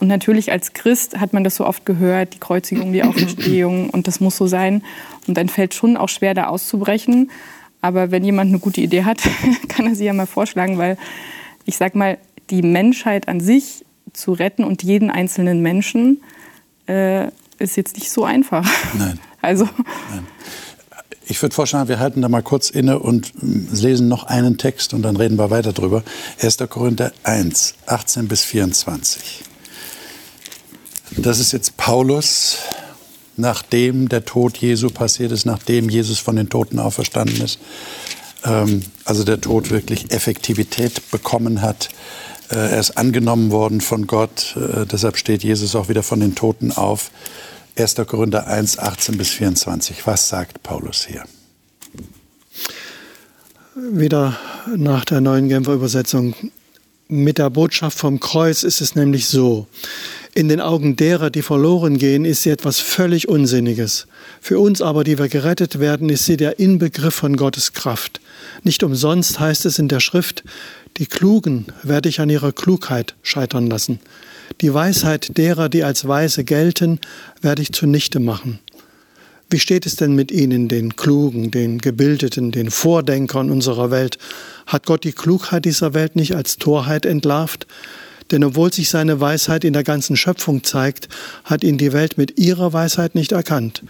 Und 0.00 0.08
natürlich 0.08 0.50
als 0.50 0.72
Christ 0.72 1.20
hat 1.20 1.32
man 1.32 1.44
das 1.44 1.56
so 1.56 1.66
oft 1.66 1.86
gehört, 1.86 2.34
die 2.34 2.40
Kreuzigung, 2.40 2.92
die 2.92 3.02
Auferstehung 3.04 3.90
und 3.90 4.06
das 4.08 4.20
muss 4.20 4.36
so 4.36 4.46
sein. 4.46 4.82
Und 5.26 5.36
dann 5.36 5.48
fällt 5.48 5.74
schon 5.74 5.96
auch 5.96 6.08
schwer, 6.08 6.34
da 6.34 6.46
auszubrechen. 6.46 7.30
Aber 7.84 8.10
wenn 8.10 8.24
jemand 8.24 8.48
eine 8.48 8.60
gute 8.60 8.80
Idee 8.80 9.04
hat, 9.04 9.20
kann 9.68 9.86
er 9.86 9.94
sie 9.94 10.06
ja 10.06 10.14
mal 10.14 10.26
vorschlagen, 10.26 10.78
weil 10.78 10.96
ich 11.66 11.76
sag 11.76 11.94
mal, 11.94 12.16
die 12.48 12.62
Menschheit 12.62 13.28
an 13.28 13.40
sich 13.40 13.84
zu 14.14 14.32
retten 14.32 14.64
und 14.64 14.82
jeden 14.82 15.10
einzelnen 15.10 15.60
Menschen 15.60 16.22
äh, 16.88 17.26
ist 17.58 17.76
jetzt 17.76 17.96
nicht 17.96 18.10
so 18.10 18.24
einfach. 18.24 18.66
Nein. 18.94 19.20
Also. 19.42 19.68
Nein. 20.10 20.26
Ich 21.26 21.42
würde 21.42 21.54
vorschlagen, 21.54 21.90
wir 21.90 21.98
halten 21.98 22.22
da 22.22 22.30
mal 22.30 22.42
kurz 22.42 22.70
inne 22.70 22.98
und 22.98 23.34
lesen 23.42 24.08
noch 24.08 24.24
einen 24.24 24.56
Text 24.56 24.94
und 24.94 25.02
dann 25.02 25.18
reden 25.18 25.36
wir 25.36 25.50
weiter 25.50 25.74
drüber. 25.74 26.02
1. 26.40 26.56
Korinther 26.70 27.12
1, 27.24 27.74
18 27.84 28.26
bis 28.26 28.42
24. 28.42 29.42
Das 31.18 31.40
ist 31.40 31.52
jetzt 31.52 31.76
Paulus, 31.76 32.56
nachdem 33.36 34.08
der 34.08 34.24
Tod 34.24 34.56
Jesu 34.58 34.90
passiert 34.90 35.32
ist, 35.32 35.46
nachdem 35.46 35.88
Jesus 35.88 36.18
von 36.18 36.36
den 36.36 36.48
Toten 36.48 36.78
auferstanden 36.78 37.40
ist. 37.42 37.58
Ähm, 38.44 38.82
also 39.04 39.24
der 39.24 39.40
Tod 39.40 39.70
wirklich 39.70 40.10
Effektivität 40.12 41.10
bekommen 41.10 41.62
hat. 41.62 41.88
Äh, 42.50 42.56
er 42.56 42.80
ist 42.80 42.96
angenommen 42.96 43.50
worden 43.50 43.80
von 43.80 44.06
Gott. 44.06 44.56
Äh, 44.56 44.86
deshalb 44.86 45.16
steht 45.16 45.42
Jesus 45.42 45.74
auch 45.74 45.88
wieder 45.88 46.02
von 46.02 46.20
den 46.20 46.34
Toten 46.34 46.72
auf. 46.72 47.10
1. 47.76 47.96
Korinther 48.06 48.46
1, 48.46 48.78
18 48.78 49.18
bis 49.18 49.30
24. 49.30 50.06
Was 50.06 50.28
sagt 50.28 50.62
Paulus 50.62 51.06
hier? 51.06 51.24
Wieder 53.74 54.38
nach 54.76 55.04
der 55.04 55.20
neuen 55.20 55.48
Genfer 55.48 55.72
Übersetzung. 55.72 56.34
Mit 57.08 57.38
der 57.38 57.50
Botschaft 57.50 57.98
vom 57.98 58.20
Kreuz 58.20 58.62
ist 58.62 58.80
es 58.80 58.94
nämlich 58.94 59.26
so. 59.26 59.66
In 60.36 60.48
den 60.48 60.60
Augen 60.60 60.96
derer, 60.96 61.30
die 61.30 61.42
verloren 61.42 61.96
gehen, 61.96 62.24
ist 62.24 62.42
sie 62.42 62.50
etwas 62.50 62.80
völlig 62.80 63.28
Unsinniges. 63.28 64.08
Für 64.40 64.58
uns 64.58 64.82
aber, 64.82 65.04
die 65.04 65.16
wir 65.16 65.28
gerettet 65.28 65.78
werden, 65.78 66.08
ist 66.08 66.24
sie 66.24 66.36
der 66.36 66.58
Inbegriff 66.58 67.14
von 67.14 67.36
Gottes 67.36 67.72
Kraft. 67.72 68.20
Nicht 68.64 68.82
umsonst 68.82 69.38
heißt 69.38 69.64
es 69.64 69.78
in 69.78 69.86
der 69.86 70.00
Schrift, 70.00 70.42
die 70.96 71.06
Klugen 71.06 71.66
werde 71.84 72.08
ich 72.08 72.18
an 72.18 72.30
ihrer 72.30 72.50
Klugheit 72.50 73.14
scheitern 73.22 73.68
lassen. 73.68 74.00
Die 74.60 74.74
Weisheit 74.74 75.38
derer, 75.38 75.68
die 75.68 75.84
als 75.84 76.08
weise 76.08 76.42
gelten, 76.42 76.98
werde 77.40 77.62
ich 77.62 77.72
zunichte 77.72 78.18
machen. 78.18 78.58
Wie 79.50 79.60
steht 79.60 79.86
es 79.86 79.94
denn 79.94 80.16
mit 80.16 80.32
ihnen, 80.32 80.68
den 80.68 80.96
Klugen, 80.96 81.52
den 81.52 81.78
Gebildeten, 81.78 82.50
den 82.50 82.72
Vordenkern 82.72 83.52
unserer 83.52 83.92
Welt? 83.92 84.18
Hat 84.66 84.84
Gott 84.84 85.04
die 85.04 85.12
Klugheit 85.12 85.64
dieser 85.64 85.94
Welt 85.94 86.16
nicht 86.16 86.34
als 86.34 86.56
Torheit 86.56 87.06
entlarvt? 87.06 87.68
Denn 88.30 88.44
obwohl 88.44 88.72
sich 88.72 88.88
seine 88.88 89.20
Weisheit 89.20 89.64
in 89.64 89.72
der 89.72 89.84
ganzen 89.84 90.16
Schöpfung 90.16 90.64
zeigt, 90.64 91.08
hat 91.44 91.62
ihn 91.62 91.78
die 91.78 91.92
Welt 91.92 92.16
mit 92.16 92.38
ihrer 92.38 92.72
Weisheit 92.72 93.14
nicht 93.14 93.32
erkannt. 93.32 93.82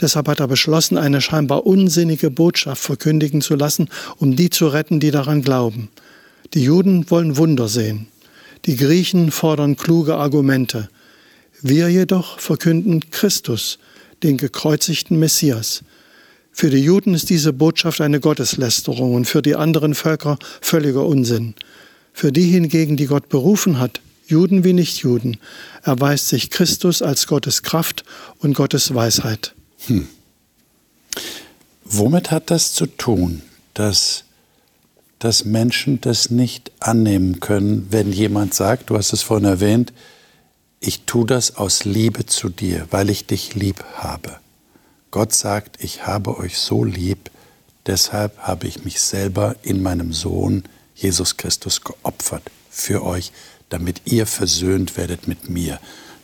Deshalb 0.00 0.28
hat 0.28 0.40
er 0.40 0.48
beschlossen, 0.48 0.98
eine 0.98 1.20
scheinbar 1.20 1.66
unsinnige 1.66 2.30
Botschaft 2.30 2.82
verkündigen 2.82 3.40
zu 3.40 3.54
lassen, 3.54 3.88
um 4.18 4.36
die 4.36 4.50
zu 4.50 4.68
retten, 4.68 5.00
die 5.00 5.10
daran 5.10 5.42
glauben. 5.42 5.88
Die 6.54 6.64
Juden 6.64 7.10
wollen 7.10 7.36
Wunder 7.36 7.68
sehen. 7.68 8.08
Die 8.66 8.76
Griechen 8.76 9.30
fordern 9.30 9.76
kluge 9.76 10.16
Argumente. 10.16 10.88
Wir 11.60 11.88
jedoch 11.88 12.38
verkünden 12.38 13.10
Christus, 13.10 13.78
den 14.22 14.36
gekreuzigten 14.36 15.18
Messias. 15.18 15.82
Für 16.50 16.68
die 16.68 16.78
Juden 16.78 17.14
ist 17.14 17.30
diese 17.30 17.52
Botschaft 17.52 18.00
eine 18.00 18.20
Gotteslästerung 18.20 19.14
und 19.14 19.24
für 19.24 19.40
die 19.40 19.56
anderen 19.56 19.94
Völker 19.94 20.38
völliger 20.60 21.06
Unsinn. 21.06 21.54
Für 22.12 22.32
die 22.32 22.50
hingegen, 22.50 22.96
die 22.96 23.06
Gott 23.06 23.28
berufen 23.28 23.78
hat, 23.78 24.00
Juden 24.26 24.64
wie 24.64 24.72
Nichtjuden, 24.72 25.38
erweist 25.82 26.28
sich 26.28 26.50
Christus 26.50 27.02
als 27.02 27.26
Gottes 27.26 27.62
Kraft 27.62 28.04
und 28.38 28.54
Gottes 28.54 28.94
Weisheit. 28.94 29.54
Hm. 29.86 30.08
Womit 31.84 32.30
hat 32.30 32.50
das 32.50 32.72
zu 32.72 32.86
tun, 32.86 33.42
dass 33.74 34.24
dass 35.22 35.44
Menschen 35.44 36.00
das 36.00 36.30
nicht 36.30 36.72
annehmen 36.80 37.38
können, 37.38 37.86
wenn 37.90 38.12
jemand 38.12 38.54
sagt, 38.54 38.90
du 38.90 38.96
hast 38.96 39.12
es 39.12 39.22
vorhin 39.22 39.46
erwähnt, 39.46 39.92
ich 40.80 41.02
tue 41.02 41.24
das 41.24 41.54
aus 41.56 41.84
Liebe 41.84 42.26
zu 42.26 42.48
dir, 42.48 42.88
weil 42.90 43.08
ich 43.08 43.26
dich 43.26 43.54
lieb 43.54 43.84
habe. 43.94 44.38
Gott 45.12 45.32
sagt, 45.32 45.82
ich 45.84 46.08
habe 46.08 46.36
euch 46.38 46.58
so 46.58 46.82
lieb, 46.82 47.30
deshalb 47.86 48.36
habe 48.38 48.66
ich 48.66 48.84
mich 48.84 49.00
selber 49.00 49.54
in 49.62 49.80
meinem 49.80 50.12
Sohn 50.12 50.64
Jesus 51.02 51.36
Christus 51.36 51.82
geopfert 51.82 52.42
für 52.70 53.02
euch, 53.04 53.32
damit 53.68 54.02
ihr 54.04 54.26
versöhnt 54.26 54.96
werdet 54.96 55.26
mit 55.26 55.48
mir, 55.48 55.80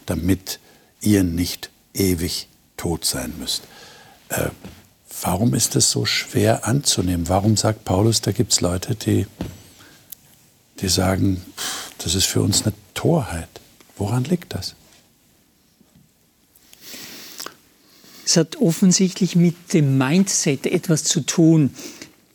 damit 0.07 0.61
ihr 1.01 1.25
nicht 1.25 1.71
ewig 1.95 2.49
tot 2.77 3.05
sein 3.05 3.35
müsst. 3.39 3.63
Äh, 4.29 4.51
warum 5.23 5.55
ist 5.55 5.75
es 5.77 5.91
so 5.91 6.07
schwer 6.07 6.67
anzunehmen? 6.67 7.29
Warum 7.29 7.57
sagt 7.57 7.85
Paulus, 7.85 8.21
da 8.21 8.33
gibt 8.33 8.53
es 8.53 8.61
Leute, 8.61 8.95
die, 8.95 9.27
die 10.81 10.89
sagen, 10.89 11.43
das 11.99 12.15
ist 12.15 12.27
für 12.27 12.43
uns 12.43 12.63
eine 12.63 12.75
Torheit? 12.95 13.49
Woran 13.97 14.25
liegt 14.25 14.55
das? 14.55 14.75
Es 18.25 18.37
hat 18.37 18.57
offensichtlich 18.57 19.37
mit 19.37 19.73
dem 19.73 19.97
Mindset 19.97 20.67
etwas 20.67 21.03
zu 21.03 21.23
tun. 21.23 21.75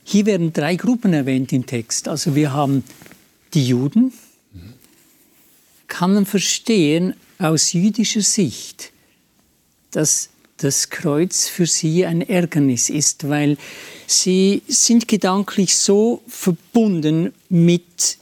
Hier 0.03 0.25
werden 0.25 0.53
drei 0.53 0.75
Gruppen 0.75 1.13
erwähnt 1.13 1.53
im 1.53 1.65
Text. 1.65 2.07
Also 2.07 2.35
wir 2.35 2.53
haben 2.53 2.83
die 3.53 3.67
Juden, 3.67 4.11
kann 5.87 6.13
man 6.13 6.25
verstehen 6.25 7.13
aus 7.39 7.73
jüdischer 7.73 8.21
Sicht, 8.21 8.91
dass 9.91 10.29
das 10.57 10.89
Kreuz 10.89 11.47
für 11.47 11.65
sie 11.65 12.05
ein 12.05 12.21
Ärgernis 12.21 12.89
ist, 12.89 13.29
weil 13.29 13.57
sie 14.07 14.61
sind 14.67 15.07
gedanklich 15.07 15.75
so 15.75 16.21
verbunden 16.27 17.33
mit 17.49 18.17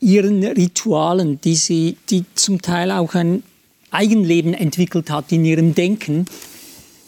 ihren 0.00 0.44
Ritualen, 0.44 1.40
die 1.40 1.56
sie, 1.56 1.96
die 2.10 2.24
zum 2.34 2.62
Teil 2.62 2.90
auch 2.90 3.14
ein 3.14 3.42
Eigenleben 3.90 4.54
entwickelt 4.54 5.10
hat 5.10 5.32
in 5.32 5.44
ihrem 5.44 5.74
Denken, 5.74 6.26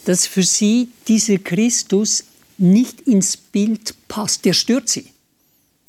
dass 0.05 0.27
für 0.27 0.43
sie 0.43 0.89
dieser 1.07 1.37
Christus 1.37 2.25
nicht 2.63 3.01
ins 3.01 3.37
Bild 3.37 3.93
passt. 4.07 4.45
Der 4.45 4.53
stört 4.53 4.89
sie. 4.89 5.05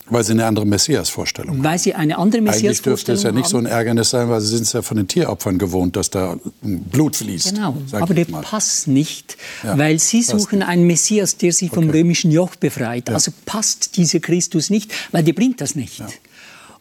Weil 0.06 0.22
sie 0.22 0.32
eine 0.32 0.44
andere 0.44 0.66
Messias-Vorstellung 0.66 1.56
haben. 1.56 1.64
Weil 1.64 1.78
sie 1.78 1.94
eine 1.94 2.18
andere 2.18 2.42
Eigentlich 2.42 2.82
dürfte 2.82 3.12
Messias-Vorstellung 3.12 3.16
es 3.16 3.22
ja 3.22 3.32
nicht 3.32 3.48
so 3.48 3.56
haben. 3.56 3.66
ein 3.66 3.72
Ärgernis 3.72 4.10
sein, 4.10 4.28
weil 4.28 4.42
sie 4.42 4.48
sind 4.48 4.64
es 4.64 4.74
ja 4.74 4.82
von 4.82 4.98
den 4.98 5.08
Tieropfern 5.08 5.56
gewohnt, 5.56 5.96
dass 5.96 6.10
da 6.10 6.36
Blut 6.60 7.16
fließt. 7.16 7.54
Genau, 7.54 7.78
aber 7.92 8.12
der 8.12 8.28
mal. 8.28 8.42
passt 8.42 8.86
nicht, 8.86 9.38
Ja, 9.62 9.78
weil 9.78 9.98
sie 9.98 10.22
suchen 10.22 10.62
einen 10.62 10.86
Messias, 10.86 11.38
der 11.38 11.54
sie 11.54 11.70
vom 11.70 11.88
Okay. 11.88 12.00
römischen 12.00 12.30
Joch 12.30 12.54
befreit. 12.56 13.08
Ja. 13.08 13.14
Also 13.14 13.32
passt 13.46 13.96
dieser 13.96 14.20
Christus 14.20 14.68
nicht, 14.68 14.92
weil 15.10 15.24
der 15.24 15.32
bringt 15.32 15.62
das 15.62 15.74
nicht. 15.74 16.02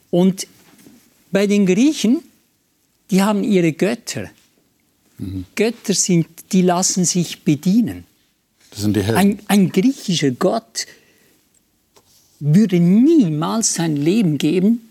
Und 0.10 0.46
bei 1.32 1.48
den 1.48 1.66
Griechen, 1.66 2.20
die 3.10 3.24
haben 3.24 3.46
ihre 3.46 3.72
Götter. 3.72 4.26
Mhm. 5.18 5.46
Götter 5.56 5.94
sind, 5.94 6.28
die 6.52 6.62
lassen 6.62 7.06
sich 7.06 7.44
bedienen. 7.46 8.04
Das 8.74 8.82
sind 8.82 8.96
die. 8.96 9.04
Ein, 9.04 9.40
ein 9.48 9.72
griechischer 9.72 10.32
Gott 10.32 10.88
würde 12.40 12.80
niemals 12.80 13.76
sein 13.76 13.96
Leben 13.96 14.38
geben 14.38 14.90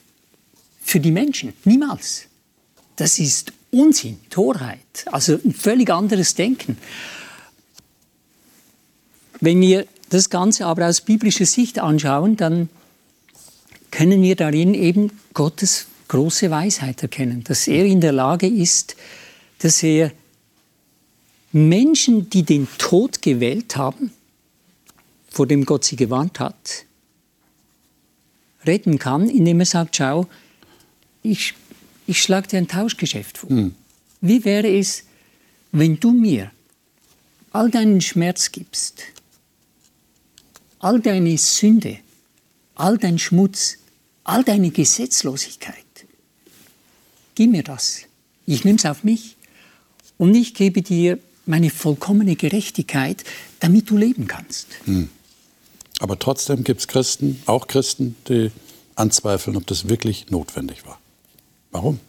für 0.81 1.01
die 1.01 1.11
Menschen. 1.11 1.53
Niemals. 1.65 2.27
Das 2.97 3.19
ist 3.19 3.53
Unsinn, 3.71 4.19
Torheit. 4.31 4.79
Also 5.07 5.39
ein 5.45 5.53
völlig 5.53 5.91
anderes 5.91 6.35
Denken. 6.35 6.79
Wenn 9.41 9.61
wir 9.61 9.87
das 10.11 10.31
Ganze 10.31 10.67
aber 10.67 10.87
aus 10.87 11.01
biblischer 11.01 11.47
Sicht 11.47 11.81
anschauen, 11.81 12.37
dann 12.37 12.69
können 13.91 14.23
wir 14.23 14.37
darin 14.37 14.75
eben 14.75 15.11
Gottes 15.35 15.87
große 16.09 16.51
Weisheit 16.51 17.03
erkennen, 17.03 17.43
dass 17.45 17.67
er 17.67 17.85
in 17.85 18.01
der 18.01 18.13
Lage 18.13 18.47
ist, 18.47 18.97
dass 19.59 19.83
er 19.83 20.13
Menschen, 21.53 22.31
die 22.31 22.43
den 22.43 22.67
Tod 22.79 23.23
gewählt 23.23 23.77
haben, 23.77 24.11
vor 25.29 25.47
dem 25.47 25.65
Gott 25.65 25.85
sie 25.85 25.97
gewarnt 25.97 26.41
hat, 26.41 26.87
retten 28.65 28.99
kann, 28.99 29.29
indem 29.29 29.61
er 29.61 29.67
sagt, 29.67 29.97
schau, 29.97 30.27
ich, 31.23 31.55
ich 32.07 32.23
schlage 32.23 32.49
dir 32.49 32.59
ein 32.59 32.69
Tauschgeschäft 32.69 33.39
vor. 33.39 33.51
Wie 34.21 34.45
wäre 34.45 34.69
es, 34.69 35.05
wenn 35.73 35.99
du 36.01 36.13
mir 36.13 36.51
all 37.53 37.71
deinen 37.71 38.01
Schmerz 38.01 38.51
gibst, 38.53 39.03
all 40.79 41.01
deine 41.01 41.37
Sünde, 41.39 41.99
all 42.75 42.99
dein 42.99 43.19
Schmutz, 43.19 43.79
all 44.25 44.43
deine 44.45 44.71
Gesetzlosigkeit. 44.71 45.77
Gib 47.35 47.51
mir 47.51 47.63
das. 47.63 48.03
Ich 48.47 48.65
nehme 48.65 48.79
es 48.79 48.87
auf 48.87 49.05
mich 49.05 49.37
und 50.19 50.35
ich 50.35 50.55
gebe 50.55 50.83
dir 50.83 51.19
meine 51.47 51.71
vollkommene 51.71 52.37
Gerechtigkeit, 52.37 53.25
damit 53.61 53.91
du 53.91 53.97
leben 53.97 54.27
kannst. 54.27 54.69
Aber 56.01 56.19
trotzdem 56.19 56.65
gibt 56.65 56.81
es 56.81 56.89
Christen, 56.89 57.43
auch 57.47 57.67
Christen, 57.67 58.17
die 58.29 58.51
anzweifeln, 58.95 59.57
ob 59.57 59.67
das 59.67 59.89
wirklich 59.89 60.31
notwendig 60.31 60.85
war. 60.87 60.99
Warum? 61.71 62.01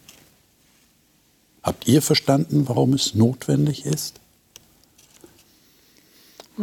Habt 1.62 1.88
ihr 1.88 2.02
verstanden, 2.02 2.68
warum 2.68 2.92
es 2.92 3.14
notwendig 3.14 3.86
ist? 3.86 4.20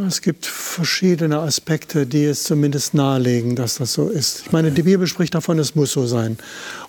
Es 0.08 0.22
gibt 0.22 0.46
verschiedene 0.46 1.40
Aspekte, 1.40 2.06
die 2.06 2.24
es 2.24 2.44
zumindest 2.46 2.94
nahelegen, 2.94 3.58
dass 3.58 3.76
das 3.76 3.92
so 3.92 4.08
ist. 4.08 4.44
Ich 4.46 4.54
meine, 4.54 4.72
die 4.72 4.84
Bibel 4.84 5.06
spricht 5.06 5.36
davon, 5.36 5.60
es 5.60 5.76
muss 5.76 5.92
so 5.92 6.06
sein. 6.06 6.38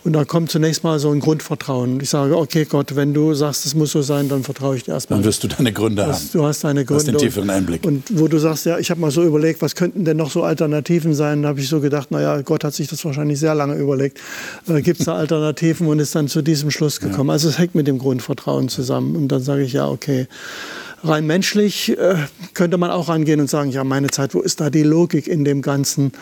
Und 0.04 0.12
da 0.12 0.24
kommt 0.24 0.52
zunächst 0.52 0.84
mal 0.84 1.00
so 1.00 1.10
ein 1.10 1.18
Grundvertrauen. 1.18 1.98
Ich 2.00 2.10
sage, 2.10 2.36
okay 2.36 2.64
Gott, 2.64 2.94
wenn 2.94 3.12
du 3.12 3.34
sagst, 3.34 3.66
es 3.66 3.74
muss 3.74 3.90
so 3.90 4.02
sein, 4.02 4.28
dann 4.28 4.44
vertraue 4.44 4.76
ich 4.76 4.84
dir 4.84 4.92
erstmal. 4.92 5.18
Dann 5.18 5.24
wirst 5.26 5.42
du 5.42 5.48
deine 5.48 5.72
Gründe 5.72 6.06
haben. 6.06 6.16
Du 6.32 6.44
hast 6.44 6.62
deine 6.62 6.84
Du 6.84 6.94
hast 6.94 7.06
Gründe. 7.06 7.18
den 7.18 7.26
tieferen 7.26 7.50
Einblick. 7.50 7.84
Und 7.84 8.04
wo 8.20 8.28
du 8.28 8.38
sagst, 8.38 8.66
ja, 8.66 8.78
ich 8.78 8.88
habe 8.92 9.00
mal 9.00 9.10
so 9.10 9.24
überlegt, 9.24 9.62
was 9.62 9.74
könnten 9.74 10.04
denn 10.04 10.16
noch 10.16 10.30
so 10.30 10.44
Alternativen 10.44 11.12
sein, 11.12 11.42
da 11.42 11.48
habe 11.48 11.58
ich 11.58 11.68
so 11.68 11.80
gedacht, 11.80 12.12
naja, 12.12 12.40
Gott 12.42 12.62
hat 12.62 12.72
sich 12.74 12.86
das 12.86 13.04
wahrscheinlich 13.04 13.40
sehr 13.40 13.56
lange 13.56 13.74
überlegt. 13.74 14.20
Äh, 14.68 14.80
Gibt 14.80 15.00
es 15.00 15.06
da 15.06 15.16
Alternativen 15.16 15.88
und 15.88 15.98
ist 15.98 16.14
dann 16.14 16.28
zu 16.28 16.40
diesem 16.40 16.70
Schluss 16.70 17.00
gekommen. 17.00 17.30
Also 17.30 17.48
es 17.48 17.58
hängt 17.58 17.74
mit 17.74 17.88
dem 17.88 17.98
Grundvertrauen 17.98 18.68
zusammen. 18.68 19.16
Und 19.16 19.26
dann 19.26 19.42
sage 19.42 19.62
ich, 19.64 19.72
ja, 19.72 19.88
okay. 19.88 20.28
Rein 21.04 21.26
menschlich 21.26 21.98
äh, 21.98 22.14
könnte 22.54 22.78
man 22.78 22.90
auch 22.90 23.08
rangehen 23.08 23.40
und 23.40 23.50
sagen, 23.50 23.70
ja, 23.70 23.82
meine 23.82 24.08
Zeit, 24.08 24.34
wo 24.34 24.40
ist 24.40 24.60
da 24.60 24.70
die 24.70 24.84
Logik 24.84 25.26
in 25.26 25.44
dem 25.44 25.60
Ganzen? 25.60 26.12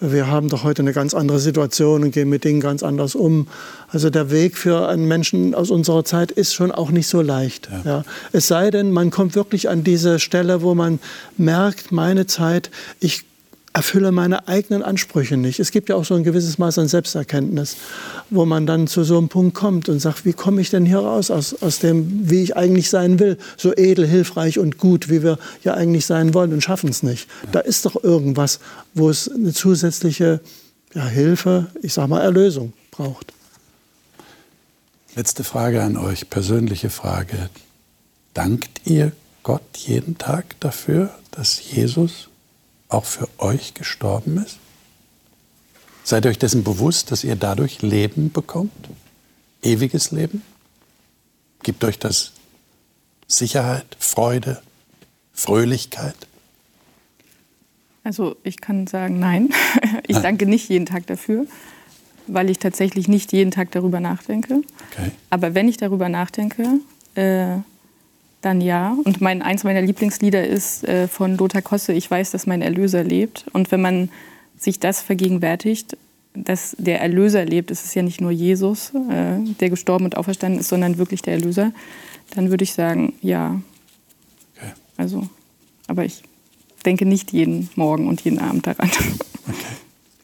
Wir 0.00 0.28
haben 0.28 0.48
doch 0.48 0.62
heute 0.62 0.82
eine 0.82 0.92
ganz 0.92 1.12
andere 1.12 1.40
Situation 1.40 2.04
und 2.04 2.12
gehen 2.12 2.28
mit 2.28 2.44
Dingen 2.44 2.60
ganz 2.60 2.84
anders 2.84 3.16
um. 3.16 3.48
Also 3.88 4.10
der 4.10 4.30
Weg 4.30 4.56
für 4.56 4.88
einen 4.88 5.08
Menschen 5.08 5.56
aus 5.56 5.70
unserer 5.70 6.04
Zeit 6.04 6.30
ist 6.30 6.54
schon 6.54 6.70
auch 6.70 6.90
nicht 6.90 7.08
so 7.08 7.20
leicht. 7.20 7.68
Ja. 7.84 8.04
Es 8.30 8.46
sei 8.46 8.70
denn, 8.70 8.92
man 8.92 9.10
kommt 9.10 9.34
wirklich 9.34 9.68
an 9.68 9.82
diese 9.82 10.20
Stelle, 10.20 10.62
wo 10.62 10.74
man 10.74 11.00
merkt, 11.36 11.90
meine 11.90 12.26
Zeit, 12.26 12.70
ich 13.00 13.24
erfülle 13.72 14.12
meine 14.12 14.48
eigenen 14.48 14.82
Ansprüche 14.82 15.36
nicht. 15.36 15.60
Es 15.60 15.70
gibt 15.70 15.88
ja 15.88 15.96
auch 15.96 16.04
so 16.04 16.14
ein 16.14 16.24
gewisses 16.24 16.58
Maß 16.58 16.78
an 16.78 16.88
Selbsterkenntnis, 16.88 17.76
wo 18.30 18.44
man 18.44 18.66
dann 18.66 18.86
zu 18.86 19.04
so 19.04 19.18
einem 19.18 19.28
Punkt 19.28 19.54
kommt 19.54 19.88
und 19.88 20.00
sagt, 20.00 20.24
wie 20.24 20.32
komme 20.32 20.60
ich 20.60 20.70
denn 20.70 20.86
hier 20.86 20.98
raus 20.98 21.30
aus, 21.30 21.54
aus 21.62 21.78
dem, 21.78 22.30
wie 22.30 22.42
ich 22.42 22.56
eigentlich 22.56 22.90
sein 22.90 23.18
will, 23.18 23.38
so 23.56 23.74
edel, 23.76 24.06
hilfreich 24.06 24.58
und 24.58 24.78
gut, 24.78 25.10
wie 25.10 25.22
wir 25.22 25.38
ja 25.64 25.74
eigentlich 25.74 26.06
sein 26.06 26.34
wollen 26.34 26.52
und 26.52 26.62
schaffen 26.62 26.90
es 26.90 27.02
nicht. 27.02 27.28
Da 27.52 27.60
ist 27.60 27.84
doch 27.84 28.02
irgendwas, 28.02 28.60
wo 28.94 29.10
es 29.10 29.30
eine 29.30 29.52
zusätzliche 29.52 30.40
ja, 30.94 31.06
Hilfe, 31.06 31.68
ich 31.82 31.92
sage 31.92 32.08
mal 32.08 32.22
Erlösung 32.22 32.72
braucht. 32.90 33.32
Letzte 35.14 35.44
Frage 35.44 35.82
an 35.82 35.96
euch, 35.96 36.30
persönliche 36.30 36.90
Frage. 36.90 37.50
Dankt 38.34 38.82
ihr 38.84 39.12
Gott 39.42 39.62
jeden 39.76 40.16
Tag 40.16 40.58
dafür, 40.60 41.10
dass 41.32 41.72
Jesus 41.72 42.27
auch 42.88 43.04
für 43.04 43.28
euch 43.38 43.74
gestorben 43.74 44.38
ist? 44.38 44.58
Seid 46.04 46.24
ihr 46.24 46.30
euch 46.30 46.38
dessen 46.38 46.64
bewusst, 46.64 47.10
dass 47.10 47.24
ihr 47.24 47.36
dadurch 47.36 47.82
Leben 47.82 48.32
bekommt? 48.32 48.88
Ewiges 49.62 50.10
Leben? 50.10 50.42
Gibt 51.62 51.84
euch 51.84 51.98
das 51.98 52.32
Sicherheit, 53.26 53.96
Freude, 53.98 54.62
Fröhlichkeit? 55.34 56.16
Also 58.04 58.36
ich 58.42 58.60
kann 58.60 58.86
sagen, 58.86 59.18
nein. 59.18 59.50
Ich 60.06 60.14
Nein. 60.14 60.22
danke 60.22 60.46
nicht 60.46 60.70
jeden 60.70 60.86
Tag 60.86 61.06
dafür, 61.06 61.44
weil 62.26 62.48
ich 62.48 62.58
tatsächlich 62.58 63.08
nicht 63.08 63.30
jeden 63.34 63.50
Tag 63.50 63.70
darüber 63.72 64.00
nachdenke. 64.00 64.62
Okay. 64.90 65.10
Aber 65.28 65.54
wenn 65.54 65.68
ich 65.68 65.76
darüber 65.76 66.08
nachdenke, 66.08 66.80
äh, 67.14 67.58
dann 68.40 68.60
ja. 68.60 68.96
Und 69.04 69.20
mein, 69.20 69.42
eins 69.42 69.64
meiner 69.64 69.82
Lieblingslieder 69.82 70.46
ist 70.46 70.84
äh, 70.84 71.08
von 71.08 71.36
Lothar 71.36 71.62
Kosse, 71.62 71.92
Ich 71.92 72.10
weiß, 72.10 72.30
dass 72.30 72.46
mein 72.46 72.62
Erlöser 72.62 73.02
lebt. 73.02 73.46
Und 73.52 73.70
wenn 73.72 73.80
man 73.80 74.10
sich 74.56 74.80
das 74.80 75.00
vergegenwärtigt, 75.00 75.96
dass 76.34 76.76
der 76.78 77.00
Erlöser 77.00 77.44
lebt, 77.44 77.70
ist 77.70 77.84
es 77.84 77.94
ja 77.94 78.02
nicht 78.02 78.20
nur 78.20 78.30
Jesus, 78.30 78.92
äh, 79.10 79.38
der 79.60 79.70
gestorben 79.70 80.04
und 80.04 80.16
auferstanden 80.16 80.60
ist, 80.60 80.68
sondern 80.68 80.98
wirklich 80.98 81.22
der 81.22 81.34
Erlöser, 81.34 81.72
dann 82.34 82.50
würde 82.50 82.64
ich 82.64 82.72
sagen, 82.72 83.14
ja. 83.22 83.60
Okay. 84.56 84.72
Also, 84.96 85.28
aber 85.86 86.04
ich 86.04 86.22
denke 86.84 87.06
nicht 87.06 87.32
jeden 87.32 87.68
Morgen 87.74 88.08
und 88.08 88.20
jeden 88.20 88.38
Abend 88.38 88.66
daran. 88.66 88.90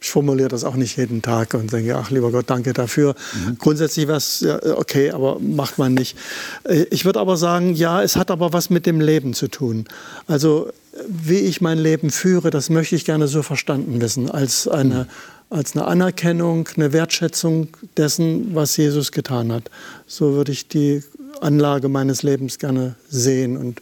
Ich 0.05 0.11
formuliere 0.11 0.51
das 0.51 0.65
auch 0.65 0.75
nicht 0.75 0.99
jeden 0.99 1.23
Tag 1.23 1.55
und 1.55 1.73
denke, 1.73 1.97
ach 1.97 2.11
lieber 2.11 2.31
Gott, 2.31 2.51
danke 2.51 2.75
dafür. 2.75 3.15
Mhm. 3.33 3.57
Grundsätzlich 3.59 4.07
wäre 4.07 4.19
es 4.19 4.41
ja, 4.41 4.59
okay, 4.77 5.13
aber 5.13 5.39
macht 5.41 5.79
man 5.79 5.95
nicht. 5.95 6.19
Äh, 6.65 6.85
ich 6.91 7.07
würde 7.07 7.21
aber 7.21 7.39
sagen, 7.39 7.73
ja, 7.75 8.03
es 8.03 8.15
hat 8.17 8.31
aber 8.31 8.53
was 8.53 8.69
mit 8.69 8.85
dem 8.85 9.01
Leben 9.01 9.33
zu 9.33 9.49
tun. 9.49 9.87
Also 10.27 10.69
wie 11.09 11.39
ich 11.39 11.63
mein 11.63 11.79
Leben 11.79 12.11
führe, 12.11 12.51
das 12.51 12.69
möchte 12.69 12.97
ich 12.97 13.07
gerne 13.07 13.29
so 13.29 13.43
verstanden 13.43 14.03
wissen, 14.03 14.31
als 14.31 14.69
eine, 14.69 15.09
als 15.49 15.75
eine 15.75 15.87
Anerkennung, 15.87 16.69
eine 16.77 16.93
Wertschätzung 16.93 17.69
dessen, 17.97 18.55
was 18.55 18.77
Jesus 18.77 19.11
getan 19.11 19.51
hat. 19.53 19.71
So 20.07 20.35
würde 20.35 20.53
ich 20.53 20.69
die 20.69 21.03
Anlage 21.41 21.89
meines 21.89 22.23
Lebens 22.23 22.59
gerne 22.59 22.97
sehen 23.09 23.57
und 23.57 23.81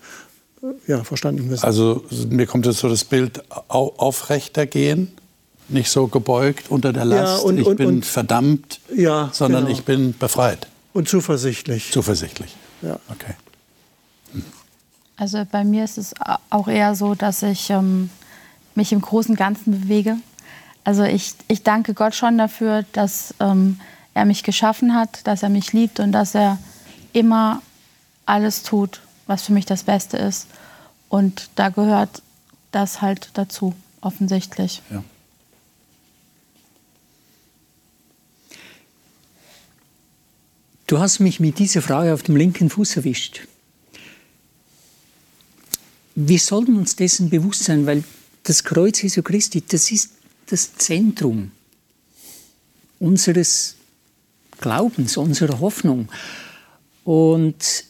ja, 0.87 1.03
verstanden 1.03 1.51
wissen. 1.51 1.65
Also 1.65 2.05
mir 2.31 2.47
kommt 2.47 2.67
jetzt 2.67 2.79
so 2.79 2.89
das 2.89 3.03
Bild 3.03 3.43
aufrechter 3.67 4.67
gehen, 4.67 5.11
nicht 5.69 5.91
so 5.91 6.07
gebeugt 6.07 6.71
unter 6.71 6.93
der 6.93 7.05
Last. 7.05 7.43
Ja, 7.43 7.49
und, 7.49 7.59
ich 7.59 7.67
und, 7.67 7.77
bin 7.77 7.89
und, 7.89 8.07
verdammt, 8.07 8.81
ja, 8.95 9.31
sondern 9.33 9.67
genau. 9.67 9.77
ich 9.77 9.85
bin 9.85 10.17
befreit. 10.19 10.69
Und 10.93 11.09
zuversichtlich. 11.09 11.91
Zuversichtlich. 11.91 12.55
Ja. 12.83 12.99
Okay. 13.09 13.35
Also 15.17 15.45
bei 15.51 15.65
mir 15.65 15.85
ist 15.85 15.99
es 15.99 16.15
auch 16.51 16.69
eher 16.69 16.95
so, 16.95 17.15
dass 17.15 17.43
ich 17.43 17.71
ähm, 17.71 18.11
mich 18.75 18.93
im 18.93 19.01
großen 19.01 19.37
Ganzen 19.37 19.83
bewege. 19.83 20.17
Also 20.85 21.05
ich, 21.05 21.35
ich 21.49 21.63
danke 21.63 21.95
Gott 21.95 22.15
schon 22.15 22.39
dafür, 22.39 22.85
dass 22.93 23.35
ähm, 23.39 23.79
er 24.15 24.25
mich 24.25 24.43
geschaffen 24.43 24.95
hat, 24.95 25.27
dass 25.27 25.43
er 25.43 25.49
mich 25.49 25.73
liebt 25.73 26.01
und 26.01 26.13
dass 26.13 26.35
er 26.35 26.59
immer 27.13 27.63
alles 28.27 28.63
tut, 28.63 29.01
was 29.27 29.43
für 29.43 29.53
mich 29.53 29.67
das 29.67 29.85
Beste 29.85 30.17
ist. 30.17 30.49
Und 31.09 31.51
da 31.55 31.69
gehört 31.69 32.23
das 32.73 33.03
halt 33.03 33.31
dazu, 33.35 33.75
offensichtlich. 34.01 34.83
Ja. 34.91 35.05
Du 40.93 40.99
hast 40.99 41.21
mich 41.21 41.41
mit 41.41 41.59
dieser 41.59 41.81
Frage 41.81 42.13
auf 42.13 42.23
dem 42.23 42.37
linken 42.37 42.69
Fuß 42.69 42.99
erwischt. 42.99 43.49
Wir 46.15 46.39
sollten 46.39 46.77
uns 46.77 46.97
dessen 46.97 47.31
bewusst 47.31 47.65
sein, 47.65 47.87
weil 47.87 48.05
das 48.43 48.63
Kreuz 48.63 49.01
Jesu 49.01 49.23
Christi, 49.23 49.63
das 49.67 49.91
ist 49.91 50.11
das 50.51 50.75
Zentrum 50.77 51.51
unseres 52.99 53.77
Glaubens, 54.61 55.17
unserer 55.17 55.61
Hoffnung. 55.61 56.11
Und 57.05 57.87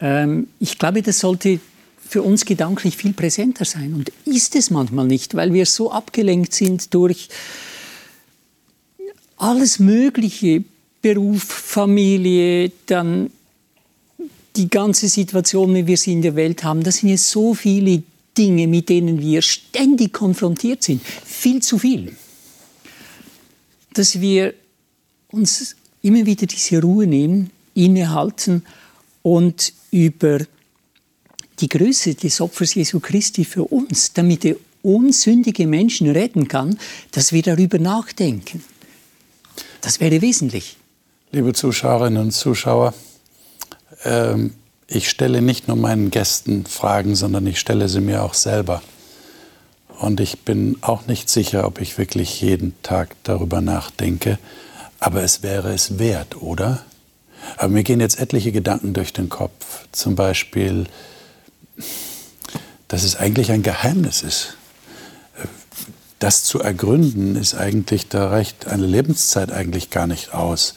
ähm, 0.00 0.48
ich 0.60 0.78
glaube, 0.78 1.02
das 1.02 1.18
sollte 1.18 1.60
für 1.98 2.22
uns 2.22 2.46
gedanklich 2.46 2.96
viel 2.96 3.12
präsenter 3.12 3.66
sein. 3.66 3.92
Und 3.92 4.10
ist 4.24 4.56
es 4.56 4.70
manchmal 4.70 5.06
nicht, 5.06 5.34
weil 5.34 5.52
wir 5.52 5.66
so 5.66 5.92
abgelenkt 5.92 6.54
sind 6.54 6.94
durch 6.94 7.28
alles 9.36 9.78
Mögliche, 9.78 10.64
Beruf, 11.00 11.42
Familie, 11.44 12.72
dann 12.86 13.30
die 14.56 14.68
ganze 14.68 15.08
Situation, 15.08 15.74
wie 15.74 15.86
wir 15.86 15.96
sie 15.96 16.12
in 16.12 16.22
der 16.22 16.34
Welt 16.34 16.64
haben. 16.64 16.82
Das 16.82 16.98
sind 16.98 17.10
jetzt 17.10 17.30
so 17.30 17.54
viele 17.54 18.02
Dinge, 18.36 18.66
mit 18.66 18.88
denen 18.88 19.20
wir 19.20 19.42
ständig 19.42 20.12
konfrontiert 20.12 20.82
sind. 20.82 21.02
Viel 21.02 21.62
zu 21.62 21.78
viel. 21.78 22.16
Dass 23.94 24.20
wir 24.20 24.54
uns 25.28 25.76
immer 26.02 26.26
wieder 26.26 26.46
diese 26.46 26.80
Ruhe 26.80 27.06
nehmen, 27.06 27.50
innehalten 27.74 28.64
und 29.22 29.72
über 29.90 30.40
die 31.60 31.68
Größe 31.68 32.14
des 32.14 32.40
Opfers 32.40 32.74
Jesu 32.74 33.00
Christi 33.00 33.44
für 33.44 33.64
uns, 33.64 34.12
damit 34.12 34.44
er 34.44 34.56
unsündige 34.82 35.66
Menschen 35.66 36.08
retten 36.10 36.48
kann, 36.48 36.78
dass 37.10 37.32
wir 37.32 37.42
darüber 37.42 37.78
nachdenken. 37.78 38.62
Das 39.80 40.00
wäre 40.00 40.20
wesentlich. 40.22 40.77
Liebe 41.30 41.52
Zuschauerinnen 41.52 42.22
und 42.22 42.30
Zuschauer, 42.30 42.94
ähm, 44.04 44.54
ich 44.86 45.10
stelle 45.10 45.42
nicht 45.42 45.68
nur 45.68 45.76
meinen 45.76 46.10
Gästen 46.10 46.64
Fragen, 46.64 47.14
sondern 47.16 47.46
ich 47.46 47.60
stelle 47.60 47.90
sie 47.90 48.00
mir 48.00 48.22
auch 48.22 48.32
selber. 48.32 48.80
Und 49.98 50.20
ich 50.20 50.38
bin 50.40 50.78
auch 50.80 51.06
nicht 51.06 51.28
sicher, 51.28 51.66
ob 51.66 51.82
ich 51.82 51.98
wirklich 51.98 52.40
jeden 52.40 52.74
Tag 52.82 53.14
darüber 53.24 53.60
nachdenke. 53.60 54.38
Aber 55.00 55.22
es 55.22 55.42
wäre 55.42 55.74
es 55.74 55.98
wert, 55.98 56.40
oder? 56.40 56.82
Aber 57.58 57.68
mir 57.68 57.82
gehen 57.82 58.00
jetzt 58.00 58.18
etliche 58.18 58.50
Gedanken 58.50 58.94
durch 58.94 59.12
den 59.12 59.28
Kopf. 59.28 59.86
Zum 59.92 60.14
Beispiel, 60.14 60.86
dass 62.88 63.04
es 63.04 63.16
eigentlich 63.16 63.52
ein 63.52 63.62
Geheimnis 63.62 64.22
ist. 64.22 64.57
Das 66.18 66.42
zu 66.44 66.60
ergründen 66.60 67.36
ist 67.36 67.54
eigentlich, 67.54 68.08
da 68.08 68.28
reicht 68.28 68.66
eine 68.66 68.86
Lebenszeit 68.86 69.52
eigentlich 69.52 69.90
gar 69.90 70.06
nicht 70.06 70.34
aus, 70.34 70.74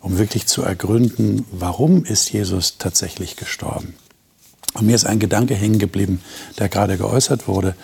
um 0.00 0.18
wirklich 0.18 0.46
zu 0.46 0.62
ergründen, 0.62 1.44
warum 1.52 2.04
ist 2.04 2.32
Jesus 2.32 2.78
tatsächlich 2.78 3.36
gestorben. 3.36 3.94
Und 4.74 4.86
mir 4.86 4.96
ist 4.96 5.04
ein 5.04 5.20
Gedanke 5.20 5.54
hängen 5.54 5.78
geblieben, 5.78 6.22
der 6.58 6.68
gerade 6.68 6.96
geäußert 6.96 7.46
wurde. 7.46 7.74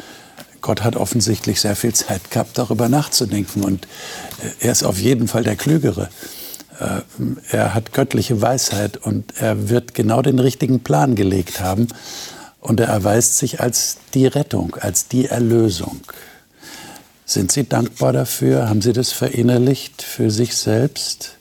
Gott 0.61 0.83
hat 0.83 0.97
offensichtlich 0.97 1.61
sehr 1.61 1.77
viel 1.77 1.93
Zeit 1.93 2.31
gehabt, 2.31 2.59
darüber 2.59 2.89
nachzudenken. 2.89 3.63
Und 3.63 3.87
er 4.59 4.73
ist 4.73 4.83
auf 4.83 4.99
jeden 4.99 5.29
Fall 5.29 5.45
der 5.45 5.55
Klügere. 5.55 6.09
Äh, 6.81 7.03
er 7.51 7.75
hat 7.75 7.93
göttliche 7.93 8.41
Weisheit 8.41 8.97
und 8.97 9.35
er 9.41 9.69
wird 9.69 9.95
genau 9.95 10.23
den 10.23 10.39
richtigen 10.39 10.81
Plan 10.81 11.15
gelegt 11.15 11.61
haben. 11.61 11.89
Und 12.61 12.81
er 12.81 12.89
erweist 12.89 13.39
sich 13.39 13.61
als 13.61 13.99
die 14.15 14.27
Rettung, 14.27 14.75
als 14.81 15.07
die 15.07 15.27
Erlösung. 15.27 16.01
Sind 17.29 17.53
Sie 17.53 17.68
dankbar 17.68 18.14
dafür? 18.14 18.70
Haben 18.70 18.81
Sie 18.81 18.95
das 18.95 19.12
verinnerlicht 19.12 20.01
für 20.01 20.31
sich 20.31 20.57
selbst? 20.57 21.37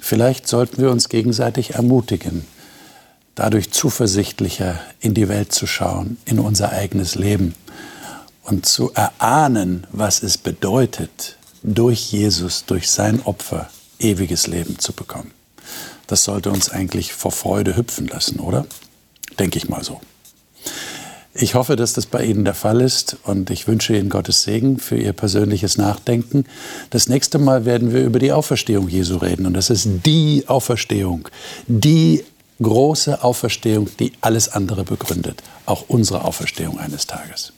Vielleicht 0.00 0.48
sollten 0.48 0.82
wir 0.82 0.90
uns 0.90 1.08
gegenseitig 1.08 1.74
ermutigen, 1.74 2.44
dadurch 3.36 3.70
zuversichtlicher 3.70 4.80
in 4.98 5.14
die 5.14 5.28
Welt 5.28 5.52
zu 5.52 5.68
schauen, 5.68 6.16
in 6.24 6.40
unser 6.40 6.72
eigenes 6.72 7.14
Leben 7.14 7.54
und 8.42 8.66
zu 8.66 8.92
erahnen, 8.92 9.86
was 9.92 10.24
es 10.24 10.36
bedeutet, 10.36 11.36
durch 11.62 12.10
Jesus, 12.10 12.64
durch 12.64 12.90
sein 12.90 13.22
Opfer 13.22 13.70
ewiges 14.00 14.48
Leben 14.48 14.80
zu 14.80 14.92
bekommen. 14.92 15.30
Das 16.08 16.24
sollte 16.24 16.50
uns 16.50 16.70
eigentlich 16.70 17.12
vor 17.12 17.30
Freude 17.30 17.76
hüpfen 17.76 18.08
lassen, 18.08 18.40
oder? 18.40 18.66
Denke 19.38 19.58
ich 19.58 19.68
mal 19.68 19.84
so. 19.84 20.00
Ich 21.34 21.54
hoffe, 21.54 21.76
dass 21.76 21.92
das 21.92 22.06
bei 22.06 22.24
Ihnen 22.24 22.44
der 22.44 22.54
Fall 22.54 22.80
ist 22.80 23.16
und 23.24 23.50
ich 23.50 23.68
wünsche 23.68 23.96
Ihnen 23.96 24.08
Gottes 24.08 24.42
Segen 24.42 24.78
für 24.78 24.96
Ihr 24.96 25.12
persönliches 25.12 25.78
Nachdenken. 25.78 26.44
Das 26.90 27.08
nächste 27.08 27.38
Mal 27.38 27.64
werden 27.64 27.92
wir 27.92 28.02
über 28.02 28.18
die 28.18 28.32
Auferstehung 28.32 28.88
Jesu 28.88 29.18
reden 29.18 29.46
und 29.46 29.54
das 29.54 29.70
ist 29.70 29.88
die 30.06 30.44
Auferstehung, 30.46 31.28
die 31.66 32.24
große 32.60 33.22
Auferstehung, 33.22 33.88
die 34.00 34.12
alles 34.20 34.48
andere 34.48 34.84
begründet, 34.84 35.42
auch 35.66 35.84
unsere 35.88 36.24
Auferstehung 36.24 36.78
eines 36.80 37.06
Tages. 37.06 37.52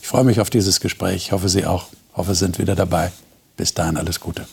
Ich 0.00 0.08
freue 0.08 0.24
mich 0.24 0.40
auf 0.40 0.48
dieses 0.48 0.80
Gespräch, 0.80 1.16
ich 1.16 1.32
hoffe 1.32 1.48
Sie 1.48 1.66
auch, 1.66 1.88
ich 2.12 2.16
hoffe, 2.16 2.34
Sie 2.34 2.40
sind 2.40 2.58
wieder 2.58 2.74
dabei. 2.74 3.12
Bis 3.56 3.74
dahin 3.74 3.96
alles 3.96 4.20
Gute. 4.20 4.46